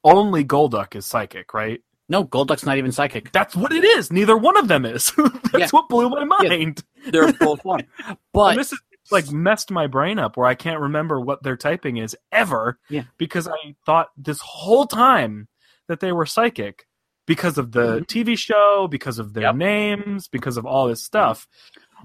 [0.06, 1.82] only Golduck is psychic, right?
[2.08, 3.32] No, Golduck's not even psychic.
[3.32, 4.12] That's what it is.
[4.14, 5.12] Neither one of them is.
[5.18, 5.68] That's Yeah.
[5.72, 6.84] what blew my mind.
[7.10, 7.88] They're both one.
[8.34, 8.80] But this is
[9.12, 12.80] like messed my brain up where I can't remember what their typing is ever.
[12.90, 13.04] Yeah.
[13.18, 15.48] Because I thought this whole time
[15.88, 16.86] that they were psychic
[17.26, 19.56] because of the TV show, because of their Yep.
[19.56, 21.48] names, because of all this stuff.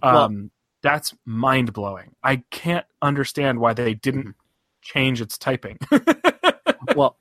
[0.02, 0.50] Well- Um,
[0.82, 2.14] that's mind blowing.
[2.22, 4.80] I can't understand why they didn't Mm-hmm.
[4.80, 5.78] change its typing.
[6.96, 7.18] well,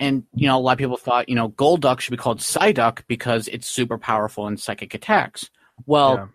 [0.00, 3.02] and you know, a lot of people thought you know Golduck should be called Psyduck
[3.08, 5.50] because it's super powerful in psychic attacks.
[5.86, 6.26] Well, Yeah.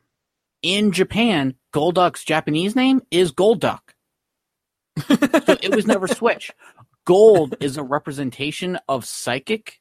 [0.77, 3.80] in Japan, Golduck's Japanese name is Golduck.
[5.07, 5.15] so
[5.61, 6.52] it was never switched.
[7.06, 9.80] Gold is a representation of psychic.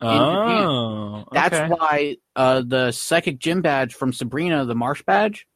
[0.00, 1.68] Oh, That's okay.
[1.68, 5.46] why uh, the psychic gym badge from Sabrina, the Marsh badge,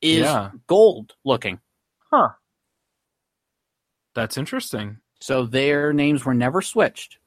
[0.00, 0.50] is Yeah.
[0.66, 1.60] gold looking.
[2.10, 2.30] Huh.
[4.14, 4.98] That's interesting.
[5.22, 7.18] So their names were never switched.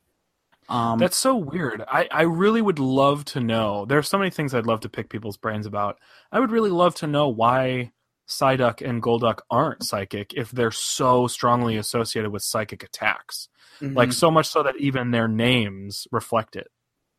[0.68, 1.84] Um, That's so weird.
[1.88, 3.86] I, I really would love to know.
[3.86, 6.00] There are so many things I'd love to pick people's brains about.
[6.32, 7.92] I would really love to know why
[8.28, 13.48] Psyduck and Golduck aren't psychic if they're so strongly associated with psychic attacks.
[13.80, 13.96] mhm.
[13.96, 16.68] Like so much so that even their names reflect it.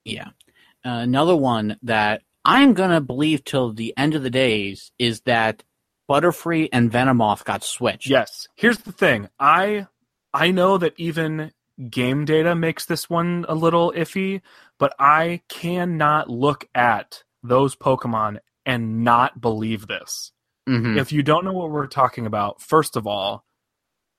[0.05, 0.29] Yeah.
[0.85, 5.63] Uh, another one that I'm gonna believe till the end of the days is that
[6.09, 8.09] Butterfree and Venomoth got switched.
[8.09, 8.49] Yes.
[8.57, 9.29] Here's the thing.
[9.39, 9.87] I
[10.37, 11.53] I know that even
[11.91, 14.43] game data makes this one a little iffy,
[14.79, 20.33] but I cannot look at those Pokemon and not believe this.
[20.69, 20.99] Mhm.
[20.99, 23.45] if you don't know what we're talking about, first of all,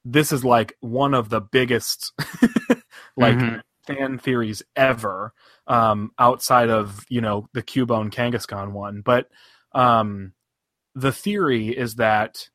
[0.05, 2.13] this is like one of the biggest
[3.17, 3.61] like Mhm.
[3.85, 5.33] fan theories ever,
[5.67, 9.01] um, outside of you know the Cubone Kangaskhan one.
[9.01, 9.29] But
[9.73, 10.33] um,
[10.95, 12.49] the theory is that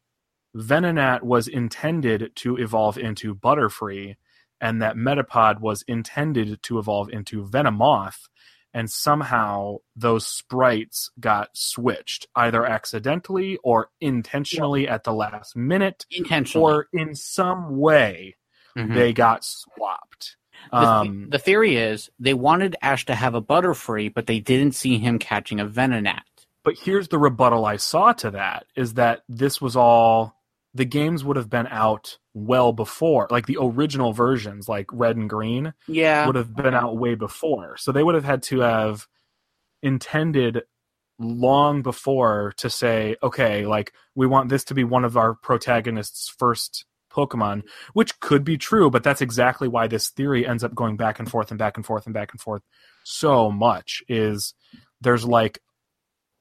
[0.57, 4.17] Venonat was intended to evolve into Butterfree,
[4.61, 8.29] and that Metapod was intended to evolve into Venomoth,
[8.75, 16.73] and somehow those sprites got switched, either accidentally or intentionally at the last minute, Intentionally.
[16.73, 18.37] or in some way
[18.77, 18.95] Mhm.
[18.95, 20.37] they got swapped.
[20.71, 24.39] the, th- Um, the theory is they wanted Ash to have a Butterfree, but they
[24.39, 26.21] didn't see him catching a Venonat.
[26.65, 30.41] but here's the rebuttal I saw to that is that this was all
[30.75, 35.29] the games would have been out well before, like the original versions, like red and
[35.29, 36.27] green, Yeah.
[36.27, 37.77] would have been out way before.
[37.77, 39.07] So they would have had to have
[39.83, 40.63] intended
[41.19, 46.33] long before to say, okay, like we want this to be one of our protagonists'
[46.39, 47.63] first Pokemon,
[47.93, 51.31] which could be true, but that's exactly why this theory ends up going back and
[51.31, 52.63] forth and back and forth and back and forth
[53.05, 54.55] so much is
[55.01, 55.61] there's like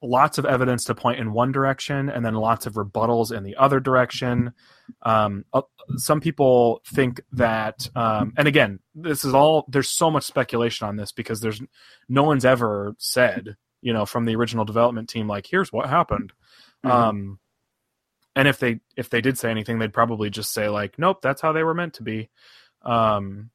[0.02, 3.56] lots of evidence to point in one direction and then lots of rebuttals in the
[3.56, 4.52] other direction.
[5.02, 5.62] Um, uh,
[5.96, 10.96] some people think that, um, and again, this is all, there's so much speculation on
[10.96, 11.62] this because there's
[12.08, 16.32] no one's ever said, you know, from the original development team, like, here's what happened.
[16.84, 16.90] Mhm.
[16.90, 17.38] Um,
[18.34, 21.42] and if they, if they did say anything, they'd probably just say like, nope, that's
[21.42, 22.28] how they were meant to be.
[22.82, 23.50] Um,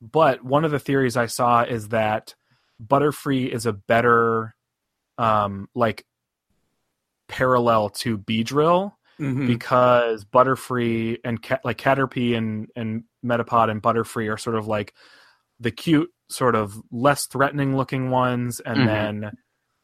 [0.00, 2.36] but one of the theories I saw is that
[2.80, 4.54] Butterfree is a better,
[5.18, 6.04] um, like
[7.28, 9.46] parallel to Beedrill Mhm.
[9.46, 14.94] because Butterfree and Cat- like Caterpie and and Metapod and Butterfree are sort of like
[15.60, 18.86] the cute, sort of less threatening looking ones, and Mhm.
[18.86, 19.32] then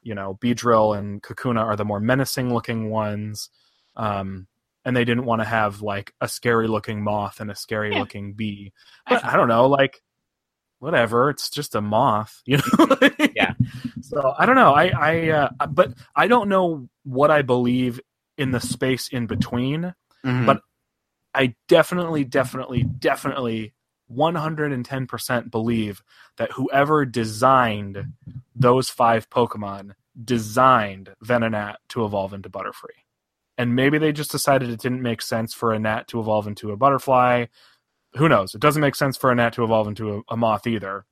[0.02, 3.50] you know Beedrill and Kakuna are the more menacing looking ones.
[3.96, 4.46] Um,
[4.84, 8.00] and they didn't want to have like a scary looking moth and a scary Yeah.
[8.00, 8.72] looking bee.
[9.06, 10.00] I But I don't know, like
[10.84, 11.30] whatever.
[11.30, 12.96] It's just a moth, you know.
[13.34, 13.54] Yeah.
[14.02, 14.74] So I don't know.
[14.74, 17.98] I I uh, but I don't know what I believe
[18.36, 19.94] in the space in between.
[20.24, 20.46] Mhm.
[20.46, 20.60] But-
[21.36, 23.72] I definitely, definitely, definitely
[24.08, 26.02] 110% believe
[26.36, 28.12] that whoever designed
[28.54, 33.02] those five Pokemon designed Venonat to evolve into Butterfree.
[33.58, 36.70] And maybe they just decided it didn't make sense for a gnat to evolve into
[36.72, 37.46] a butterfly.
[38.16, 38.54] Who knows?
[38.54, 41.04] It doesn't make sense for a gnat to evolve into a, a moth either.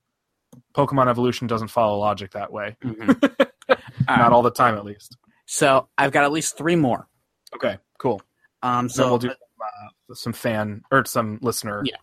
[0.75, 2.77] Pokemon evolution doesn't follow logic that way.
[2.83, 3.19] Mhm.
[3.69, 3.79] Not
[4.19, 4.31] right.
[4.31, 5.17] all the time, at least.
[5.45, 7.07] So I've got at least three more.
[7.55, 8.21] Okay, cool.
[8.61, 11.95] Um, So we'll do uh, some fan or some listener Yeah.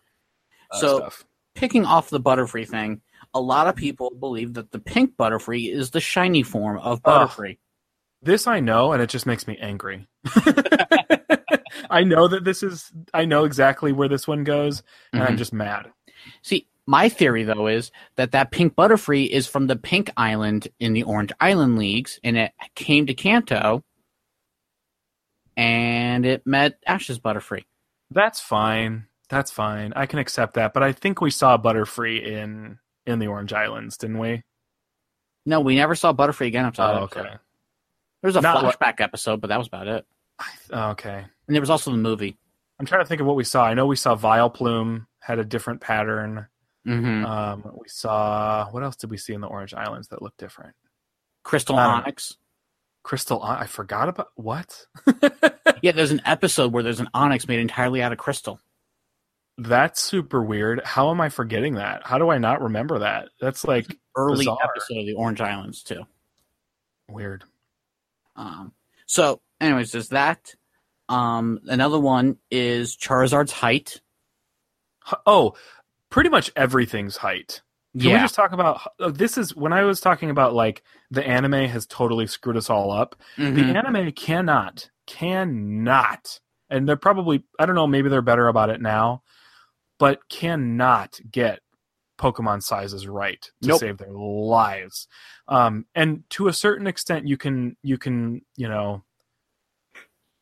[0.71, 1.25] uh, So- stuff.
[1.55, 3.01] picking off the Butterfree thing,
[3.33, 7.01] a lot of people believe that the pink Butterfree is the shiny form of.
[7.03, 7.57] Butterfree.
[8.21, 10.07] This I know, and it just makes me angry.
[11.91, 12.91] I know that this is.
[13.13, 14.81] I know exactly where this one goes,
[15.13, 15.37] and I'm Mhm.
[15.37, 15.91] just mad.
[16.41, 20.93] See, my theory though is that that pink Butterfree is from the Pink Island in
[20.93, 23.83] the Orange Island leagues, and it came to Kanto,
[25.57, 27.65] and it met Ash's Butterfree.
[28.09, 29.07] That's fine.
[29.29, 29.93] That's fine.
[29.95, 30.73] I can accept that.
[30.73, 34.43] But I think we saw Butterfree in in the Orange Islands, didn't we?
[35.45, 37.19] No, we never saw Butterfree again after that Oh, episode.
[37.21, 37.29] okay.
[38.21, 40.05] There was a Not what- flashback episode, but that was about it.
[40.71, 41.25] Oh, okay.
[41.47, 42.37] And there was also the movie.
[42.79, 43.65] I'm trying to think of what we saw.
[43.65, 46.47] I know we saw Vileplume had a different pattern.
[46.85, 50.37] hmm Um, we saw what else did we see in the Orange Islands that looked
[50.39, 50.75] different?
[51.43, 51.75] Crystal.
[51.75, 52.35] Onix.
[53.03, 53.41] Crystal.
[53.43, 54.85] I forgot about what.
[55.83, 58.59] Yeah, there's an episode where there's an Onix made entirely out of crystal.
[59.57, 60.81] That's super weird.
[60.85, 62.05] How am I forgetting that?
[62.05, 63.29] How do I not remember that?
[63.39, 64.57] That's like Early Bizarre.
[64.63, 66.03] episode of the Orange Islands too.
[67.09, 67.43] weird.
[68.35, 68.73] Um,
[69.07, 70.53] so, anyways, there's that.
[71.07, 74.01] Um, another one is Charizard's height.
[75.25, 75.53] Oh,
[76.09, 77.61] pretty much everything's height.
[77.99, 79.37] Can we just talk about uh, this?
[79.37, 83.17] Is when I was talking about like the anime has totally screwed us all up.
[83.37, 83.75] The Mhm.
[83.75, 86.39] anime cannot, cannot,
[86.69, 87.87] and they're probably I don't know.
[87.87, 89.23] Maybe they're better about it now,
[89.99, 91.59] but cannot get
[92.17, 93.79] Pokemon sizes right to Nope.
[93.81, 95.09] save their lives.
[95.49, 99.03] Um, and to a certain extent, you can you can you know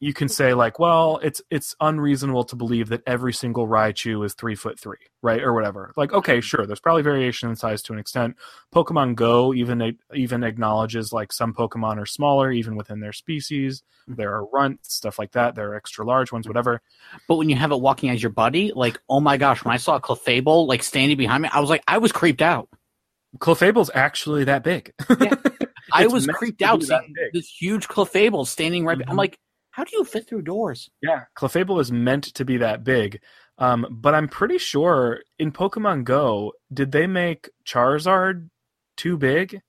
[0.02, 4.34] you can say like, well, it's it's unreasonable to believe that every single Raichu is
[4.34, 5.92] three foot three, right, or whatever.
[5.98, 8.38] Like, okay, sure, there's probably variation in size to an extent.
[8.74, 13.84] Pokemon Go even even acknowledges like some Pokemon are smaller even within their species.
[14.08, 15.56] There are runts, stuff like that.
[15.56, 16.82] There are extra large ones, whatever.
[17.28, 19.78] but when you have it walking as your buddy, like, oh my gosh, when I
[19.78, 22.70] saw Clefable like standing behind me, I was like, I was creeped out.
[23.38, 24.94] Clefable's actually that big.
[25.94, 28.98] I was creeped out seeing this huge Clefable standing right.
[29.08, 29.18] I'm Mhm.
[29.18, 29.38] like,
[29.72, 30.90] how do you fit through doors?
[31.02, 33.22] Yeah, Clefable is meant to be that big.
[33.58, 38.50] Um, but I'm pretty sure in Pokemon Go, did they make Charizard
[38.96, 39.62] too big?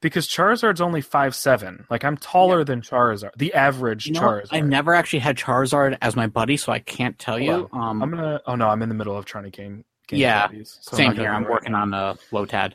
[0.00, 1.84] Because Charizard's only five seven.
[1.90, 4.20] Like I'm taller than Charizard, the average You know?
[4.20, 4.48] Charizard.
[4.52, 7.68] I never actually had Charizard as my buddy, so I can't tell you.
[7.72, 8.40] Um, I'm gonna.
[8.46, 9.84] Oh no, I'm in the middle of trying to game.
[10.08, 11.30] game Yeah, these, so same not here.
[11.30, 12.74] I'm do it right working on uh, Lotad.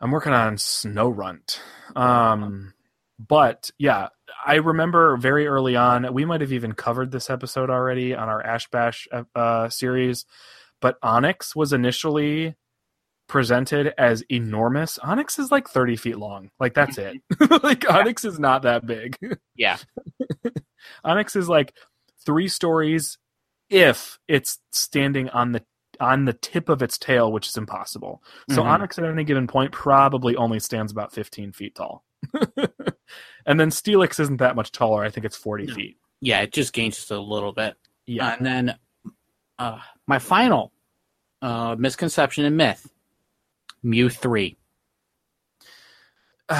[0.00, 1.58] I'm working on Snorunt.
[1.94, 2.74] Um,
[3.18, 4.08] but yeah,
[4.44, 6.12] I remember very early on.
[6.12, 10.24] We might have even covered this episode already on our Ash Bash uh, series.
[10.80, 12.54] But Onix was initially
[13.28, 14.98] presented as enormous.
[15.02, 16.50] Onix is like 30 feet long.
[16.60, 17.16] Like that's it.
[17.62, 19.16] like Onix is not that big.
[19.56, 19.78] Yeah.
[21.04, 21.72] Onix is like
[22.24, 23.16] three stories
[23.70, 25.64] if it's standing on the
[25.98, 28.22] on the tip of its tail, which is impossible.
[28.50, 28.80] So Mhm.
[28.80, 32.04] Onix at any given point probably only stands about 15 feet tall.
[33.46, 35.04] and then Steelix isn't that much taller.
[35.04, 35.74] I think it's 40 No.
[35.74, 35.96] feet.
[36.20, 37.74] Yeah, it just gains just a little bit.
[38.06, 38.34] Yeah.
[38.34, 38.76] And then
[39.58, 40.72] uh, my final
[41.42, 42.90] uh, misconception and myth
[43.82, 44.56] Mew 3.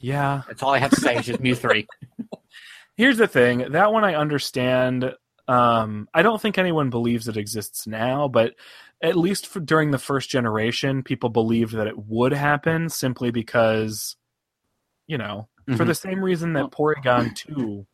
[0.00, 0.42] yeah.
[0.46, 1.86] That's all I have to say is just Mew 3.
[2.96, 3.72] Here's the thing.
[3.72, 5.12] That one I understand.
[5.48, 8.54] Um, I don't think anyone believes it exists now, but
[9.02, 14.16] at least for, during the first generation, people believed that it would happen simply because,
[15.06, 15.86] you know, for Mhm.
[15.86, 17.86] the same reason that Porygon 2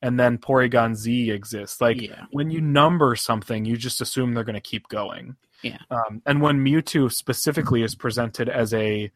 [0.00, 1.80] and then Porygon Z exists.
[1.80, 2.24] Like, yeah.
[2.32, 5.36] when you number something, you just assume they're going to keep going.
[5.62, 5.78] Yeah.
[5.90, 9.12] Um, and when Mewtwo specifically is presented as a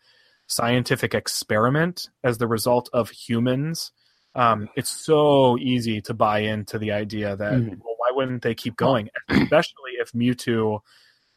[0.46, 3.90] scientific experiment as the result of humans,
[4.36, 7.78] um, it's so easy to buy into the idea that Mhm.
[7.80, 9.08] well, why wouldn't they keep going?
[9.28, 10.80] Especially if Mewtwo,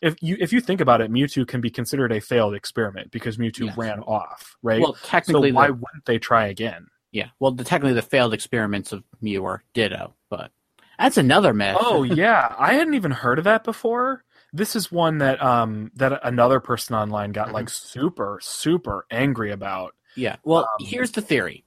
[0.02, 3.38] if you if you think about it, Mewtwo can be considered a failed experiment because
[3.38, 3.78] Mewtwo Yes.
[3.78, 4.82] ran off, right?
[4.82, 6.88] Well, so technically, why the, wouldn't they try again?
[7.12, 7.30] yeah.
[7.40, 10.52] Well, the, technically, the failed experiments of Mew are Ditto, but
[10.98, 11.78] that's another myth.
[11.80, 14.24] Oh yeah, I hadn't even heard of that before.
[14.54, 19.96] this is one that um that another person online got like super super angry about.
[20.16, 20.38] Yeah.
[20.44, 21.64] Well, Um, here's the theory.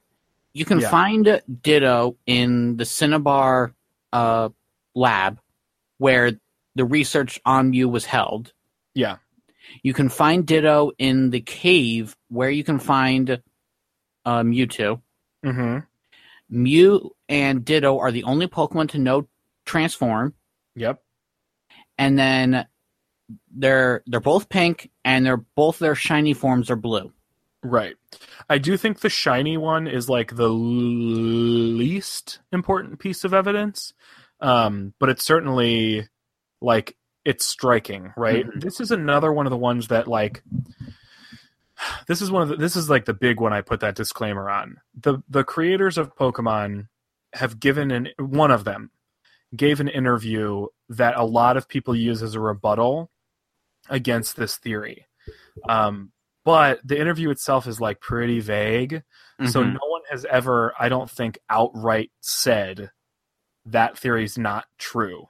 [0.53, 0.89] You can yeah.
[0.89, 3.73] find Ditto in the Cinnabar
[4.11, 4.49] uh,
[4.93, 5.39] lab
[5.97, 6.33] where
[6.75, 8.53] the research on Mew was held.
[8.93, 9.17] Yeah.
[9.81, 13.41] You can find Ditto in the cave where you can find
[14.25, 15.01] uh, Mewtwo.
[15.45, 15.79] Mm-hmm.
[16.49, 19.27] Mew and Ditto are the only Pokemon to know
[19.65, 20.33] transform,
[20.75, 21.01] Yep.
[21.97, 22.67] and then
[23.55, 27.11] they're they're both pink, and they're both their shiny forms are blue.
[27.63, 27.95] Right.
[28.49, 33.93] I do think the shiny one is like the least important piece of evidence,
[34.41, 36.07] um, but it's certainly
[36.63, 38.45] like it's striking, right?
[38.47, 38.61] Mhm.
[38.61, 40.43] This is another one of the ones that like
[42.07, 44.49] this is one of the, this is like the big one I put that disclaimer
[44.49, 44.77] on.
[44.99, 46.87] The the creators of Pokemon
[47.33, 48.91] have given an one of them
[49.55, 53.11] gave an interview that a lot of people use as a rebuttal
[53.89, 55.05] against this theory.
[55.67, 56.11] Um,
[56.45, 59.03] but the interview itself is like pretty vague.
[59.45, 59.73] So Mhm.
[59.73, 62.91] no one has ever, I don't think, outright said
[63.65, 65.27] that theory is not true.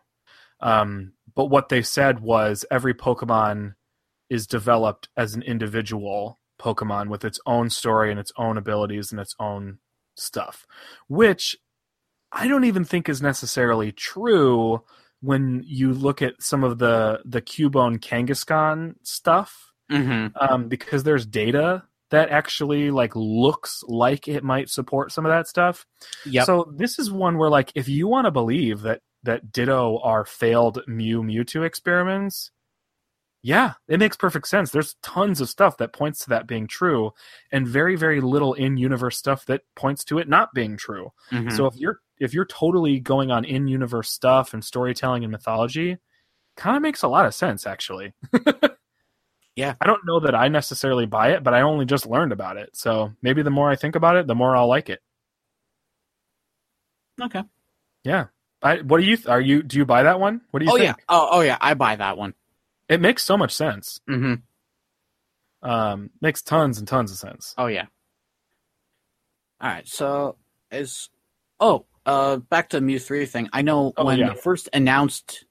[0.60, 3.76] Um, but what they said was every Pokemon
[4.30, 9.20] is developed as an individual Pokemon with its own story and its own abilities and
[9.20, 9.80] its own
[10.16, 10.66] stuff,
[11.08, 11.56] which
[12.32, 14.84] I don't even think is necessarily true
[15.22, 20.32] when you look at some of the the Cubone Kangaskhan stuff Mhm.
[20.40, 25.48] um, because there's data that actually like looks like it might support some of that
[25.48, 25.86] stuff.
[26.26, 26.46] Yep.
[26.46, 30.26] So this is one where like if you want to believe that that Ditto are
[30.26, 32.52] failed Mew Mewtwo experiments,
[33.42, 34.72] yeah, it makes perfect sense.
[34.72, 37.12] There's tons of stuff that points to that being true,
[37.52, 41.12] and very very little in universe stuff that points to it not being true.
[41.32, 41.52] Mhm.
[41.52, 45.98] So if you're if you're totally going on in universe stuff and storytelling and mythology,
[46.58, 48.14] kind of makes a lot of sense actually.
[49.56, 49.76] Yeah.
[49.82, 52.76] I don't know that I necessarily buy it, but I only just learned about it.
[52.76, 55.02] So maybe the more I think about it, the more I'll like it.
[57.22, 57.44] okay.
[58.04, 58.28] Yeah.
[58.64, 60.42] I what do you are you do you buy that one?
[60.52, 60.86] What do you Oh think?
[60.86, 60.96] yeah.
[61.10, 61.58] Oh oh yeah.
[61.62, 62.34] I buy that one.
[62.90, 64.00] It makes so much sense.
[64.10, 64.36] Mm-hmm.
[65.70, 67.54] Um makes tons and tons of sense.
[67.58, 67.86] Oh yeah.
[69.62, 69.88] All right.
[69.88, 70.38] So
[70.72, 71.10] is
[71.60, 73.50] oh uh back to Mew three thing.
[73.54, 74.30] I know Oh, when yeah.
[74.30, 75.46] they first announced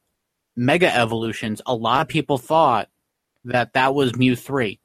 [0.56, 2.88] Mega Evolutions, a lot of people thought
[3.44, 4.80] that that was Mew three.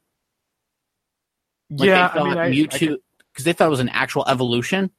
[1.70, 2.98] Like yeah, they I mean I Mewtwo
[3.32, 4.92] because they thought it was an actual evolution.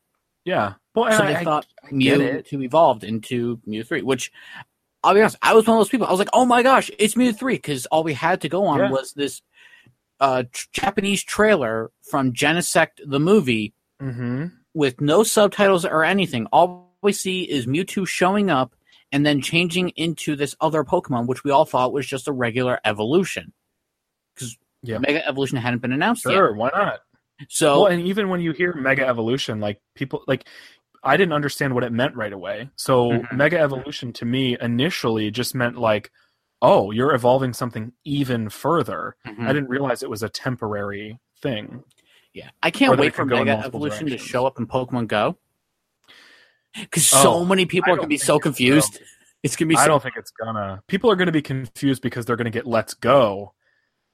[0.44, 0.74] yeah.
[1.00, 2.46] Well, so I, they I- thought I get it.
[2.46, 4.32] Mewtwo evolved into Mew three, which
[5.04, 6.06] I'll be honest, I was one of those people.
[6.06, 8.66] I was like, "Oh my gosh, it's Mew 3 because all we had to go
[8.66, 8.90] on Yeah.
[8.90, 9.42] was this
[10.20, 10.42] uh,
[10.72, 13.72] Japanese trailer from Genesect the movie
[14.02, 14.50] Mhm.
[14.74, 16.46] with no subtitles or anything.
[16.46, 18.74] All we see is Mewtwo showing up
[19.12, 22.80] and then changing into this other Pokemon, which we all thought was just a regular
[22.84, 23.52] evolution.
[24.34, 24.98] Because Yeah.
[24.98, 27.00] Mega Evolution hadn't been announced Sure, why not?
[27.48, 30.44] So well, and even when you hear mega evolution, like people like
[31.04, 32.70] I didn't understand what it meant right away.
[32.76, 33.32] So Mhm.
[33.32, 36.10] mega evolution to me initially just meant like,
[36.60, 39.16] oh, you're evolving something even further.
[39.26, 39.44] Mhm.
[39.48, 41.84] I didn't realize it was a temporary thing.
[42.34, 45.38] Yeah, I can't wait for Mega Evolution to show up in Pokemon Go.
[46.78, 49.00] Because Oh, so many people are going to be so confused.
[49.42, 50.82] It's going to be So- I don't think it's gonna.
[50.88, 53.54] People are going to be confused because they're going to get Let's Go,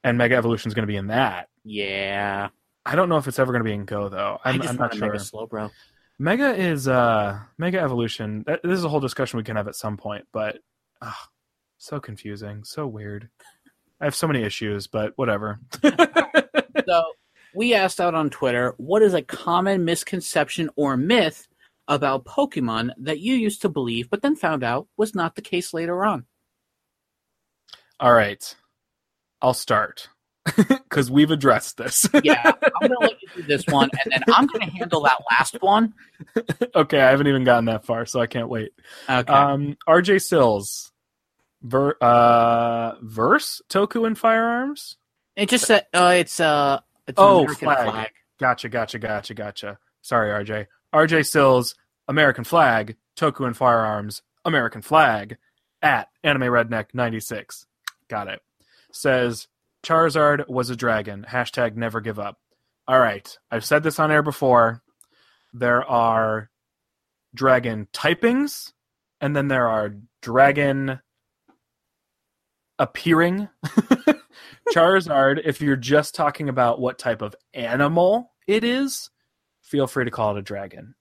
[0.04, 1.48] and Mega Evolution is going to be in that.
[1.64, 2.48] Yeah,
[2.86, 4.38] I don't know if it's ever going to be in Go though.
[4.44, 5.06] i I'm, just I'm not a sure.
[5.08, 5.70] Mega Slowbro.
[6.18, 8.44] Mega is uh Mega Evolution.
[8.46, 10.58] That, this is a whole discussion we can have at some point, but
[11.02, 11.28] ah,
[11.78, 13.28] so confusing, so weird.
[14.00, 15.60] I have so many issues, but whatever.
[16.86, 17.04] So
[17.54, 21.48] we asked out on Twitter, what is a common misconception or myth
[21.88, 25.72] about Pokemon that you used to believe, but then found out was not the case
[25.72, 26.26] later on?
[28.00, 28.54] All right,
[29.40, 30.08] I'll start
[30.56, 32.06] because we've addressed this.
[32.22, 35.02] Yeah, I'm going to let you do this one, and then I'm going to handle
[35.02, 35.94] that last one.
[36.74, 38.72] okay, I haven't even gotten that far, so I can't wait.
[39.08, 39.32] Okay.
[39.32, 40.18] Um, R.J.
[40.18, 40.92] Sills,
[41.62, 44.96] ver- uh, verse Toku and firearms.
[45.36, 47.88] it just said uh, it's uh, it's Oh, flag.
[47.90, 48.10] flag.
[48.38, 49.78] Gotcha, gotcha, gotcha, gotcha.
[50.02, 50.66] Sorry, RJ.
[50.92, 51.74] RJ Sills,
[52.08, 55.38] American flag, Toku and firearms, American flag,
[55.80, 57.66] at Anime Redneck 96.
[58.08, 58.40] Got it.
[58.92, 59.48] Says
[59.84, 61.26] Charizard was a dragon.
[61.28, 62.38] Hashtag never give up.
[62.88, 63.36] All right.
[63.50, 64.82] I've said this on air before.
[65.52, 66.50] There are
[67.34, 68.72] dragon typings,
[69.20, 71.00] and then there are dragon
[72.78, 73.48] appearing.
[74.74, 79.10] Charizard, if you're just talking about what type of animal it is,
[79.62, 80.94] feel free to call it a dragon.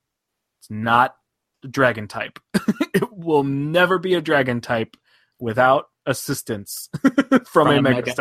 [0.60, 1.16] It's not
[1.64, 2.40] a dragon type.
[2.94, 4.98] it will never be a dragon type
[5.40, 8.14] without assistance from, From a a Mega.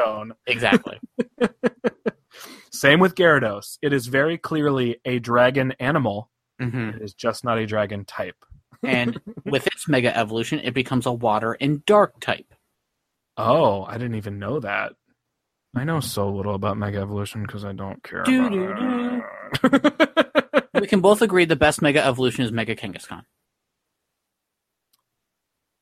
[0.47, 0.99] Exactly.
[2.73, 3.79] Same with Gyarados.
[3.83, 6.31] It is very clearly a dragon animal.
[6.61, 8.37] hmm It is just not a dragon type.
[8.83, 12.53] And with its mega evolution, it becomes a water and dark type.
[13.37, 14.93] Oh, I didn't even know that.
[15.75, 18.23] I know so little about Mega Evolution because I don't care.
[18.23, 18.53] About
[19.65, 20.65] it.
[20.81, 23.23] We can both agree the best mega evolution is Mega Kangaskhan.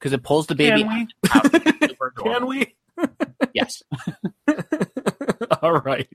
[0.00, 1.52] Because it pulls the baby Can out.
[1.88, 2.74] Super Can we?
[3.54, 3.82] Yes.
[5.62, 6.08] All right.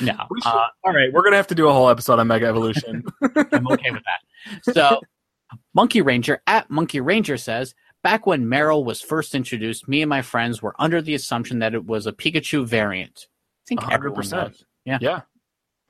[0.00, 0.14] No.
[0.14, 1.12] Should- Uh, All right.
[1.12, 3.04] We're gonna have to do a whole episode on Mega Evolution.
[3.52, 4.74] I'm okay with that.
[4.74, 5.00] So,
[5.74, 10.22] Monkey Ranger at Monkey Ranger says, back when Marill was first introduced, me and my
[10.22, 13.26] friends were under the assumption that it was a Pikachu variant.
[13.28, 14.48] I think A hundred everyone percent.
[14.50, 14.64] was.
[14.84, 14.98] Yeah.
[15.00, 15.20] yeah,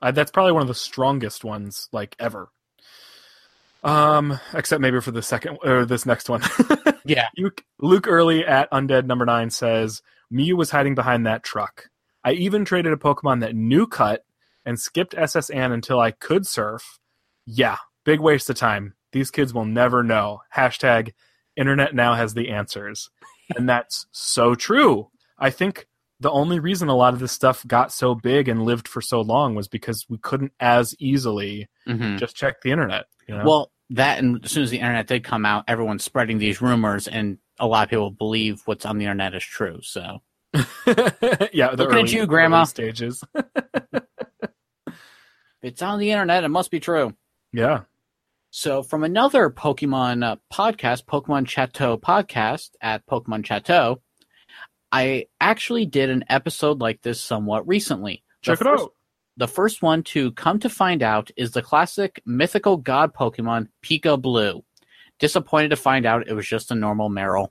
[0.01, 2.49] uh, that's probably one of the strongest ones like ever.
[3.83, 6.41] Um, except maybe for the second or this next one.
[7.07, 7.29] Yeah.
[7.37, 11.89] Luke, Luke Early at Undead Number Nine says Mew was hiding behind that truck.
[12.23, 14.25] I even traded a Pokemon that knew cut
[14.65, 16.99] and skipped SS Anne until I could surf.
[17.45, 18.95] Yeah, big waste of time.
[19.13, 20.41] These kids will never know.
[20.53, 21.13] Hashtag
[21.55, 23.09] Internet now has the answers,
[23.55, 25.09] and that's so true.
[25.39, 25.87] I think
[26.19, 29.21] the only reason a lot of this stuff got so big and lived for so
[29.21, 32.17] long was because we couldn't as easily Mhm.
[32.17, 33.05] just check the internet.
[33.27, 33.43] You know?
[33.45, 37.07] Well, that and as soon as the internet did come out, everyone's spreading these rumors,
[37.07, 39.79] and a lot of people believe what's on the internet is true.
[39.81, 40.21] So,
[40.53, 42.63] yeah, the Looking at you, Grandma.
[42.65, 43.23] stages.
[45.61, 47.13] it's on the internet, it must be true.
[47.53, 47.81] yeah.
[48.49, 54.01] So, from another Pokemon uh, podcast, Pokemon Chateau podcast at Pokemon Chateau,
[54.91, 58.23] I actually did an episode like this somewhat recently.
[58.43, 58.91] The Check it first- out.
[59.39, 64.63] The first one to come to find out is the classic mythical god Pokemon Pikablu.
[65.19, 67.49] Disappointed to find out it was just a normal Marill.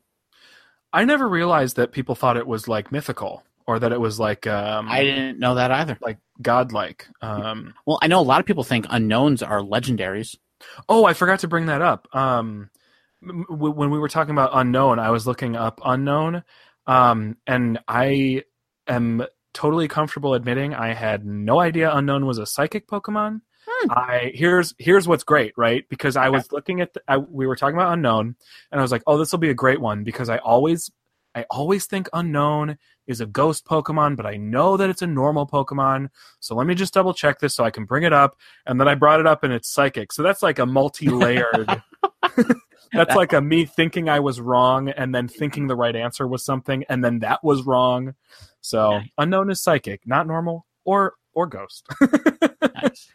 [0.92, 4.48] I never realized that people thought it was like mythical or that it was like
[4.48, 5.96] um I didn't know that either.
[6.00, 7.06] like godlike.
[7.22, 10.34] Um Well, I know a lot of people think Unowns are legendaries.
[10.88, 12.08] oh, I forgot to bring that up.
[12.12, 12.70] Um
[13.48, 16.42] when we were talking about Unown, I was looking up Unown
[16.86, 18.44] um and I
[18.86, 23.40] am totally comfortable admitting I had no idea Unown was a psychic Pokemon.
[23.66, 23.90] Hmm.
[23.90, 25.84] I here's here's what's great, right?
[25.88, 28.36] Because I was looking at the, I, we were talking about Unown,
[28.70, 30.90] and I was like, oh, this will be a great one because I always
[31.34, 35.46] I always think Unown is a ghost Pokemon, but I know that it's a normal
[35.46, 36.08] Pokemon.
[36.40, 38.36] So let me just double check this so I can bring it up.
[38.64, 40.12] And then I brought it up and it's psychic.
[40.12, 41.82] So that's like a multi layered.
[42.92, 46.44] that's like a me thinking I was wrong and then thinking the right answer was
[46.44, 48.14] something and then that was wrong.
[48.60, 49.08] So Nice.
[49.18, 51.86] Unown is psychic, not normal or or ghost.
[52.82, 53.08] Nice.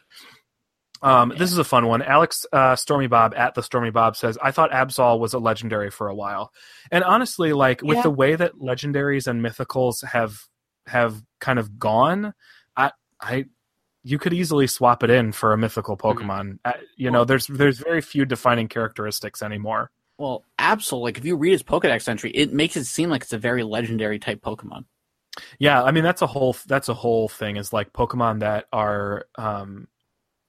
[1.03, 2.01] Um, This is a fun one.
[2.01, 5.89] Alex uh, Stormy Bob at the Stormy Bob says, "I thought Absol was a legendary
[5.89, 6.51] for a while,
[6.91, 8.03] and honestly, like with Yeah.
[8.03, 10.37] the way that legendaries and mythicals have
[10.87, 12.33] have kind of gone,
[12.77, 13.45] I I
[14.03, 16.59] you could easily swap it in for a mythical Pokemon.
[16.65, 19.91] Uh, you know, there's there's very few defining characteristics anymore.
[20.17, 23.33] Well, Absol, like if you read his Pokedex entry, it makes it seem like it's
[23.33, 24.85] a very legendary type Pokemon.
[25.59, 27.57] Yeah, I mean that's a whole that's a whole thing.
[27.57, 29.87] Is like Pokemon that are um,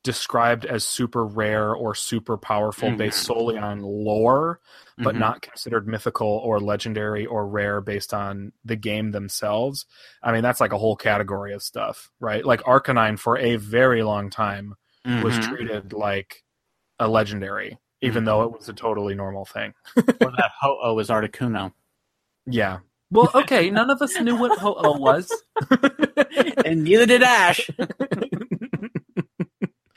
[0.04, 4.58] described as super rare or super powerful based solely on lore,
[4.98, 5.18] but Mhm.
[5.18, 9.86] not considered mythical or legendary or rare based on the game themselves.
[10.22, 12.44] I mean that's like a whole category of stuff, right?
[12.44, 14.74] Like Arcanine for a very long time
[15.22, 15.42] was Mhm.
[15.48, 16.42] treated like
[16.98, 19.74] a legendary, even though it was a totally normal thing.
[19.96, 21.72] or that Ho-Oh is Articuno.
[22.46, 22.78] Yeah.
[23.12, 25.30] Well, okay, none of us knew what Ho-Oh was.
[26.64, 27.70] and neither did Ash.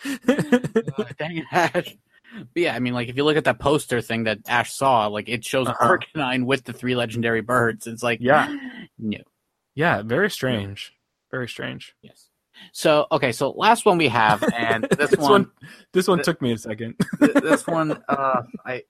[1.17, 1.95] Dang it, Ash.
[2.37, 5.07] But yeah, I mean, like if you look at that poster thing that Ash saw,
[5.07, 5.97] like it shows Uh-huh.
[5.97, 7.87] Arcanine with the three legendary birds.
[7.87, 8.53] It's like, Yeah.
[8.99, 9.19] no,
[9.73, 10.93] yeah, very strange.
[11.31, 11.95] Very strange.
[12.01, 12.29] yes.
[12.71, 15.51] So okay, so last one we have, and this, this one, one
[15.91, 16.95] this one th- took me a second.
[17.19, 18.83] th- this one, uh, I,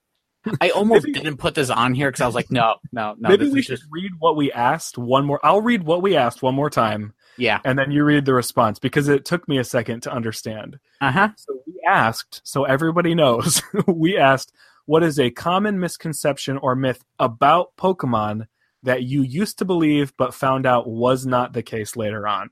[0.61, 3.29] I almost Maybe- didn't put this on here because I was like, no, no, no.
[3.29, 5.39] Maybe we should just read what we asked one more.
[5.43, 8.79] I'll read what we asked one more time, yeah, and then you read the response
[8.79, 10.79] because it took me a second to understand.
[11.01, 11.29] uh huh.
[11.37, 14.53] So we asked, so everybody knows, we asked,
[14.85, 18.47] what is a common misconception or myth about Pokemon
[18.83, 22.49] that you used to believe but found out was not the case later on?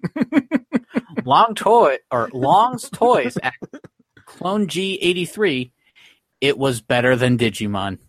[1.26, 3.54] Long toy or Long's toys at
[4.26, 5.72] Clone G eighty three.
[6.42, 8.00] It was better than Digimon,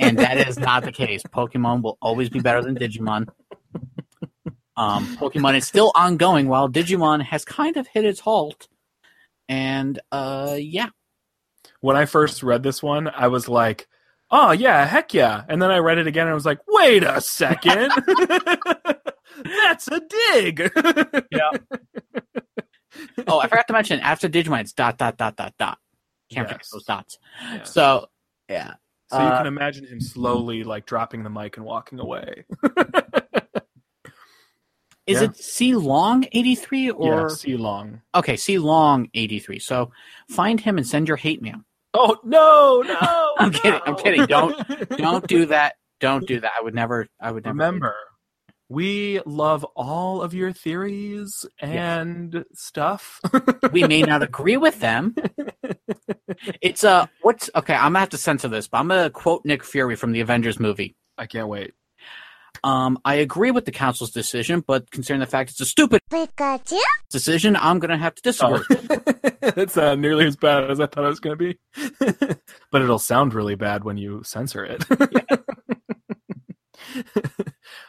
[0.00, 1.22] and that is not the case.
[1.24, 3.26] Pokemon will always be better than Digimon.
[4.78, 8.68] Um, Pokemon is still ongoing while Digimon has kind of hit its halt.
[9.48, 10.88] And uh, yeah,
[11.80, 13.88] when I first read this one, I was like,
[14.30, 15.42] oh yeah, heck yeah.
[15.48, 17.90] And then I read it again and I was like, wait a second.
[19.44, 20.00] That's a
[20.30, 20.70] dig.
[21.30, 21.50] Yeah.
[23.28, 25.78] oh, I forgot to mention after Digimon, it's dot dot dot dot dot.
[26.30, 27.18] Can't forget those dots.
[27.42, 27.62] Yeah.
[27.64, 28.06] So
[28.48, 28.74] yeah.
[29.10, 32.44] So you Uh, can imagine him slowly like dropping the mic and walking away.
[35.08, 35.28] Is Yeah.
[35.28, 38.02] it C Long eighty three or yeah, see long.
[38.14, 39.58] okay C Long eighty three?
[39.58, 39.90] So
[40.30, 41.62] find him and send your hate mail.
[41.94, 43.32] Oh no, no.
[43.38, 44.26] I'm kidding, I'm kidding.
[44.26, 45.74] Don't- Don't do that.
[46.00, 46.52] Don't do that.
[46.56, 47.08] I would never.
[47.20, 47.54] I would never.
[47.56, 47.94] Remember,
[48.68, 53.18] we love all of your theories and stuff.
[53.72, 55.14] we may not agree with them.
[56.60, 59.64] It's uh what's okay, I'm gonna have to censor this, but I'm gonna quote Nick
[59.64, 60.94] Fury from the Avengers movie.
[61.16, 61.72] I can't wait.
[62.64, 66.00] Um, I agree with the council's decision, but considering the fact it's a stupid
[67.10, 68.64] decision, I'm gonna have to disagree.
[69.42, 71.58] it's not nearly as bad as I thought it was going to be,
[72.70, 74.84] but it'll sound really bad when you censor it.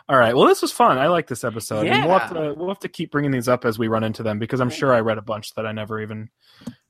[0.10, 0.36] All right.
[0.36, 0.98] Well, this was fun.
[0.98, 1.88] I like this episode.
[1.88, 2.42] And we'll have Yeah.
[2.50, 4.70] to we'll have to keep bringing these up as we run into them because I'm
[4.70, 6.30] sure I read a bunch that I never even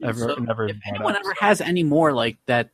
[0.03, 0.68] ever So, never.
[0.69, 1.45] if anyone up, ever so.
[1.45, 2.69] has any more like that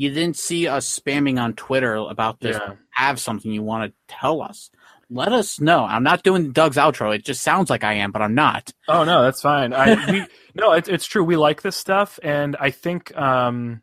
[0.00, 2.74] you didn't see us spamming on Twitter about this, Yeah.
[2.92, 4.70] have something you want to tell us.
[5.10, 5.84] Let us know.
[5.84, 7.14] I'm not doing Doug's outro.
[7.14, 8.72] It just sounds like I am, but I'm not.
[8.88, 9.72] Oh no, that's fine.
[9.74, 11.22] I we no, it's it's true.
[11.24, 13.82] We like this stuff, and I think um,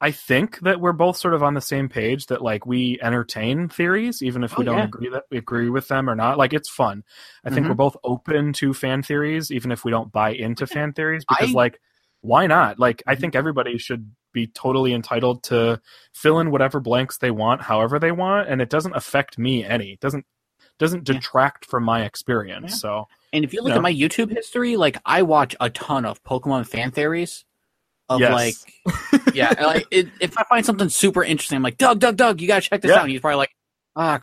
[0.00, 3.68] I think that we're both sort of on the same page that like we entertain
[3.68, 4.84] theories, even if we Oh, don't yeah.
[4.84, 6.38] agree that we agree with them or not.
[6.38, 7.02] Like it's fun.
[7.44, 7.70] I think Mhm.
[7.70, 11.50] we're both open to fan theories, even if we don't buy into fan theories, because
[11.50, 11.80] I- like
[12.20, 12.78] why not?
[12.78, 15.80] Like I think everybody should be totally entitled to
[16.14, 19.92] fill in whatever blanks they want, however they want, and it doesn't affect me any.
[19.92, 20.24] It doesn't
[20.78, 21.14] doesn't Yeah.
[21.14, 22.70] detract from my experience.
[22.72, 22.76] Yeah.
[22.76, 23.76] So And if you look No.
[23.76, 27.44] at my YouTube history, like I watch a ton of Pokemon fan theories.
[28.08, 28.32] Of Yes.
[28.32, 32.40] like, yeah, like it, if I find something super interesting, I'm like, Doug, Doug, Doug,
[32.40, 32.96] you gotta check this Yeah.
[32.98, 33.02] out.
[33.02, 33.50] And he's probably like,
[33.96, 34.20] ah,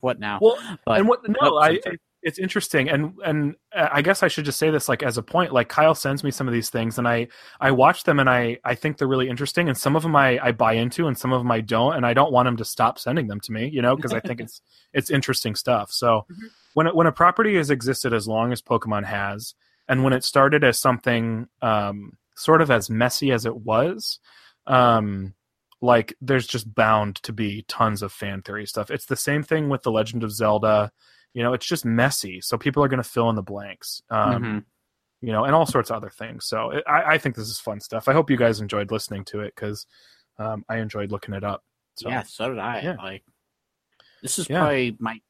[0.00, 0.38] what now?
[0.42, 1.20] Well, But and what?
[1.28, 1.78] No, nope, I.
[2.24, 5.22] It's interesting, and and uh, I guess I should just say this like as a
[5.22, 5.52] point.
[5.52, 7.28] Like Kyle sends me some of these things, and I
[7.60, 10.38] I watch them, and I I think they're really interesting, and some of them I
[10.42, 12.64] I buy into, and some of them I don't, and I don't want him to
[12.64, 14.62] stop sending them to me, you know, because I think it's
[14.94, 15.92] it's interesting stuff.
[15.92, 16.48] So Mhm.
[16.72, 19.54] when it, when a property has existed as long as Pokemon has,
[19.86, 24.18] and when it started as something um sort of as messy as it was,
[24.66, 25.34] um
[25.82, 28.90] like there's just bound to be tons of fan theory stuff.
[28.90, 30.90] It's the same thing with the Legend of Zelda.
[31.34, 34.00] You know, it's just messy, so people are going to fill in the blanks.
[34.10, 34.64] Um, Mhm.
[35.20, 36.44] You know, and all sorts of other things.
[36.44, 38.08] So it, I, I think this is fun stuff.
[38.08, 39.86] I hope you guys enjoyed listening to it because
[40.38, 41.64] um, I enjoyed looking it up.
[41.96, 42.80] So yeah, so did I.
[42.82, 42.96] yeah.
[42.96, 43.22] Like,
[44.22, 44.58] this is Yeah.
[44.60, 45.20] probably my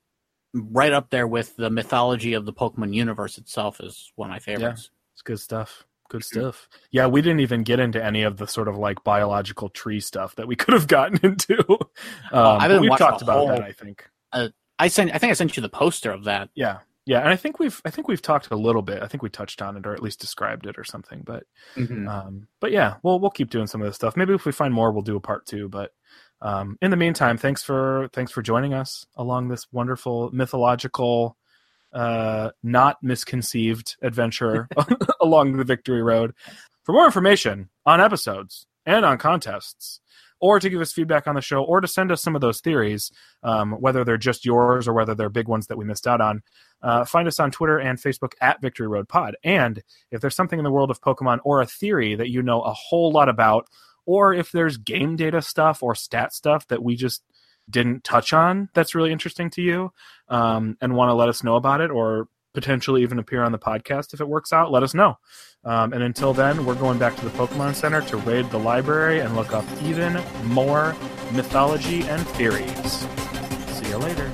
[0.52, 4.38] right up there with the mythology of the Pokemon universe itself is one of my
[4.40, 4.90] favorites.
[5.12, 5.84] it's good stuff.
[6.10, 6.68] Good stuff.
[6.90, 10.34] Yeah, we didn't even get into any of the sort of like biological tree stuff
[10.36, 11.58] that we could have gotten into.
[11.70, 11.78] Um,
[12.32, 13.62] I but haven't we've talked about whole- that.
[13.62, 14.08] I think.
[14.78, 15.14] I sent.
[15.14, 16.50] I think I sent you the poster of that.
[16.54, 19.02] Yeah, yeah, and I think we've I think we've talked a little bit.
[19.02, 21.22] I think we touched on it or at least described it or something.
[21.24, 21.44] But
[22.08, 24.16] um, but yeah, we'll we'll keep doing some of this stuff.
[24.16, 25.68] Maybe if we find more, we'll do a part two.
[25.68, 25.90] But
[26.40, 31.36] um, in the meantime, thanks for thanks for joining us along this wonderful mythological,
[31.92, 34.66] uh, not misconceived adventure
[35.20, 36.32] along the Victory Road.
[36.84, 40.00] For more information on episodes and on contests,
[40.44, 42.60] or to give us feedback on the show, or to send us some of those
[42.60, 43.10] theories,
[43.42, 46.42] um, whether they're just yours or whether they're big ones that we missed out on,
[46.82, 49.38] uh, find us on Twitter and Facebook at Victory Road Pod.
[49.42, 52.60] And if there's something in the world of Pokemon or a theory that you know
[52.60, 53.68] a whole lot about,
[54.04, 57.22] or if there's game data stuff or stat stuff that we just
[57.70, 59.90] didn't touch on that's really interesting to you
[60.28, 63.58] um, and want to let us know about it or potentially even appear on the
[63.58, 65.18] podcast if it works out, let us know.
[65.64, 69.20] Um, and until then, we're going back to the Pokemon Center to raid the library
[69.20, 70.94] and look up even more
[71.32, 73.06] mythology and theories.
[73.68, 74.30] See you later.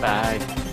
[0.00, 0.69] Bye.